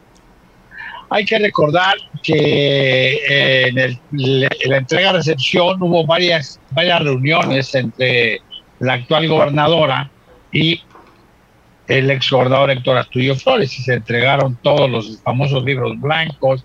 Hay 1.11 1.25
que 1.25 1.39
recordar 1.39 1.97
que 2.23 3.15
eh, 3.15 3.69
en, 3.69 3.79
el, 3.79 3.99
en 4.13 4.71
la 4.71 4.77
entrega-recepción 4.77 5.83
hubo 5.83 6.07
varias, 6.07 6.61
varias 6.71 7.03
reuniones 7.03 7.75
entre 7.75 8.41
la 8.81 8.95
actual 8.95 9.27
gobernadora 9.29 10.11
y 10.53 10.81
el 11.89 12.11
ex 12.11 12.31
gobernador 12.31 12.71
Héctor 12.71 12.99
Astudillo 12.99 13.35
Flores 13.35 13.79
y 13.79 13.83
se 13.83 13.95
entregaron 13.95 14.57
todos 14.63 14.89
los 14.91 15.21
famosos 15.23 15.65
libros 15.65 15.99
blancos. 15.99 16.65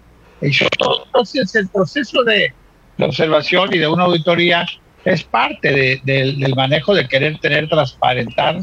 Todo. 0.78 1.06
Entonces, 1.06 1.56
el 1.56 1.70
proceso 1.70 2.22
de, 2.24 2.54
observación 3.00 3.74
y 3.74 3.78
de 3.78 3.88
una 3.88 4.04
auditoría 4.04 4.66
es 5.06 5.24
parte 5.24 6.02
del 6.04 6.54
manejo 6.56 6.94
de 6.94 7.08
querer 7.08 7.40
tener, 7.40 7.70
transparentar 7.70 8.58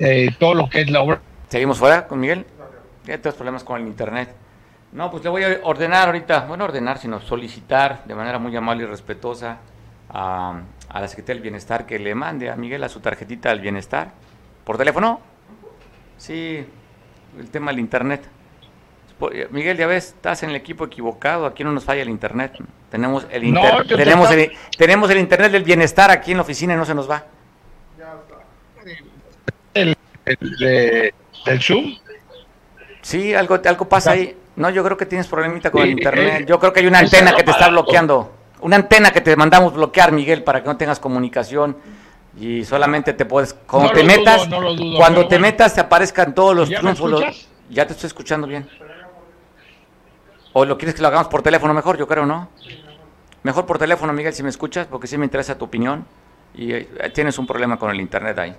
eh, 0.00 0.30
todo 0.38 0.54
lo 0.54 0.68
que 0.68 0.80
es 0.80 0.90
la 0.90 1.00
obra. 1.02 1.20
¿Seguimos 1.48 1.78
fuera 1.78 2.06
con 2.08 2.20
Miguel? 2.20 2.46
¿Qué 3.04 3.14
otros 3.14 3.34
problemas 3.34 3.64
con 3.64 3.80
el 3.80 3.86
Internet? 3.86 4.34
No, 4.92 5.10
pues 5.10 5.22
le 5.22 5.30
voy 5.30 5.44
a 5.44 5.60
ordenar 5.62 6.08
ahorita, 6.08 6.46
bueno, 6.46 6.64
ordenar, 6.64 6.98
sino 6.98 7.20
solicitar 7.20 8.02
de 8.04 8.14
manera 8.14 8.38
muy 8.38 8.54
amable 8.56 8.82
y 8.82 8.86
respetuosa 8.86 9.58
a, 10.08 10.60
a 10.88 11.00
la 11.00 11.06
Secretaría 11.06 11.36
del 11.36 11.42
Bienestar 11.42 11.86
que 11.86 11.98
le 11.98 12.14
mande 12.14 12.50
a 12.50 12.56
Miguel 12.56 12.82
a 12.82 12.88
su 12.88 12.98
tarjetita 13.00 13.50
del 13.50 13.60
bienestar 13.60 14.10
¿Por 14.64 14.78
teléfono? 14.78 15.20
Sí, 16.16 16.64
el 17.38 17.50
tema 17.50 17.70
del 17.70 17.80
internet. 17.80 18.22
Eh, 19.32 19.48
Miguel, 19.50 19.76
ya 19.76 19.86
ves, 19.86 20.08
estás 20.08 20.42
en 20.42 20.50
el 20.50 20.56
equipo 20.56 20.84
equivocado, 20.84 21.46
aquí 21.46 21.64
no 21.64 21.72
nos 21.72 21.84
falla 21.84 22.02
el 22.02 22.08
internet. 22.08 22.52
Tenemos 22.90 23.26
el, 23.30 23.42
tenemos, 23.88 24.30
el, 24.30 24.52
tenemos 24.78 25.10
el 25.10 25.18
internet 25.18 25.52
del 25.52 25.64
bienestar 25.64 26.10
aquí 26.10 26.30
en 26.30 26.38
la 26.38 26.42
oficina 26.42 26.74
y 26.74 26.76
no 26.76 26.84
se 26.84 26.94
nos 26.94 27.10
va. 27.10 27.24
¿El, 30.38 31.12
el, 31.46 31.60
Zoom? 31.62 31.96
Sí, 33.02 33.34
algo, 33.34 33.58
algo 33.64 33.88
pasa 33.88 34.12
ahí. 34.12 34.36
No, 34.56 34.70
yo 34.70 34.84
creo 34.84 34.96
que 34.96 35.06
tienes 35.06 35.26
problemita 35.26 35.70
con 35.70 35.82
el 35.82 35.90
internet. 35.90 36.46
Yo 36.46 36.58
creo 36.58 36.72
que 36.72 36.80
hay 36.80 36.86
una 36.86 36.98
antena 36.98 37.34
que 37.34 37.42
te 37.42 37.50
está 37.50 37.68
bloqueando. 37.68 38.32
Una 38.60 38.76
antena 38.76 39.10
que 39.10 39.20
te 39.20 39.34
mandamos 39.36 39.72
bloquear, 39.72 40.12
Miguel, 40.12 40.44
para 40.44 40.62
que 40.62 40.68
no 40.68 40.76
tengas 40.76 41.00
comunicación. 41.00 41.76
Y 42.38 42.64
solamente 42.64 43.12
te 43.14 43.24
puedes 43.24 43.54
cuando 43.54 43.90
te 43.90 44.04
metas 44.04 44.48
cuando 44.96 45.26
te 45.26 45.38
metas 45.38 45.74
te 45.74 45.80
aparezcan 45.80 46.32
todos 46.32 46.54
los 46.54 46.68
triunfos. 46.68 47.48
ya 47.68 47.86
te 47.86 47.92
estoy 47.92 48.06
escuchando 48.06 48.46
bien. 48.46 48.68
O 50.52 50.64
lo 50.64 50.78
quieres 50.78 50.94
que 50.94 51.02
lo 51.02 51.08
hagamos 51.08 51.28
por 51.28 51.42
teléfono 51.42 51.74
mejor 51.74 51.96
yo 51.96 52.06
creo 52.06 52.26
no 52.26 52.48
mejor 53.42 53.66
por 53.66 53.78
teléfono 53.78 54.12
Miguel 54.12 54.32
si 54.32 54.42
me 54.42 54.48
escuchas 54.48 54.86
porque 54.86 55.06
sí 55.06 55.18
me 55.18 55.24
interesa 55.24 55.58
tu 55.58 55.64
opinión. 55.64 56.06
Y 56.54 56.72
eh, 56.72 56.88
tienes 57.12 57.38
un 57.38 57.46
problema 57.46 57.78
con 57.78 57.90
el 57.90 58.00
internet 58.00 58.38
ahí 58.38 58.54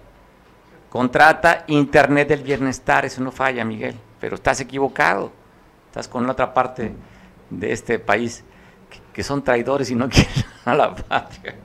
Contrata 0.91 1.63
Internet 1.67 2.27
del 2.27 2.43
Bienestar, 2.43 3.05
eso 3.05 3.23
no 3.23 3.31
falla, 3.31 3.63
Miguel, 3.63 3.95
pero 4.19 4.35
estás 4.35 4.59
equivocado. 4.59 5.31
Estás 5.87 6.09
con 6.09 6.25
la 6.25 6.33
otra 6.33 6.53
parte 6.53 6.91
de 7.49 7.71
este 7.71 7.97
país 7.97 8.43
que, 9.13 9.23
son 9.23 9.41
traidores 9.41 9.89
y 9.89 9.95
no 9.95 10.09
quieren 10.09 10.43
a 10.65 10.75
la 10.75 10.93
patria. 10.93 11.55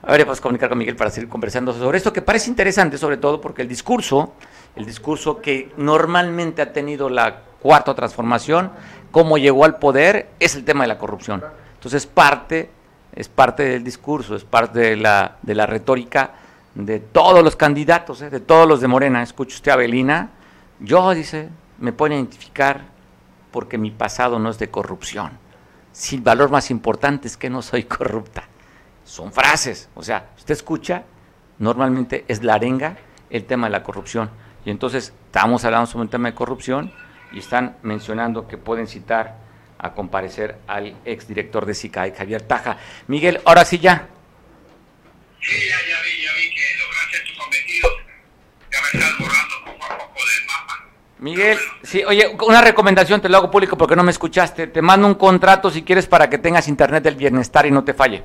A 0.00 0.12
ver, 0.12 0.24
vamos 0.24 0.38
a 0.38 0.42
comunicar 0.42 0.68
con 0.68 0.78
Miguel 0.78 0.94
para 0.94 1.10
seguir 1.10 1.28
conversando 1.28 1.72
sobre 1.72 1.98
esto, 1.98 2.12
que 2.12 2.22
parece 2.22 2.48
interesante, 2.48 2.98
sobre 2.98 3.16
todo 3.16 3.40
porque 3.40 3.62
el 3.62 3.68
discurso, 3.68 4.32
el 4.76 4.86
discurso 4.86 5.40
que 5.42 5.72
normalmente 5.76 6.62
ha 6.62 6.72
tenido 6.72 7.10
la 7.10 7.40
cuarta 7.60 7.96
transformación, 7.96 8.70
cómo 9.10 9.38
llegó 9.38 9.64
al 9.64 9.80
poder, 9.80 10.28
es 10.38 10.54
el 10.54 10.64
tema 10.64 10.84
de 10.84 10.88
la 10.88 10.98
corrupción. 10.98 11.42
Entonces, 11.74 12.06
parte, 12.06 12.70
es 13.12 13.28
parte 13.28 13.64
del 13.64 13.82
discurso, 13.82 14.36
es 14.36 14.44
parte 14.44 14.78
de 14.78 14.96
la, 14.96 15.38
de 15.42 15.56
la 15.56 15.66
retórica 15.66 16.46
de 16.78 17.00
todos 17.00 17.42
los 17.42 17.56
candidatos, 17.56 18.22
¿eh? 18.22 18.30
de 18.30 18.38
todos 18.38 18.68
los 18.68 18.80
de 18.80 18.86
Morena. 18.86 19.22
Escucha 19.22 19.56
usted 19.56 19.72
a 19.72 19.76
Belina, 19.76 20.30
yo, 20.78 21.12
dice, 21.12 21.48
me 21.78 21.92
pone 21.92 22.14
a 22.14 22.18
identificar 22.18 22.82
porque 23.50 23.78
mi 23.78 23.90
pasado 23.90 24.38
no 24.38 24.48
es 24.48 24.58
de 24.58 24.70
corrupción. 24.70 25.32
Si 25.90 26.16
el 26.16 26.22
valor 26.22 26.50
más 26.50 26.70
importante 26.70 27.26
es 27.26 27.36
que 27.36 27.50
no 27.50 27.62
soy 27.62 27.84
corrupta. 27.84 28.44
Son 29.04 29.32
frases, 29.32 29.88
o 29.94 30.02
sea, 30.02 30.30
usted 30.36 30.52
escucha, 30.52 31.02
normalmente 31.58 32.24
es 32.28 32.44
la 32.44 32.54
arenga 32.54 32.96
el 33.30 33.44
tema 33.44 33.66
de 33.66 33.72
la 33.72 33.82
corrupción. 33.82 34.30
Y 34.64 34.70
entonces 34.70 35.12
estamos 35.26 35.64
hablando 35.64 35.86
sobre 35.86 36.02
un 36.02 36.10
tema 36.10 36.28
de 36.28 36.34
corrupción 36.34 36.92
y 37.32 37.40
están 37.40 37.76
mencionando 37.82 38.46
que 38.46 38.56
pueden 38.56 38.86
citar 38.86 39.36
a 39.78 39.94
comparecer 39.94 40.58
al 40.66 40.96
exdirector 41.04 41.66
de 41.66 41.74
SICAI, 41.74 42.12
Javier 42.12 42.42
Taja. 42.42 42.76
Miguel, 43.08 43.40
ahora 43.44 43.64
sí 43.64 43.78
ya. 43.78 44.08
Sí, 45.40 45.56
ya 45.68 45.76
vi, 45.76 46.22
ya 46.22 46.32
vi 46.34 46.57
que 47.10 47.16
lograste 47.16 47.32
tu 47.32 47.38
cometido. 47.38 47.88
Ya 48.70 48.78
me 48.80 49.00
estás 49.00 49.18
borrando 49.18 49.54
poco 49.64 49.84
a 49.84 49.98
poco 49.98 50.20
del 50.20 50.46
mapa. 50.46 50.84
Miguel, 51.18 51.58
sí, 51.82 52.04
oye, 52.04 52.36
una 52.46 52.60
recomendación 52.60 53.20
te 53.20 53.28
lo 53.28 53.38
hago 53.38 53.50
público 53.50 53.76
porque 53.76 53.96
no 53.96 54.02
me 54.02 54.10
escuchaste. 54.10 54.66
Te 54.68 54.82
mando 54.82 55.06
un 55.06 55.14
contrato 55.14 55.70
si 55.70 55.82
quieres 55.82 56.06
para 56.06 56.28
que 56.30 56.38
tengas 56.38 56.68
internet 56.68 57.02
del 57.02 57.16
bienestar 57.16 57.66
y 57.66 57.70
no 57.70 57.84
te 57.84 57.94
falle. 57.94 58.24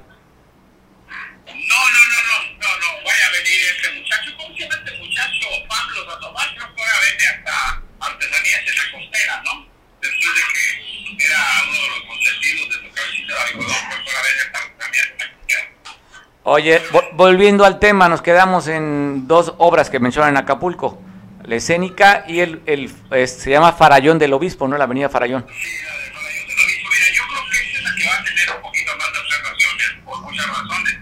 Oye, 16.46 16.82
volviendo 17.14 17.64
al 17.64 17.80
tema, 17.80 18.10
nos 18.10 18.22
quedamos 18.22 18.68
en 18.68 19.28
dos 19.28 19.54
obras 19.60 19.89
que 19.89 20.00
mencionan 20.00 20.32
en 20.32 20.38
Acapulco, 20.38 21.02
la 21.46 21.56
escénica 21.56 22.26
y 22.28 22.41
el, 22.41 22.62
el 22.66 22.89
se 23.28 23.50
llama 23.50 23.72
Farallón 23.72 24.20
del 24.20 24.34
Obispo, 24.34 24.68
¿no? 24.68 24.78
La 24.78 24.84
avenida 24.84 25.10
Farallón. 25.10 25.46
Sí, 25.48 25.54
la 25.86 25.94
de 25.98 26.12
Farallón 26.12 26.48
del 26.48 26.60
Obispo. 26.60 26.89
Mira, 26.91 27.08
yo 27.16 27.24
creo 27.30 27.44
que 27.50 27.58
esa 27.64 27.78
es 27.78 27.84
la 27.84 27.96
que 27.96 28.04
va 28.08 28.16
a 28.16 28.24
tener 28.24 28.52
un 28.56 28.62
poquito 28.62 28.91
más 28.98 29.14
de 29.14 29.20
observaciones, 29.20 29.88
por 30.04 30.22
muchas 30.22 30.48
razones. 30.48 30.96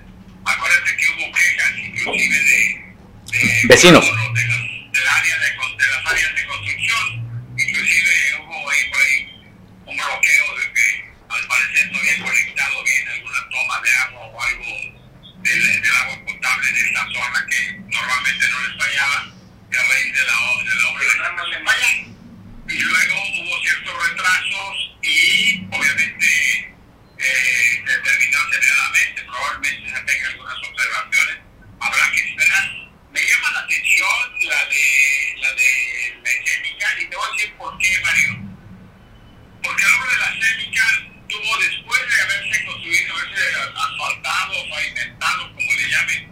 Acuérdate 0.46 0.98
que 0.98 1.06
hubo 1.10 1.32
quejas 1.34 1.72
inclusive 1.78 2.38
de... 2.38 2.62
de 3.32 3.68
Vecinos. 3.68 4.06
De, 4.06 4.12
de, 4.12 5.00
área 5.10 5.38
de, 5.40 5.50
de 5.50 5.88
las 5.90 6.06
áreas 6.06 6.36
de 6.36 6.46
construcción. 6.46 7.06
Inclusive 7.58 8.14
hubo 8.46 8.70
ahí 8.70 8.84
por 8.92 9.02
ahí 9.02 9.18
un 9.90 9.98
bloqueo 9.98 10.48
de 10.54 10.66
que 10.74 10.88
al 11.30 11.48
parecer 11.48 11.92
no 11.92 11.98
había 11.98 12.18
conectado 12.22 12.84
bien 12.84 13.08
alguna 13.10 13.42
toma 13.50 13.82
de 13.82 13.90
agua 14.06 14.22
o 14.28 14.42
algo 14.42 15.02
del, 15.42 15.82
del, 15.82 15.96
agua 16.02 16.16
potable 16.26 16.70
en 16.70 16.76
esta 16.76 17.04
zona 17.14 17.46
que 17.50 17.82
normalmente 18.32 18.50
no 18.50 18.68
les 18.68 18.78
fallaba 18.78 19.28
y 19.72 19.76
a 19.76 19.84
raíz 19.84 20.14
de 20.14 20.24
la, 20.24 20.64
de 20.64 20.76
la 20.76 20.88
obra 20.90 21.04
de 21.04 21.50
les 21.50 21.64
fallan. 21.64 22.18
Y 22.70 22.80
luego 22.80 23.16
hubo 23.16 23.62
ciertos 23.62 24.10
retrasos 24.10 24.98
y 25.02 25.66
obviamente 25.72 26.76
eh, 27.18 27.84
se 27.86 27.98
terminó 28.00 28.38
aceleradamente, 28.40 29.22
probablemente 29.24 29.90
se 29.90 30.02
tengan 30.02 30.32
algunas 30.32 30.58
observaciones, 30.58 31.38
habrá 31.80 32.12
que 32.12 32.20
esperar. 32.30 32.72
Me 33.12 33.20
llama 33.20 33.52
la 33.52 33.60
atención 33.60 34.48
la 34.48 34.66
de 34.68 35.36
la 35.42 35.52
de 35.54 36.22
la 36.24 36.30
escénica 36.30 36.88
y 37.00 37.06
te 37.08 37.16
voy 37.16 37.28
a 37.28 37.32
decir 37.34 37.54
por 37.58 37.78
qué, 37.78 38.00
Mario. 38.00 38.40
Porque 39.64 39.84
la 39.84 39.96
obra 39.98 40.12
de 40.14 40.20
la 40.20 40.34
escénica 40.34 40.84
tuvo 41.28 41.58
después 41.58 42.02
de 42.08 42.22
haberse 42.22 42.66
construido, 42.66 43.16
haberse 43.16 43.56
asfaltado, 43.76 44.70
pavimentado, 44.70 45.54
como 45.54 45.72
le 45.74 45.90
llamen, 45.90 46.31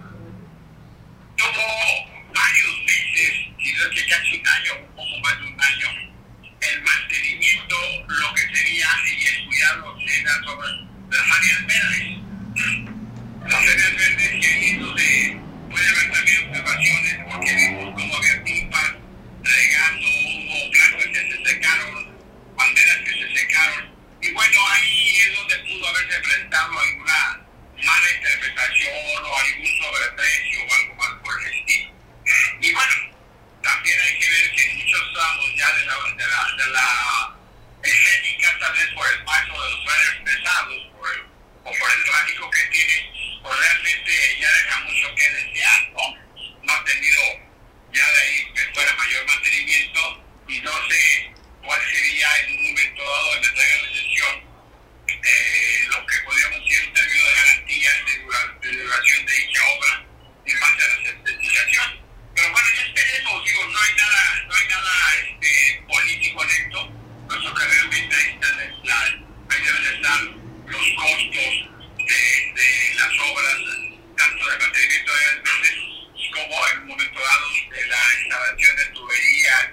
tuvo 1.39 2.33
varios 2.33 2.83
meses, 2.85 3.31
si 3.63 3.73
no 3.73 3.83
es 3.83 3.89
que 3.95 4.09
casi 4.09 4.39
un 4.39 4.47
año, 4.47 4.71
un 4.81 4.95
poco 4.95 5.19
más 5.23 5.39
de 5.39 5.45
un 5.47 5.61
año, 5.61 5.87
el 6.61 6.81
mantenimiento, 6.81 7.75
lo 8.07 8.33
que 8.33 8.41
sería 8.55 8.87
y 9.05 9.25
el 9.25 9.45
cuidado 9.45 9.95
de 9.97 11.17
las 11.17 11.31
áreas 11.31 11.65
verdes. 11.65 12.17
Las 13.47 13.61
áreas 13.61 13.95
verdes 13.95 14.29
que 14.29 14.47
han 14.47 14.63
ido 14.63 14.93
de, 14.93 15.41
puede 15.71 15.89
haber 15.89 16.11
también 16.11 16.49
observaciones, 16.49 17.17
porque 17.31 17.55
vimos 17.55 17.93
cómo 17.95 18.15
había 18.17 18.43
pipas 18.43 18.93
regando, 19.43 20.07
hubo 20.07 20.71
plantas 20.71 21.07
que 21.07 21.31
se 21.31 21.45
secaron, 21.45 22.15
banderas 22.55 22.97
que 23.05 23.11
se 23.11 23.39
secaron 23.39 23.99
y 24.21 24.31
bueno, 24.31 24.59
ahí 24.71 25.17
es 25.17 25.35
donde 25.35 25.55
pudo 25.59 25.87
haberse 25.87 26.19
presentado 26.19 26.79
alguna 26.79 27.48
mala 27.85 28.11
interpretación 28.11 29.25
o 29.25 29.37
algún 29.37 29.67
sobreprecio 29.77 30.63
o 30.63 30.73
algo 30.73 30.95
más 30.95 31.09
por 31.23 31.41
el 31.41 31.53
estilo. 31.53 31.91
Y 32.61 32.73
bueno, 32.73 32.95
también 33.63 34.01
hay 34.01 34.19
que 34.19 34.29
ver 34.29 34.51
que 34.51 34.73
muchos 34.73 35.13
tramos 35.13 35.55
ya 35.55 35.71
de 35.73 35.85
la, 35.85 35.95
de 36.15 36.27
la, 36.27 36.55
de 36.57 36.71
la 36.71 37.35
escénica, 37.83 38.59
tal 38.59 38.73
vez 38.73 38.87
por 38.93 39.07
el 39.11 39.23
paso 39.23 39.63
de 39.63 39.71
los 39.71 39.85
trenes 39.85 40.35
pesados 40.35 40.91
por 40.97 41.11
el, 41.13 41.21
o 41.63 41.71
por 41.71 41.91
el 41.91 42.03
tráfico 42.05 42.51
que 42.51 42.63
tiene, 42.71 43.39
pues 43.41 43.59
realmente 43.59 44.37
ya 44.39 44.49
deja 44.49 44.79
mucho 44.81 45.15
que 45.15 45.29
desear, 45.29 45.89
¿no? 45.91 46.17
No 46.63 46.73
ha 46.73 46.83
tenido 46.83 47.49
ya 47.93 48.05
de 48.11 48.21
ahí 48.21 48.53
que 48.53 48.73
fuera 48.73 48.93
mayor 48.95 49.25
mantenimiento 49.25 50.23
y 50.47 50.59
no 50.61 50.71
sé 50.89 51.31
cuál 51.63 51.81
sería 51.91 52.27
en 52.39 52.57
un 52.57 52.63
momento 52.69 53.03
dado 53.03 53.35
en 53.35 53.41
la 53.41 53.47
entrega 53.47 53.75
de 53.81 54.01
sesión 54.01 54.49
eh, 55.07 55.85
lo 55.89 56.05
que 56.05 56.17
podríamos 56.19 56.59
decir 56.59 56.87
un 56.87 56.93
término 56.93 57.25
de 57.25 57.33
garantía 57.33 57.89
de, 58.05 58.17
dura, 58.19 58.57
de, 58.61 58.71
duración 58.71 59.25
de 59.25 59.33
dicha 59.33 59.61
obra 59.77 60.05
en 60.45 60.59
base 60.59 60.83
a 60.83 60.87
la 60.87 61.03
certificación. 61.03 61.99
Pero 62.35 62.51
bueno, 62.51 62.67
ya 62.75 62.81
esperemos, 62.83 63.45
digo, 63.45 63.65
no 63.67 63.79
hay 63.79 63.95
nada, 63.95 64.43
no 64.47 64.55
hay 64.55 64.67
nada 64.67 64.91
este, 65.21 65.83
político 65.87 66.43
en 66.43 66.49
esto, 66.49 66.91
puesto 67.27 67.53
que 67.53 67.65
realmente 67.65 68.15
ahí, 68.15 68.29
están 68.33 68.57
la, 68.83 69.01
ahí 69.01 69.63
deben 69.65 69.95
estar 69.95 70.21
los 70.21 70.87
costos 70.95 71.51
de, 71.97 72.53
de 72.55 72.95
las 72.95 73.13
obras, 73.29 73.55
tanto 74.15 74.49
de 74.49 74.57
mantenimiento 74.57 75.11
de 75.15 75.25
las 75.25 75.49
como 76.31 76.67
en 76.67 76.79
un 76.81 76.87
momento 76.87 77.19
dado 77.19 77.47
de 77.71 77.87
la 77.87 77.97
instalación 78.21 78.75
de 78.75 78.85
tuberías 78.85 79.69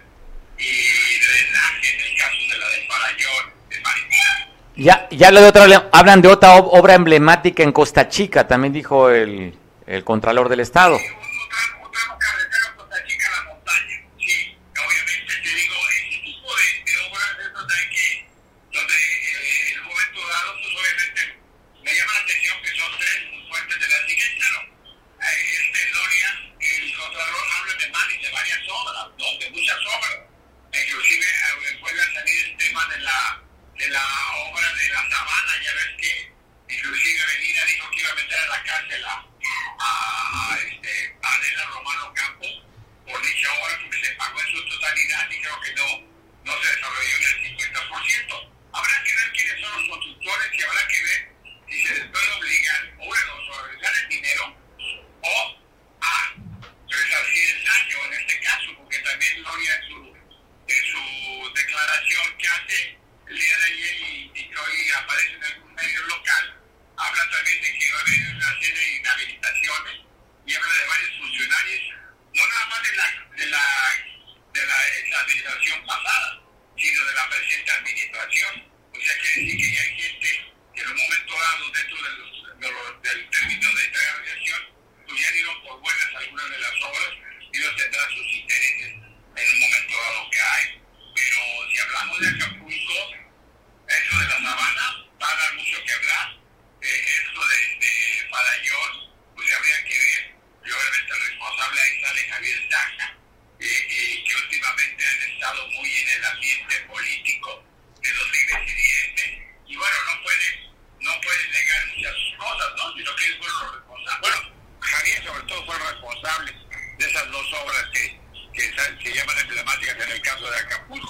y 0.58 1.18
drenaje 1.18 1.94
en 1.94 2.00
el 2.00 2.18
caso 2.18 2.36
de 2.50 2.58
la 2.58 2.68
de 2.68 2.86
Farallón, 2.86 3.52
de 3.68 3.80
Marinera. 3.80 4.48
Ya 5.16 5.30
lo 5.30 5.40
de 5.40 5.48
otra, 5.48 5.88
hablan 5.92 6.20
de 6.20 6.28
otra 6.28 6.56
obra 6.56 6.94
emblemática 6.94 7.62
en 7.62 7.72
Costa 7.72 8.06
Chica, 8.06 8.46
también 8.46 8.74
dijo 8.74 9.08
el, 9.08 9.54
el 9.86 10.04
Contralor 10.04 10.50
del 10.50 10.60
Estado. 10.60 10.98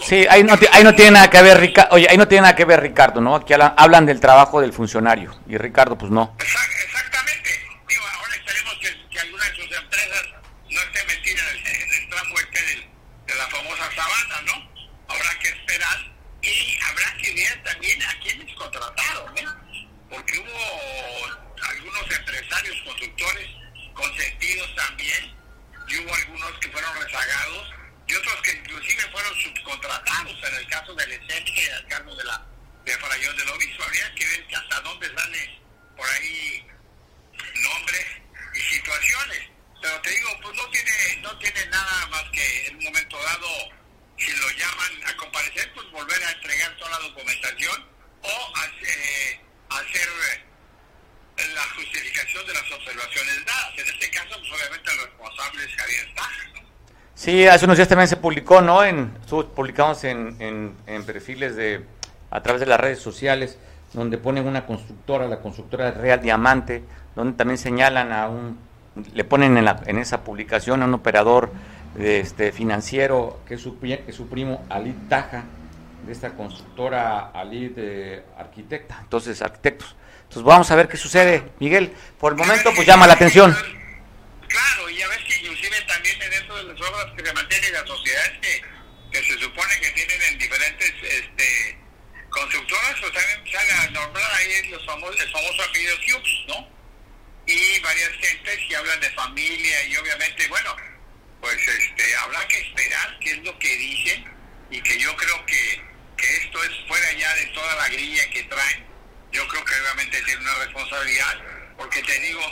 Sí, 0.07 0.25
ahí 0.31 0.45
no, 0.45 0.55
ahí 0.71 0.85
no 0.85 0.95
tiene 0.95 1.11
nada 1.11 1.29
que 1.29 1.43
ver, 1.43 1.59
Ricardo, 1.59 1.97
oye, 1.97 2.07
ahí 2.09 2.17
no 2.17 2.29
tiene 2.29 2.43
nada 2.43 2.55
que 2.55 2.65
ver 2.65 2.81
Ricardo, 2.81 3.21
¿no? 3.21 3.35
Aquí 3.35 3.53
hablan 3.55 4.07
del 4.07 4.21
trabajo 4.21 4.61
del 4.61 4.73
funcionario, 4.73 5.33
y 5.49 5.57
Ricardo 5.57 5.99
pues 5.99 6.13
no. 6.13 6.31
Hace 57.51 57.65
unos 57.65 57.77
días 57.77 57.89
también 57.89 58.09
se 58.09 58.17
publicó, 58.17 58.61
¿no? 58.61 58.83
En, 58.85 59.13
publicamos 59.55 60.05
en, 60.05 60.37
en, 60.41 61.05
perfiles 61.05 61.57
de 61.57 61.85
a 62.31 62.43
través 62.43 62.61
de 62.61 62.67
las 62.67 62.81
redes 62.81 62.99
sociales, 62.99 63.59
donde 63.93 64.19
ponen 64.19 64.47
una 64.47 64.67
constructora, 64.67 65.27
la 65.29 65.39
constructora 65.39 65.91
Real 65.93 66.21
Diamante, 66.21 66.83
donde 67.15 67.37
también 67.37 67.59
señalan 67.59 68.13
a 68.13 68.29
un, 68.29 68.59
le 69.15 69.25
ponen 69.25 69.57
en, 69.57 69.65
la, 69.65 69.81
en 69.87 69.99
esa 69.99 70.25
publicación 70.25 70.83
a 70.83 70.87
un 70.87 70.95
operador 70.95 71.51
este, 71.99 72.53
financiero 72.53 73.41
que 73.47 73.55
es 73.55 73.61
su, 73.61 73.79
que 73.79 74.13
su 74.13 74.29
primo 74.29 74.65
Alid 74.69 74.95
Taja, 75.09 75.45
de 76.05 76.13
esta 76.13 76.31
constructora 76.31 77.31
Alid 77.35 77.73
de 77.73 78.23
Arquitecta, 78.39 78.99
entonces 79.03 79.43
arquitectos. 79.43 79.97
Entonces 80.23 80.43
vamos 80.43 80.71
a 80.71 80.77
ver 80.77 80.89
qué 80.89 80.97
sucede, 80.97 81.43
Miguel. 81.61 81.93
Por 82.19 82.33
el 82.33 82.39
momento, 82.39 82.71
pues 82.75 82.87
llama 82.87 83.07
la 83.07 83.15
atención. 83.15 83.53
Claro, 83.53 84.91
y 84.91 85.03
a 85.03 85.09
ver 85.09 85.19
si 85.21 85.45
inclusive 85.45 85.77
también 85.97 86.19
dentro 86.31 86.57
de 86.57 86.65
las 86.65 86.81
obras 86.81 87.07
que 87.17 87.25
se 87.25 87.33
mantienen 87.33 87.73
las 87.73 87.87
sociedades 87.87 88.33
que, 88.43 88.63
que 89.13 89.25
se 89.25 89.39
supone 89.39 89.81
que 89.81 89.91
tienen 89.93 90.23
en 90.23 90.39
diferentes 90.39 90.93
este, 91.03 91.79
constructoras, 92.29 92.97
pues 93.01 93.13
también 93.13 93.53
sale 93.53 93.73
a 93.73 93.91
nombrar 93.91 94.33
ahí 94.35 94.69
los 94.69 94.85
famosos, 94.85 95.21
el 95.21 95.33
famoso 95.33 95.63
apellido 95.63 95.97
Hughes, 95.97 96.45
¿no? 96.49 96.69
Y 97.47 97.81
varias 97.81 98.11
gentes 98.11 98.59
que 98.69 98.77
hablan 98.77 99.01
de 99.01 99.11
familia 99.13 99.85
y 99.87 99.97
obviamente, 99.97 100.49
bueno, 100.49 100.77
pues 101.41 101.57
este, 101.67 102.17
habrá 102.17 102.47
que 102.49 102.59
esperar 102.59 103.19
qué 103.21 103.31
es 103.31 103.39
lo 103.39 103.59
que 103.59 103.77
dicen 103.77 104.25
y 104.71 104.83
que 104.83 104.99
yo 104.99 105.17
creo 105.17 105.47
que, 105.47 105.83
que 106.19 106.37
esto 106.37 106.63
es 106.65 106.73
fuera 106.89 107.13
ya 107.13 107.35
de 107.37 107.47
toda 107.47 107.75
la 107.77 107.89
grilla 107.89 108.29
que 108.31 108.43
traen. 108.45 108.85
Yo 109.33 109.47
creo 109.49 109.65
que 109.65 109.75
obviamente 109.81 110.21
tiene 110.23 110.41
una 110.43 110.55
responsabilidad, 110.57 111.39
porque 111.79 112.03
te 112.03 112.21
digo, 112.21 112.43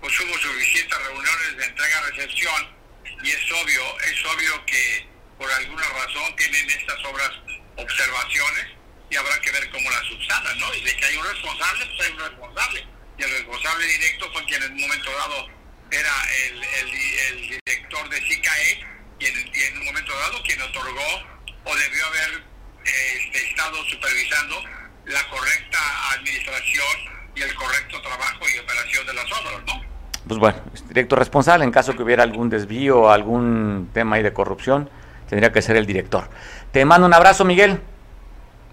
pues 0.00 0.18
hubo 0.20 0.38
suficientes 0.38 0.98
reuniones 0.98 1.56
de 1.58 1.64
entrega-recepción 1.64 2.83
y 3.22 3.30
es 3.30 3.52
obvio, 3.52 4.00
es 4.00 4.24
obvio 4.24 4.66
que 4.66 5.06
por 5.38 5.50
alguna 5.50 5.88
razón 5.88 6.36
tienen 6.36 6.70
estas 6.70 7.04
obras 7.04 7.30
observaciones 7.76 8.66
y 9.10 9.16
habrá 9.16 9.40
que 9.40 9.52
ver 9.52 9.70
cómo 9.70 9.90
las 9.90 10.04
subsanan, 10.06 10.58
¿no? 10.58 10.74
Y 10.74 10.80
de 10.82 10.96
que 10.96 11.04
hay 11.04 11.16
un 11.16 11.24
responsable, 11.24 11.86
pues 11.86 12.08
hay 12.08 12.12
un 12.14 12.20
responsable. 12.20 12.86
Y 13.18 13.22
el 13.22 13.30
responsable 13.30 13.86
directo 13.86 14.32
fue 14.32 14.44
quien 14.46 14.62
en 14.62 14.72
un 14.72 14.80
momento 14.80 15.10
dado 15.12 15.48
era 15.90 16.12
el, 16.46 16.64
el, 16.64 17.60
director 17.64 18.08
de 18.08 18.20
CICAE 18.22 18.84
y 19.20 19.26
en, 19.26 19.78
un 19.78 19.84
momento 19.84 20.18
dado 20.18 20.42
quien 20.42 20.60
otorgó 20.62 21.22
o 21.64 21.76
debió 21.76 22.06
haber 22.06 22.42
este, 22.84 23.48
estado 23.48 23.84
supervisando 23.84 24.64
la 25.06 25.28
correcta 25.28 25.78
administración 26.12 27.30
y 27.36 27.42
el 27.42 27.54
correcto 27.54 28.00
trabajo 28.02 28.48
y 28.48 28.58
operación 28.58 29.06
de 29.06 29.14
las 29.14 29.30
obras, 29.32 29.62
¿no? 29.66 29.93
Pues 30.26 30.40
bueno, 30.40 30.58
director 30.88 31.18
responsable, 31.18 31.64
en 31.64 31.70
caso 31.70 31.94
que 31.94 32.02
hubiera 32.02 32.22
algún 32.22 32.48
desvío 32.48 33.00
o 33.00 33.08
algún 33.10 33.90
tema 33.92 34.16
ahí 34.16 34.22
de 34.22 34.32
corrupción, 34.32 34.88
tendría 35.28 35.52
que 35.52 35.60
ser 35.60 35.76
el 35.76 35.86
director. 35.86 36.28
Te 36.72 36.84
mando 36.84 37.06
un 37.06 37.14
abrazo, 37.14 37.44
Miguel. 37.44 37.80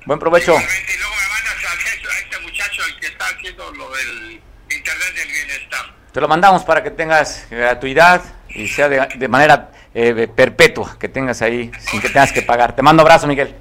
Buen 0.05 0.19
provecho. 0.19 0.53
Y 0.53 0.97
luego 0.97 1.15
me 1.15 1.27
mandas 1.29 1.55
a 1.65 2.19
este 2.19 2.39
muchacho 2.39 2.81
que 2.99 3.07
está 3.07 3.25
haciendo 3.25 3.71
lo 3.73 3.89
del 3.91 4.41
Internet 4.69 5.15
del 5.15 5.27
Bienestar. 5.27 5.93
Te 6.11 6.21
lo 6.21 6.27
mandamos 6.27 6.63
para 6.63 6.83
que 6.83 6.91
tengas 6.91 7.45
gratuidad 7.49 8.21
y 8.49 8.67
sea 8.67 8.89
de, 8.89 9.27
manera 9.27 9.71
eh, 9.93 10.27
perpetua, 10.33 10.97
que 10.99 11.09
tengas 11.09 11.41
ahí 11.41 11.71
sin 11.79 12.01
que 12.01 12.09
tengas 12.09 12.31
que 12.31 12.41
pagar. 12.41 12.75
Te 12.75 12.81
mando 12.81 13.03
un 13.03 13.07
abrazo, 13.07 13.27
Miguel. 13.27 13.53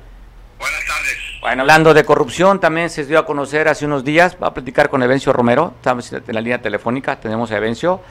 Buenas 0.59 0.85
tardes. 0.87 1.30
Bueno, 1.41 1.63
hablando 1.63 1.95
de 1.95 2.05
corrupción, 2.05 2.61
también 2.61 2.91
se 2.91 3.07
dio 3.07 3.19
a 3.19 3.25
conocer 3.25 3.67
hace 3.67 3.87
unos 3.87 4.05
días, 4.05 4.37
va 4.43 4.49
a 4.49 4.53
platicar 4.55 4.91
con 4.91 5.03
Evencio 5.03 5.33
Romero, 5.33 5.73
estamos 5.77 6.13
en 6.13 6.23
la 6.27 6.41
línea 6.43 6.61
telefónica, 6.61 7.19
tenemos 7.19 7.51
a 7.51 7.57
Evencio, 7.57 8.03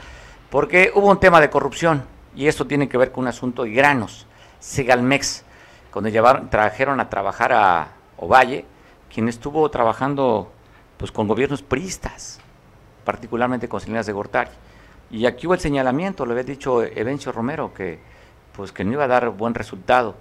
porque 0.50 0.92
hubo 0.96 1.12
un 1.12 1.20
tema 1.20 1.40
de 1.40 1.52
corrupción 1.52 2.06
y 2.36 2.48
esto 2.48 2.66
tiene 2.66 2.90
que 2.90 2.98
ver 2.98 3.12
con 3.12 3.26
un 3.26 3.28
asunto 3.28 3.66
de 3.66 3.70
granos, 3.70 4.26
Segalmex, 4.60 5.44
cuando 5.92 6.10
llevaron, 6.10 6.50
trajeron 6.50 7.00
a 7.00 7.08
trabajar 7.12 7.54
a 7.54 7.90
Ovalle, 8.18 8.66
quien 9.14 9.30
estuvo 9.30 9.70
trabajando 9.70 10.52
pues 10.98 11.12
con 11.12 11.28
gobiernos 11.28 11.62
priistas, 11.62 12.40
particularmente 13.06 13.70
con 13.70 13.80
Salinas 13.80 14.08
de 14.08 14.14
Gortari. 14.14 14.50
Y 15.12 15.28
aquí 15.28 15.46
hubo 15.46 15.54
el 15.54 15.60
señalamiento, 15.60 16.26
lo 16.26 16.32
había 16.32 16.44
dicho 16.44 16.82
Evencio 16.82 17.32
Romero, 17.32 17.76
que 17.76 18.00
pues 18.54 18.72
que 18.72 18.84
no 18.84 18.94
iba 18.94 19.04
a 19.04 19.08
dar 19.08 19.30
buen 19.30 19.54
resultado 19.54 20.16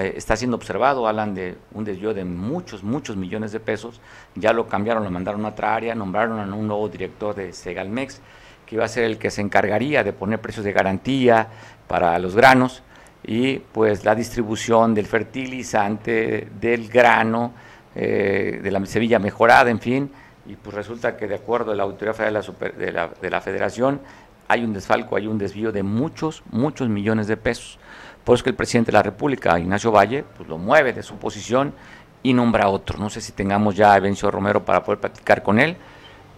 está, 0.00 0.36
siendo 0.36 0.56
observado, 0.56 1.06
hablan 1.06 1.34
de 1.34 1.56
un 1.72 1.84
desvío 1.84 2.14
de 2.14 2.24
muchos, 2.24 2.82
muchos 2.82 3.16
millones 3.16 3.52
de 3.52 3.60
pesos, 3.60 4.00
ya 4.34 4.52
lo 4.52 4.66
cambiaron, 4.66 5.04
lo 5.04 5.10
mandaron 5.10 5.44
a 5.44 5.48
otra 5.48 5.74
área, 5.74 5.94
nombraron 5.94 6.40
a 6.40 6.54
un 6.54 6.66
nuevo 6.66 6.88
director 6.88 7.34
de 7.34 7.52
Segalmex, 7.52 8.20
que 8.66 8.76
iba 8.76 8.84
a 8.84 8.88
ser 8.88 9.04
el 9.04 9.18
que 9.18 9.30
se 9.30 9.42
encargaría 9.42 10.02
de 10.02 10.12
poner 10.12 10.40
precios 10.40 10.64
de 10.64 10.72
garantía 10.72 11.48
para 11.88 12.18
los 12.18 12.34
granos. 12.34 12.82
Y 13.24 13.58
pues 13.58 14.04
la 14.04 14.14
distribución 14.14 14.94
del 14.94 15.06
fertilizante, 15.06 16.48
del 16.60 16.88
grano, 16.88 17.52
eh, 17.94 18.60
de 18.62 18.70
la 18.70 18.84
semilla 18.86 19.18
mejorada, 19.18 19.70
en 19.70 19.78
fin, 19.78 20.10
y 20.46 20.56
pues 20.56 20.74
resulta 20.74 21.16
que 21.16 21.28
de 21.28 21.36
acuerdo 21.36 21.72
a 21.72 21.74
la 21.74 21.82
Autoridad 21.84 22.14
Federal 22.14 22.44
de 22.78 22.92
la, 22.92 23.10
de 23.20 23.30
la 23.30 23.40
Federación 23.40 24.00
hay 24.48 24.64
un 24.64 24.72
desfalco, 24.72 25.16
hay 25.16 25.26
un 25.26 25.38
desvío 25.38 25.70
de 25.70 25.82
muchos, 25.82 26.42
muchos 26.50 26.88
millones 26.88 27.26
de 27.26 27.36
pesos. 27.36 27.78
Por 28.24 28.34
eso 28.34 28.44
que 28.44 28.50
el 28.50 28.56
presidente 28.56 28.92
de 28.92 28.98
la 28.98 29.02
República, 29.02 29.58
Ignacio 29.58 29.90
Valle, 29.90 30.24
pues 30.36 30.48
lo 30.48 30.58
mueve 30.58 30.92
de 30.92 31.02
su 31.02 31.16
posición 31.16 31.74
y 32.22 32.32
nombra 32.32 32.64
a 32.64 32.68
otro. 32.68 32.98
No 32.98 33.10
sé 33.10 33.20
si 33.20 33.32
tengamos 33.32 33.74
ya 33.74 33.92
a 33.92 33.96
Evencio 33.96 34.30
Romero 34.30 34.64
para 34.64 34.84
poder 34.84 35.00
platicar 35.00 35.42
con 35.42 35.58
él. 35.58 35.76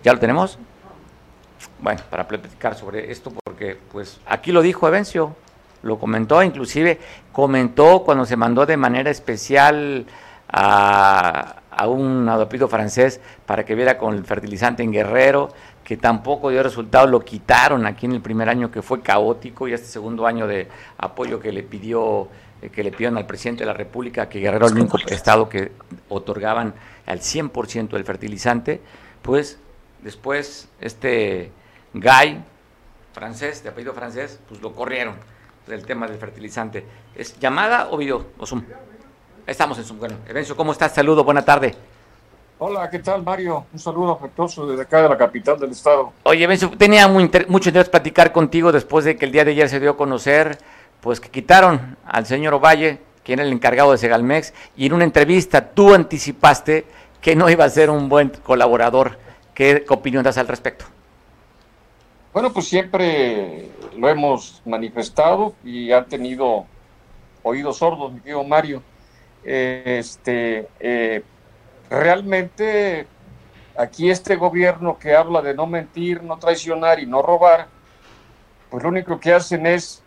¿Ya 0.02 0.12
lo 0.12 0.18
tenemos? 0.18 0.58
Bueno, 1.80 2.00
para 2.10 2.26
platicar 2.26 2.74
sobre 2.74 3.10
esto, 3.10 3.32
porque 3.44 3.78
pues 3.92 4.20
aquí 4.26 4.52
lo 4.52 4.62
dijo 4.62 4.88
Evencio, 4.88 5.36
lo 5.82 5.98
comentó, 5.98 6.42
inclusive 6.42 6.98
comentó 7.32 8.02
cuando 8.04 8.24
se 8.24 8.36
mandó 8.36 8.64
de 8.64 8.76
manera 8.76 9.10
especial 9.10 10.06
a, 10.48 11.56
a 11.70 11.88
un 11.88 12.28
adoptido 12.28 12.68
francés 12.68 13.20
para 13.46 13.64
que 13.64 13.74
viera 13.74 13.98
con 13.98 14.14
el 14.14 14.24
fertilizante 14.24 14.82
en 14.82 14.92
Guerrero, 14.92 15.50
que 15.84 15.98
tampoco 15.98 16.50
dio 16.50 16.62
resultado, 16.62 17.06
lo 17.06 17.20
quitaron 17.20 17.86
aquí 17.86 18.06
en 18.06 18.12
el 18.12 18.22
primer 18.22 18.48
año 18.48 18.70
que 18.70 18.80
fue 18.80 19.02
caótico 19.02 19.68
y 19.68 19.74
este 19.74 19.86
segundo 19.86 20.26
año 20.26 20.46
de 20.46 20.68
apoyo 20.96 21.38
que 21.38 21.52
le 21.52 21.62
pidió 21.62 22.28
eh, 22.62 22.70
que 22.70 22.82
le 22.82 22.90
pidieron 22.90 23.18
al 23.18 23.26
presidente 23.26 23.60
de 23.60 23.66
la 23.66 23.74
República 23.74 24.28
que 24.28 24.40
Guerrero 24.40 24.66
el 24.66 24.72
único 24.72 24.96
estado 25.06 25.48
que 25.48 25.72
otorgaban 26.08 26.74
al 27.04 27.20
100% 27.20 27.90
del 27.90 28.04
fertilizante, 28.04 28.80
pues 29.20 29.58
después 30.02 30.68
este 30.80 31.52
Guy 31.92 32.42
francés, 33.12 33.62
de 33.62 33.68
apellido 33.68 33.92
francés, 33.92 34.40
pues 34.48 34.62
lo 34.62 34.74
corrieron 34.74 35.14
del 35.66 35.84
tema 35.84 36.06
del 36.06 36.18
fertilizante. 36.18 36.84
¿Es 37.14 37.38
llamada 37.38 37.88
o 37.90 37.96
video 37.98 38.26
o 38.38 38.46
Zoom? 38.46 38.64
Estamos 39.46 39.78
en 39.78 39.84
Zoom. 39.84 39.98
Bueno, 39.98 40.16
Evencio, 40.26 40.56
¿cómo 40.56 40.72
estás? 40.72 40.94
Saludo, 40.94 41.24
buena 41.24 41.44
tarde. 41.44 41.74
Hola, 42.58 42.88
¿qué 42.88 43.00
tal 43.00 43.24
Mario? 43.24 43.66
Un 43.72 43.78
saludo 43.80 44.12
afectuoso 44.12 44.64
desde 44.64 44.82
acá 44.82 45.02
de 45.02 45.08
la 45.08 45.18
capital 45.18 45.58
del 45.58 45.72
estado. 45.72 46.12
Oye, 46.22 46.46
tenía 46.78 47.08
muy 47.08 47.28
mucho 47.48 47.68
interés 47.68 47.88
platicar 47.88 48.30
contigo 48.30 48.70
después 48.70 49.04
de 49.04 49.16
que 49.16 49.24
el 49.24 49.32
día 49.32 49.44
de 49.44 49.50
ayer 49.50 49.68
se 49.68 49.80
dio 49.80 49.90
a 49.90 49.96
conocer, 49.96 50.58
pues 51.00 51.18
que 51.18 51.30
quitaron 51.30 51.96
al 52.06 52.26
señor 52.26 52.54
Ovalle, 52.54 53.00
quien 53.24 53.40
era 53.40 53.48
el 53.48 53.52
encargado 53.52 53.90
de 53.90 53.98
Segalmex, 53.98 54.54
y 54.76 54.86
en 54.86 54.92
una 54.92 55.02
entrevista 55.02 55.70
tú 55.70 55.94
anticipaste 55.94 56.86
que 57.20 57.34
no 57.34 57.50
iba 57.50 57.64
a 57.64 57.70
ser 57.70 57.90
un 57.90 58.08
buen 58.08 58.28
colaborador. 58.28 59.18
¿Qué 59.52 59.84
opinión 59.88 60.22
das 60.22 60.38
al 60.38 60.46
respecto? 60.46 60.84
Bueno, 62.32 62.52
pues 62.52 62.68
siempre 62.68 63.68
lo 63.96 64.08
hemos 64.08 64.62
manifestado 64.64 65.54
y 65.64 65.90
han 65.90 66.06
tenido 66.06 66.66
oídos 67.42 67.78
sordos, 67.78 68.12
mi 68.12 68.20
querido 68.20 68.44
Mario. 68.44 68.82
Este, 69.44 70.68
eh, 70.80 71.22
realmente 71.94 73.06
aquí 73.76 74.10
este 74.10 74.36
gobierno 74.36 74.98
que 74.98 75.14
habla 75.14 75.42
de 75.42 75.54
no 75.54 75.66
mentir, 75.66 76.22
no 76.22 76.38
traicionar 76.38 77.00
y 77.00 77.06
no 77.06 77.22
robar, 77.22 77.68
pues 78.70 78.82
lo 78.82 78.88
único 78.88 79.18
que 79.18 79.32
hacen 79.32 79.66
es, 79.66 80.02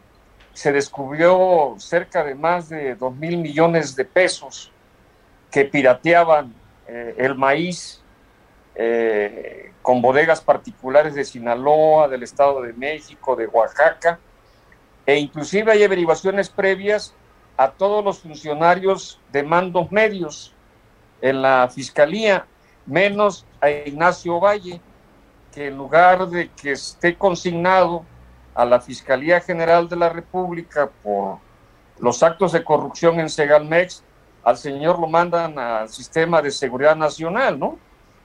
se 0.54 0.72
descubrió 0.72 1.76
cerca 1.78 2.24
de 2.24 2.36
más 2.36 2.70
de 2.70 2.96
dos 2.96 3.16
mil 3.16 3.38
millones 3.38 3.96
de 3.96 4.06
pesos 4.06 4.72
que 5.52 5.66
pirateaban 5.66 6.54
eh, 6.88 7.16
el 7.18 7.36
maíz 7.36 8.02
eh, 8.76 9.72
con 9.82 10.02
bodegas 10.02 10.42
particulares 10.42 11.16
de 11.16 11.24
Sinaloa, 11.24 12.08
del 12.08 12.24
Estado 12.24 12.62
de 12.62 12.74
México, 12.74 13.36
de 13.36 13.48
Oaxaca, 13.48 14.20
e 15.06 15.16
inclusive 15.16 15.72
hay 15.72 15.84
averiguaciones 15.84 16.50
previas 16.50 17.14
a 17.56 17.72
todos 17.72 18.04
los 18.04 18.20
funcionarios 18.20 19.20
de 19.32 19.44
mandos 19.44 19.92
medios 19.92 20.54
en 21.22 21.42
la 21.42 21.70
Fiscalía, 21.70 22.46
menos 22.86 23.46
a 23.62 23.70
Ignacio 23.70 24.40
Valle, 24.40 24.82
que 25.54 25.68
en 25.68 25.78
lugar 25.78 26.28
de 26.28 26.50
que 26.50 26.74
esté 26.74 27.16
consignado 27.16 28.04
a 28.54 28.66
la 28.66 28.80
Fiscalía 28.80 29.40
General 29.40 29.88
de 29.90 29.96
la 29.96 30.10
República 30.10 30.90
por 31.04 31.40
los 32.00 32.22
actos 32.24 32.52
de 32.52 32.64
corrupción 32.64 33.20
en 33.20 33.30
Segalmex, 33.30 34.04
al 34.44 34.58
señor 34.58 35.00
lo 35.00 35.08
mandan 35.08 35.58
al 35.60 35.90
sistema 35.90 36.42
de 36.42 36.52
seguridad 36.52 36.96
nacional, 36.96 37.60
¿no? 37.60 37.78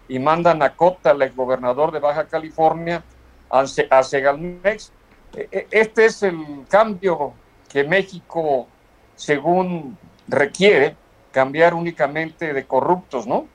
y 0.09 0.18
mandan 0.18 0.62
a 0.62 0.74
Cota, 0.74 1.12
el 1.12 1.22
exgobernador 1.22 1.93
de 1.93 1.99
Baja 1.99 2.26
California, 2.26 3.03
a, 3.49 3.66
Segalmex. 3.66 4.93
E, 5.34 5.49
e, 5.51 5.66
este 5.70 6.05
es 6.05 6.22
el 6.22 6.66
cambio 6.68 7.32
que 7.68 7.84
México, 7.84 8.66
según 9.14 9.97
requiere, 10.28 10.97
cambiar 11.33 11.74
únicamente 11.74 12.53
de 12.53 12.64
corruptos, 12.64 13.26
¿no? 13.26 13.47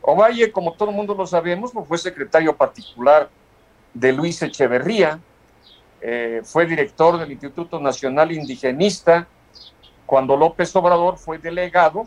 Ovalle, 0.00 0.50
como 0.50 0.72
todo 0.72 0.90
el 0.90 0.96
mundo 0.96 1.14
lo 1.14 1.26
sabemos, 1.26 1.72
pues, 1.72 1.86
fue 1.86 1.98
secretario 1.98 2.56
particular 2.56 3.28
de 3.92 4.12
Luis 4.12 4.40
Echeverría, 4.42 5.20
eh, 6.00 6.42
fue 6.44 6.66
director 6.66 7.18
del 7.18 7.32
Instituto 7.32 7.80
Nacional 7.80 8.32
Indigenista, 8.32 9.26
cuando 10.04 10.36
López 10.36 10.74
Obrador 10.76 11.18
fue 11.18 11.38
delegado 11.38 12.06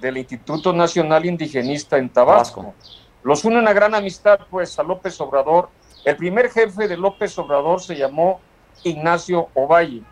del 0.00 0.16
Instituto 0.16 0.72
Nacional 0.72 1.26
Indigenista 1.26 1.98
en 1.98 2.08
Tabasco. 2.08 2.74
Los 3.22 3.44
une 3.44 3.58
una 3.58 3.72
gran 3.72 3.94
amistad, 3.94 4.40
pues, 4.50 4.78
a 4.78 4.82
López 4.82 5.20
Obrador. 5.20 5.68
El 6.04 6.16
primer 6.16 6.50
jefe 6.50 6.88
de 6.88 6.96
López 6.96 7.36
Obrador 7.38 7.80
se 7.80 7.96
llamó 7.96 8.40
Ignacio 8.84 9.48
Ovalle, 9.54 10.02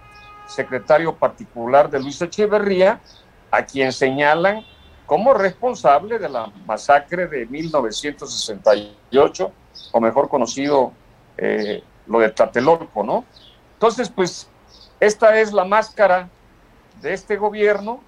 secretario 0.47 1.15
particular 1.15 1.89
de 1.89 2.01
Luis 2.01 2.21
Echeverría, 2.21 3.01
a 3.55 3.65
quien 3.65 3.93
señalan 3.93 4.65
como 5.07 5.33
responsable 5.33 6.19
de 6.19 6.29
la 6.29 6.51
masacre 6.67 7.29
de 7.29 7.47
1968, 7.47 9.53
o 9.93 10.01
mejor 10.01 10.29
conocido 10.29 10.93
eh, 11.37 11.83
lo 12.07 12.19
de 12.19 12.31
Tlatelolco, 12.31 13.05
¿no? 13.05 13.25
Entonces, 13.75 14.09
pues, 14.09 14.49
esta 14.99 15.39
es 15.39 15.53
la 15.53 15.65
máscara 15.65 16.29
de 17.01 17.13
este 17.13 17.37
gobierno 17.37 18.01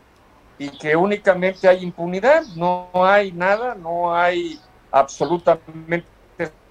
y 0.58 0.70
que 0.70 0.96
únicamente 0.96 1.68
hay 1.68 1.82
impunidad, 1.82 2.44
no 2.56 2.88
hay 2.94 3.30
nada, 3.30 3.74
no 3.74 4.14
hay 4.14 4.58
absolutamente 4.90 6.06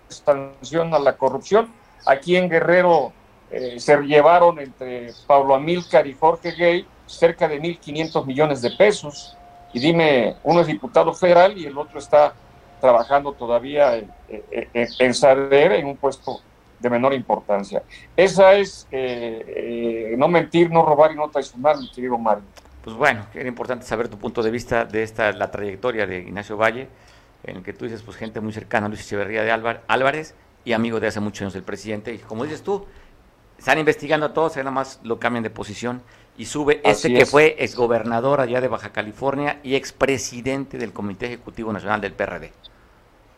sanción 0.10 0.94
a 0.94 1.00
la 1.00 1.16
corrupción. 1.16 1.72
Aquí 2.06 2.36
en 2.36 2.50
Guerrero 2.50 3.14
eh, 3.52 3.80
se 3.80 3.96
llevaron 4.02 4.60
entre 4.60 5.14
Pablo 5.28 5.56
Amílcar 5.56 6.08
y 6.08 6.14
Jorge 6.14 6.52
Gay 6.52 6.88
cerca 7.06 7.48
de 7.48 7.62
1.500 7.62 8.26
millones 8.26 8.62
de 8.62 8.72
pesos. 8.72 9.36
Y 9.74 9.80
dime, 9.80 10.36
uno 10.44 10.62
es 10.62 10.68
diputado 10.68 11.14
federal 11.14 11.58
y 11.58 11.66
el 11.66 11.78
otro 11.78 12.00
está 12.00 12.34
trabajando 12.80 13.34
todavía 13.34 13.98
en, 13.98 14.12
en, 14.30 14.90
en 15.00 15.86
un 15.86 15.98
puesto 15.98 16.42
de 16.80 16.90
menor 16.90 17.14
importancia. 17.14 17.84
Esa 18.16 18.54
es 18.54 18.88
eh, 18.92 20.12
eh, 20.12 20.16
no 20.18 20.28
mentir, 20.28 20.70
no 20.72 20.86
robar 20.86 21.12
y 21.12 21.16
no 21.16 21.30
traicionar, 21.30 21.78
mi 21.78 21.90
querido 21.90 22.18
Mario 22.18 22.46
pues 22.86 22.96
bueno, 22.96 23.26
era 23.34 23.48
importante 23.48 23.84
saber 23.84 24.10
tu 24.10 24.20
punto 24.20 24.44
de 24.44 24.52
vista 24.52 24.86
de 24.86 25.02
esta 25.02 25.32
la 25.32 25.50
trayectoria 25.50 26.06
de 26.06 26.20
Ignacio 26.20 26.56
Valle, 26.56 26.88
en 27.44 27.58
el 27.58 27.64
que 27.64 27.74
tú 27.74 27.86
dices, 27.86 28.04
pues 28.04 28.16
gente 28.16 28.40
muy 28.42 28.54
cercana 28.54 28.86
a 28.86 28.90
Luis 28.90 29.02
Echeverría 29.02 29.42
de 29.42 29.52
Álvarez 29.88 30.36
y 30.64 30.74
amigo 30.74 31.00
de 31.00 31.08
hace 31.08 31.20
muchos 31.20 31.42
años 31.42 31.54
del 31.54 31.64
presidente. 31.64 32.14
Y 32.14 32.20
como 32.20 32.44
dices 32.44 32.62
tú, 32.62 32.86
están 33.58 33.80
investigando 33.80 34.28
a 34.28 34.34
todos, 34.36 34.56
nada 34.58 34.70
más 34.70 35.00
lo 35.02 35.18
cambian 35.18 35.42
de 35.42 35.50
posición 35.50 36.04
y 36.38 36.46
sube 36.46 36.82
este 36.84 37.14
que 37.14 37.26
fue 37.26 37.56
exgobernador 37.60 38.42
allá 38.42 38.62
de 38.62 38.68
Baja 38.68 38.92
California 38.92 39.60
y 39.64 39.76
expresidente 39.76 40.78
del 40.78 40.92
Comité 40.92 41.28
Ejecutivo 41.28 41.72
Nacional 41.72 42.02
del 42.02 42.14
PRD. 42.14 42.52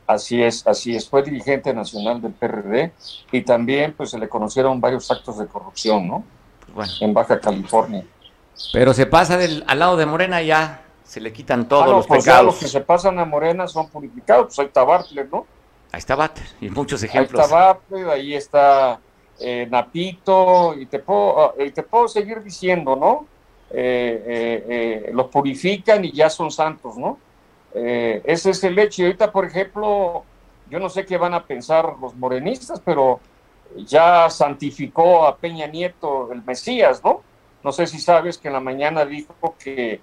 Así 0.08 0.41
es, 0.41 0.66
así 0.66 0.95
es, 0.95 1.10
fue 1.10 1.22
dirigente 1.22 1.74
nacional 1.74 2.22
del 2.22 2.32
PRD 2.32 2.93
y 3.32 3.41
también 3.41 3.93
pues 3.93 4.12
se 4.12 4.18
le 4.18 4.30
conocieron 4.30 4.80
varios 4.80 5.12
actos 5.12 5.38
de 5.38 5.48
corrupción, 5.48 6.08
¿no? 6.08 6.24
Pues 6.74 6.98
en 7.02 7.14
Baja 7.14 7.39
California. 7.39 8.06
Pero 8.72 8.93
se 8.93 9.06
pasa 9.06 9.38
del, 9.38 9.64
al 9.68 9.80
lado 9.80 9.98
de 9.98 10.06
Morena 10.06 10.41
ya 10.41 10.82
se 11.04 11.22
le 11.22 11.32
quitan 11.32 11.68
todos 11.68 11.84
ah, 11.84 11.88
los 11.88 12.08
pues 12.08 12.24
pecados. 12.24 12.45
los 12.45 12.58
que 12.58 12.68
se 12.68 12.82
pasan 12.82 13.20
a 13.20 13.26
Morena 13.26 13.68
son 13.68 13.89
purificados, 13.89 14.48
pues 14.48 14.60
ahí 14.60 14.66
está 14.66 14.84
Bartlett, 14.84 15.30
¿no? 15.30 15.45
Ahí 15.91 16.00
está 16.00 16.16
Bartlett, 16.16 16.56
y 16.62 16.70
muchos 16.70 17.04
ejemplos. 17.04 17.39
Ahí 17.39 17.45
está 17.45 17.56
Bartlett, 17.56 18.08
ahí 18.08 18.34
está 18.34 19.00
eh, 19.40 19.68
Napito, 19.70 20.74
y 20.78 20.88
te, 20.88 21.00
puedo, 21.00 21.40
ah, 21.40 21.54
te 21.74 21.84
puedo 21.84 22.08
seguir 22.08 22.42
diciendo, 22.42 22.96
¿no? 22.96 23.28
Eh, 23.70 24.64
eh, 25.08 25.12
los 25.14 25.28
purifican 25.28 26.04
y 26.06 26.12
ya 26.12 26.30
son 26.30 26.52
santos, 26.52 26.98
¿no? 26.98 27.20
ese 27.74 28.50
es 28.50 28.64
el 28.64 28.80
hecho. 28.80 29.04
Y 29.04 29.06
ahorita, 29.06 29.32
por 29.32 29.46
ejemplo, 29.46 30.24
yo 30.68 30.80
no 30.80 30.90
sé 30.90 31.06
qué 31.06 31.16
van 31.16 31.36
a 31.36 31.44
pensar 31.44 31.94
los 32.02 32.16
morenistas, 32.16 32.82
pero 32.84 33.20
ya 33.76 34.32
santificó 34.32 35.28
a 35.28 35.38
Peña 35.38 35.68
Nieto 35.68 36.32
el 36.32 36.42
Mesías, 36.44 37.04
¿no? 37.04 37.22
No 37.64 37.72
sé 37.72 37.86
si 37.86 38.00
sabes 38.00 38.40
que 38.40 38.48
en 38.48 38.56
la 38.56 38.62
mañana 38.62 39.06
dijo 39.06 39.56
que, 39.60 40.00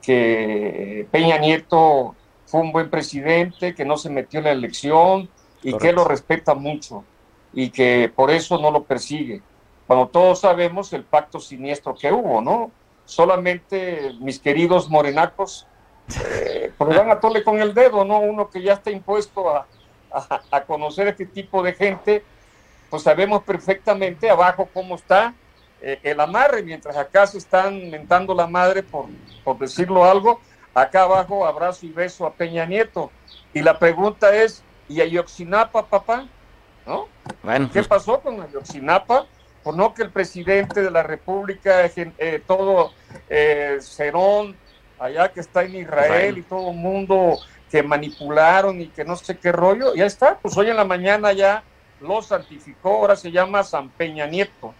que 0.00 1.06
Peña 1.12 1.38
Nieto 1.38 2.16
fue 2.46 2.60
un 2.60 2.72
buen 2.72 2.90
presidente, 2.90 3.72
que 3.72 3.84
no 3.84 3.96
se 3.96 4.10
metió 4.10 4.40
en 4.40 4.46
la 4.46 4.52
elección 4.52 5.28
y 5.62 5.76
que 5.76 5.92
lo 5.92 6.04
respeta 6.04 6.54
mucho 6.54 7.04
y 7.52 7.70
que 7.70 8.10
por 8.14 8.30
eso 8.30 8.58
no 8.58 8.70
lo 8.70 8.84
persigue. 8.84 9.42
Cuando 9.86 10.08
todos 10.08 10.40
sabemos 10.40 10.92
el 10.92 11.04
pacto 11.04 11.40
siniestro 11.40 11.94
que 11.94 12.12
hubo, 12.12 12.40
¿no? 12.40 12.70
Solamente 13.04 14.12
mis 14.20 14.38
queridos 14.38 14.88
morenacos 14.88 15.66
eh, 16.24 16.72
pues 16.78 16.96
dan 16.96 17.10
a 17.10 17.20
tole 17.20 17.42
con 17.42 17.60
el 17.60 17.74
dedo, 17.74 18.04
¿no? 18.04 18.20
Uno 18.20 18.48
que 18.48 18.62
ya 18.62 18.74
está 18.74 18.90
impuesto 18.90 19.50
a, 19.50 19.66
a, 20.12 20.40
a 20.50 20.64
conocer 20.64 21.08
este 21.08 21.26
tipo 21.26 21.62
de 21.62 21.74
gente, 21.74 22.24
pues 22.90 23.02
sabemos 23.02 23.42
perfectamente 23.42 24.30
abajo 24.30 24.68
cómo 24.72 24.94
está 24.94 25.34
eh, 25.80 25.98
el 26.02 26.20
amarre, 26.20 26.62
mientras 26.62 26.96
acá 26.96 27.26
se 27.26 27.38
están 27.38 27.90
mentando 27.90 28.34
la 28.34 28.46
madre, 28.46 28.82
por, 28.82 29.06
por 29.42 29.58
decirlo 29.58 30.04
algo, 30.04 30.40
acá 30.74 31.02
abajo 31.02 31.44
abrazo 31.44 31.86
y 31.86 31.90
beso 31.90 32.24
a 32.24 32.32
Peña 32.32 32.64
Nieto. 32.66 33.10
Y 33.52 33.62
la 33.62 33.78
pregunta 33.78 34.34
es, 34.34 34.62
¿y 34.88 35.00
Ayoxinapa, 35.00 35.86
papá? 35.86 36.26
¿No? 36.86 37.08
Bueno, 37.42 37.66
¿Qué 37.68 37.80
pues 37.80 37.88
pasó 37.88 38.20
con 38.20 38.40
Ayoxinapa? 38.40 39.26
Por 39.62 39.76
no 39.76 39.94
que 39.94 40.02
el 40.02 40.10
presidente 40.10 40.82
de 40.82 40.90
la 40.90 41.02
República, 41.02 41.84
eh, 41.86 42.42
todo 42.46 42.92
eh, 43.28 43.78
Cerón, 43.80 44.56
allá 44.98 45.32
que 45.32 45.40
está 45.40 45.62
en 45.62 45.76
Israel 45.76 46.38
y 46.38 46.42
todo 46.42 46.70
el 46.70 46.76
mundo 46.76 47.38
que 47.70 47.82
manipularon 47.82 48.80
y 48.80 48.88
que 48.88 49.04
no 49.04 49.16
sé 49.16 49.38
qué 49.38 49.52
rollo, 49.52 49.94
ya 49.94 50.06
está, 50.06 50.38
pues 50.38 50.56
hoy 50.56 50.70
en 50.70 50.76
la 50.76 50.84
mañana 50.84 51.32
ya 51.32 51.62
lo 52.00 52.20
santificó, 52.22 52.96
ahora 52.96 53.16
se 53.16 53.30
llama 53.30 53.62
San 53.62 53.88
Peña 53.88 54.26
Nieto, 54.26 54.74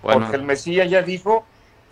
porque 0.00 0.36
el 0.36 0.42
Mesías 0.42 0.88
ya 0.88 1.02
dijo 1.02 1.44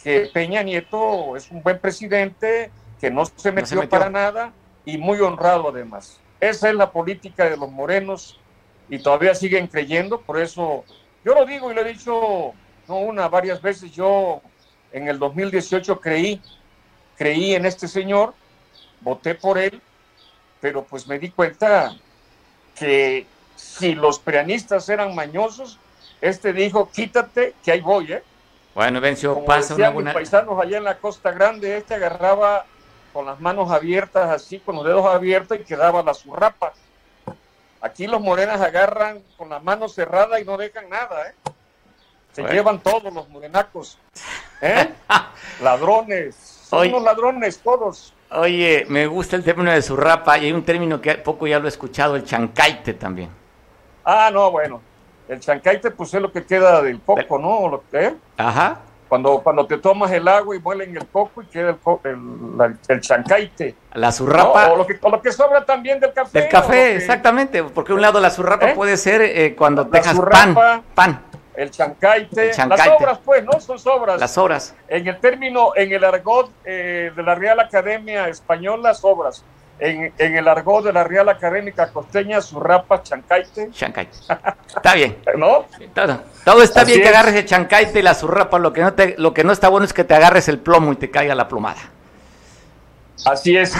que 0.02 0.30
Peña 0.32 0.62
Nieto 0.62 1.36
es 1.36 1.50
un 1.50 1.62
buen 1.62 1.78
presidente, 1.78 2.70
que 3.00 3.10
no 3.10 3.26
se 3.26 3.52
metió, 3.52 3.88
para 3.88 4.08
nada 4.08 4.52
y 4.84 4.96
muy 4.96 5.20
honrado 5.20 5.68
además. 5.68 6.20
Esa 6.40 6.70
es 6.70 6.74
la 6.74 6.90
política 6.90 7.48
de 7.50 7.56
los 7.56 7.70
morenos 7.70 8.40
y 8.88 8.98
todavía 8.98 9.34
siguen 9.34 9.66
creyendo, 9.66 10.20
por 10.20 10.40
eso 10.40 10.84
yo 11.24 11.34
lo 11.34 11.46
digo 11.46 11.70
y 11.70 11.74
lo 11.74 11.80
he 11.82 11.92
dicho 11.92 12.52
no 12.88 12.98
una, 12.98 13.28
varias 13.28 13.62
veces, 13.62 13.92
yo 13.92 14.40
en 14.92 15.08
el 15.08 15.18
2018 15.18 16.00
creí, 16.00 16.40
creí 17.16 17.54
en 17.54 17.64
este 17.66 17.88
señor, 17.88 18.34
voté 19.00 19.34
por 19.34 19.58
él, 19.58 19.80
pero 20.60 20.84
pues 20.84 21.06
me 21.06 21.18
di 21.18 21.30
cuenta 21.30 21.96
que 22.74 23.26
si 23.56 23.94
los 23.94 24.18
preanistas 24.18 24.88
eran 24.88 25.14
mañosos, 25.14 25.78
este 26.20 26.52
dijo, 26.52 26.90
quítate, 26.90 27.54
que 27.64 27.72
ahí 27.72 27.80
voy, 27.80 28.12
¿eh? 28.12 28.22
Bueno, 28.74 29.00
Vencio, 29.00 29.44
pasa 29.44 29.74
una 29.74 29.90
buena... 29.90 30.12
paisanos 30.12 30.58
allá 30.58 30.78
en 30.78 30.84
la 30.84 30.98
Costa 30.98 31.30
Grande, 31.32 31.76
este 31.76 31.94
agarraba 31.94 32.64
con 33.12 33.26
las 33.26 33.40
manos 33.40 33.70
abiertas, 33.70 34.30
así, 34.30 34.58
con 34.58 34.76
los 34.76 34.84
dedos 34.84 35.04
abiertos 35.06 35.58
y 35.60 35.64
quedaba 35.64 36.02
la 36.02 36.14
zurrapa. 36.14 36.72
Aquí 37.82 38.06
los 38.06 38.20
morenas 38.20 38.60
agarran 38.60 39.22
con 39.36 39.48
la 39.50 39.58
mano 39.58 39.88
cerrada 39.88 40.38
y 40.38 40.44
no 40.44 40.56
dejan 40.56 40.88
nada, 40.88 41.28
¿eh? 41.28 41.34
Se 42.32 42.44
llevan 42.44 42.78
todos 42.78 43.12
los 43.12 43.28
morenacos. 43.28 43.98
¿eh? 44.60 44.88
ladrones. 45.60 46.36
Son 46.36 47.04
ladrones 47.04 47.58
todos. 47.58 48.14
Oye, 48.30 48.86
me 48.88 49.06
gusta 49.06 49.34
el 49.34 49.42
término 49.42 49.72
de 49.72 49.82
zurrapa 49.82 50.38
y 50.38 50.46
hay 50.46 50.52
un 50.52 50.64
término 50.64 51.00
que 51.00 51.16
poco 51.16 51.46
ya 51.48 51.58
lo 51.58 51.66
he 51.66 51.68
escuchado, 51.68 52.14
el 52.14 52.24
chancaite 52.24 52.94
también. 52.94 53.28
Ah, 54.04 54.30
no, 54.32 54.50
bueno. 54.52 54.80
El 55.28 55.40
chancaite, 55.40 55.90
pues 55.90 56.14
es 56.14 56.22
lo 56.22 56.30
que 56.30 56.44
queda 56.44 56.80
del 56.82 57.00
coco, 57.00 57.38
¿no? 57.38 57.68
Lo 57.68 57.84
que, 57.90 58.14
Ajá. 58.36 58.78
Cuando, 59.12 59.42
cuando 59.42 59.66
te 59.66 59.76
tomas 59.76 60.10
el 60.12 60.26
agua 60.26 60.56
y 60.56 60.58
muelen 60.58 60.96
el 60.96 61.06
coco 61.06 61.42
y 61.42 61.44
queda 61.44 61.76
el, 62.04 62.78
el, 62.88 63.00
chancaite. 63.02 63.74
La 63.92 64.10
zurrapa. 64.10 64.72
O, 64.72 64.76
lo 64.76 64.86
que, 64.86 64.98
lo 65.02 65.20
que 65.20 65.30
sobra 65.30 65.66
también 65.66 66.00
del 66.00 66.14
café. 66.14 66.40
Del 66.40 66.48
café, 66.48 66.96
exactamente. 66.96 67.62
Porque 67.62 67.92
un 67.92 68.00
lado 68.00 68.20
la 68.20 68.30
zurrapa 68.30 68.70
¿Eh? 68.70 68.74
puede 68.74 68.96
ser 68.96 69.20
eh, 69.20 69.54
cuando 69.54 69.84
dejas 69.84 70.18
pan. 70.18 70.82
Pan 70.94 71.22
el 71.54 71.70
chancaite, 71.70 72.52
las 72.66 72.88
obras, 72.88 73.18
pues, 73.22 73.44
¿no? 73.44 73.60
Son 73.60 73.78
sobras. 73.78 74.18
Las 74.18 74.38
obras. 74.38 74.74
En 74.88 75.06
el 75.06 75.20
término, 75.20 75.72
en 75.76 75.92
el 75.92 76.02
argot 76.04 76.50
eh, 76.64 77.12
de 77.14 77.22
la 77.22 77.34
Real 77.34 77.60
Academia 77.60 78.28
Española, 78.28 78.94
sobras. 78.94 79.44
En, 79.84 80.12
en, 80.16 80.36
el 80.36 80.46
argot 80.46 80.84
de 80.84 80.92
la 80.92 81.02
Real 81.02 81.28
Académica 81.28 81.90
Costeña, 81.90 82.40
surrapa, 82.40 83.02
chancaite. 83.02 83.70
Chancaite. 83.72 84.16
Está 84.76 84.94
bien. 84.94 85.18
¿No? 85.36 85.64
Todo, 86.44 86.62
está 86.62 86.84
bien 86.84 87.00
que 87.00 87.08
agarres 87.08 87.34
el 87.34 87.46
chancaite 87.46 87.98
y 87.98 88.02
la 88.02 88.14
surrapa. 88.14 88.60
Lo 88.60 88.72
que, 88.72 88.82
no 88.82 88.94
te, 88.94 89.16
lo 89.18 89.34
que 89.34 89.42
no 89.42 89.52
está 89.52 89.68
bueno 89.68 89.84
es 89.84 89.92
que 89.92 90.04
te 90.04 90.14
agarres 90.14 90.48
el 90.48 90.60
plomo 90.60 90.92
y 90.92 90.96
te 90.96 91.10
caiga 91.10 91.34
la 91.34 91.48
plomada. 91.48 91.80
Así 93.24 93.56
es. 93.56 93.74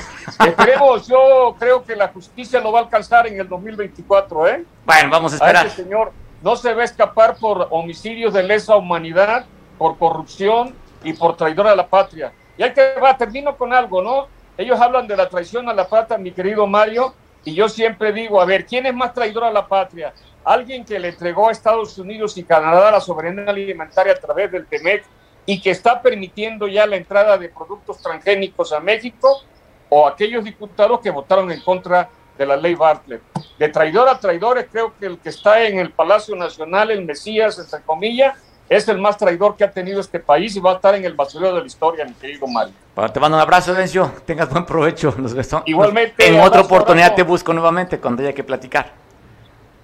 Esperemos, 0.44 1.06
yo 1.06 1.54
creo 1.58 1.84
que 1.84 1.94
la 1.94 2.08
justicia 2.08 2.60
lo 2.60 2.72
va 2.72 2.80
a 2.80 2.82
alcanzar 2.82 3.28
en 3.28 3.38
el 3.38 3.48
2024, 3.48 4.48
¿eh? 4.48 4.64
Bueno, 4.84 5.08
vamos 5.08 5.32
a 5.32 5.36
esperar. 5.36 5.70
señor 5.70 6.12
no 6.42 6.56
se 6.56 6.74
va 6.74 6.82
a 6.82 6.84
escapar 6.84 7.36
por 7.36 7.68
homicidios 7.70 8.34
de 8.34 8.42
lesa 8.42 8.76
humanidad, 8.76 9.46
por 9.78 9.96
corrupción 9.96 10.74
y 11.04 11.12
por 11.12 11.36
traidor 11.36 11.68
a 11.68 11.76
la 11.76 11.86
patria. 11.86 12.32
Y 12.58 12.62
hay 12.64 12.72
que 12.72 12.94
va, 13.00 13.16
termino 13.16 13.56
con 13.56 13.72
algo, 13.72 14.02
¿no? 14.02 14.26
Ellos 14.56 14.80
hablan 14.80 15.06
de 15.06 15.16
la 15.16 15.28
traición 15.28 15.68
a 15.68 15.74
la 15.74 15.88
patria, 15.88 16.18
mi 16.18 16.32
querido 16.32 16.66
Mario, 16.66 17.14
y 17.44 17.54
yo 17.54 17.68
siempre 17.68 18.12
digo, 18.12 18.40
a 18.40 18.44
ver, 18.44 18.66
¿quién 18.66 18.86
es 18.86 18.94
más 18.94 19.14
traidor 19.14 19.44
a 19.44 19.52
la 19.52 19.66
patria? 19.66 20.12
¿Alguien 20.44 20.84
que 20.84 20.98
le 20.98 21.08
entregó 21.08 21.48
a 21.48 21.52
Estados 21.52 21.98
Unidos 21.98 22.36
y 22.36 22.44
Canadá 22.44 22.90
la 22.90 23.00
soberanía 23.00 23.50
alimentaria 23.50 24.12
a 24.12 24.16
través 24.16 24.50
del 24.52 24.66
TEMEC 24.66 25.04
y 25.46 25.60
que 25.60 25.70
está 25.70 26.00
permitiendo 26.00 26.68
ya 26.68 26.86
la 26.86 26.96
entrada 26.96 27.36
de 27.38 27.48
productos 27.48 28.00
transgénicos 28.00 28.72
a 28.72 28.80
México? 28.80 29.42
¿O 29.88 30.06
aquellos 30.06 30.44
diputados 30.44 31.00
que 31.00 31.10
votaron 31.10 31.50
en 31.50 31.60
contra 31.60 32.08
de 32.36 32.46
la 32.46 32.56
ley 32.56 32.74
Bartlett. 32.74 33.22
De 33.58 33.68
traidor 33.68 34.08
a 34.08 34.18
traidores, 34.18 34.66
creo 34.70 34.92
que 34.98 35.06
el 35.06 35.18
que 35.18 35.28
está 35.28 35.62
en 35.64 35.78
el 35.78 35.92
Palacio 35.92 36.34
Nacional, 36.34 36.90
el 36.90 37.04
Mesías, 37.04 37.58
entre 37.58 37.82
comillas, 37.82 38.38
es 38.76 38.88
el 38.88 38.98
más 38.98 39.16
traidor 39.18 39.56
que 39.56 39.64
ha 39.64 39.70
tenido 39.70 40.00
este 40.00 40.18
país 40.18 40.56
y 40.56 40.60
va 40.60 40.72
a 40.72 40.74
estar 40.76 40.94
en 40.94 41.04
el 41.04 41.14
basurero 41.14 41.54
de 41.54 41.60
la 41.60 41.66
historia, 41.66 42.04
mi 42.04 42.14
querido 42.14 42.46
Mario. 42.46 42.74
te 43.12 43.20
mando 43.20 43.36
un 43.36 43.42
abrazo, 43.42 43.74
Dencio. 43.74 44.10
Tengas 44.24 44.48
buen 44.48 44.64
provecho. 44.64 45.14
Nos 45.18 45.34
vemos. 45.34 45.62
Igualmente. 45.66 46.26
En 46.26 46.40
otra 46.40 46.62
oportunidad 46.62 47.14
te 47.14 47.22
busco 47.22 47.52
nuevamente 47.52 47.98
cuando 47.98 48.22
haya 48.22 48.32
que 48.32 48.44
platicar. 48.44 48.92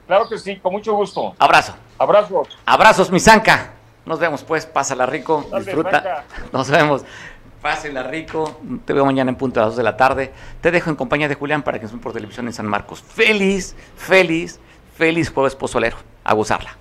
Claro 0.07 0.27
que 0.29 0.39
sí, 0.39 0.57
con 0.57 0.73
mucho 0.73 0.95
gusto. 0.95 1.35
Abrazo. 1.39 1.75
Abrazos. 1.99 2.49
Abrazos, 2.65 3.11
mi 3.11 3.21
zanca. 3.21 3.73
Nos 4.07 4.19
vemos 4.19 4.43
pues, 4.43 4.65
pásala 4.65 5.05
rico, 5.05 5.45
disfruta. 5.59 6.25
Nos 6.53 6.71
vemos. 6.71 7.05
Pásenla 7.61 8.05
rico. 8.05 8.61
Te 8.85 8.93
veo 8.93 9.05
mañana 9.05 9.31
en 9.31 9.37
punto 9.37 9.61
a 9.61 9.65
las 9.65 9.73
2 9.73 9.77
de 9.79 9.83
la 9.83 9.97
tarde. 9.97 10.33
Te 10.61 10.71
dejo 10.71 10.91
en 10.91 10.97
compañía 10.97 11.29
de 11.29 11.35
Julián 11.35 11.63
para 11.63 11.79
que 11.79 11.87
nos 11.87 12.01
por 12.01 12.13
televisión 12.13 12.47
en 12.47 12.53
San 12.53 12.67
Marcos. 12.67 13.03
Feliz, 13.03 13.75
feliz, 13.97 14.61
feliz 14.97 15.31
jueves 15.31 15.57
pozolero. 15.57 15.97
A 16.25 16.35
gozarla. 16.35 16.77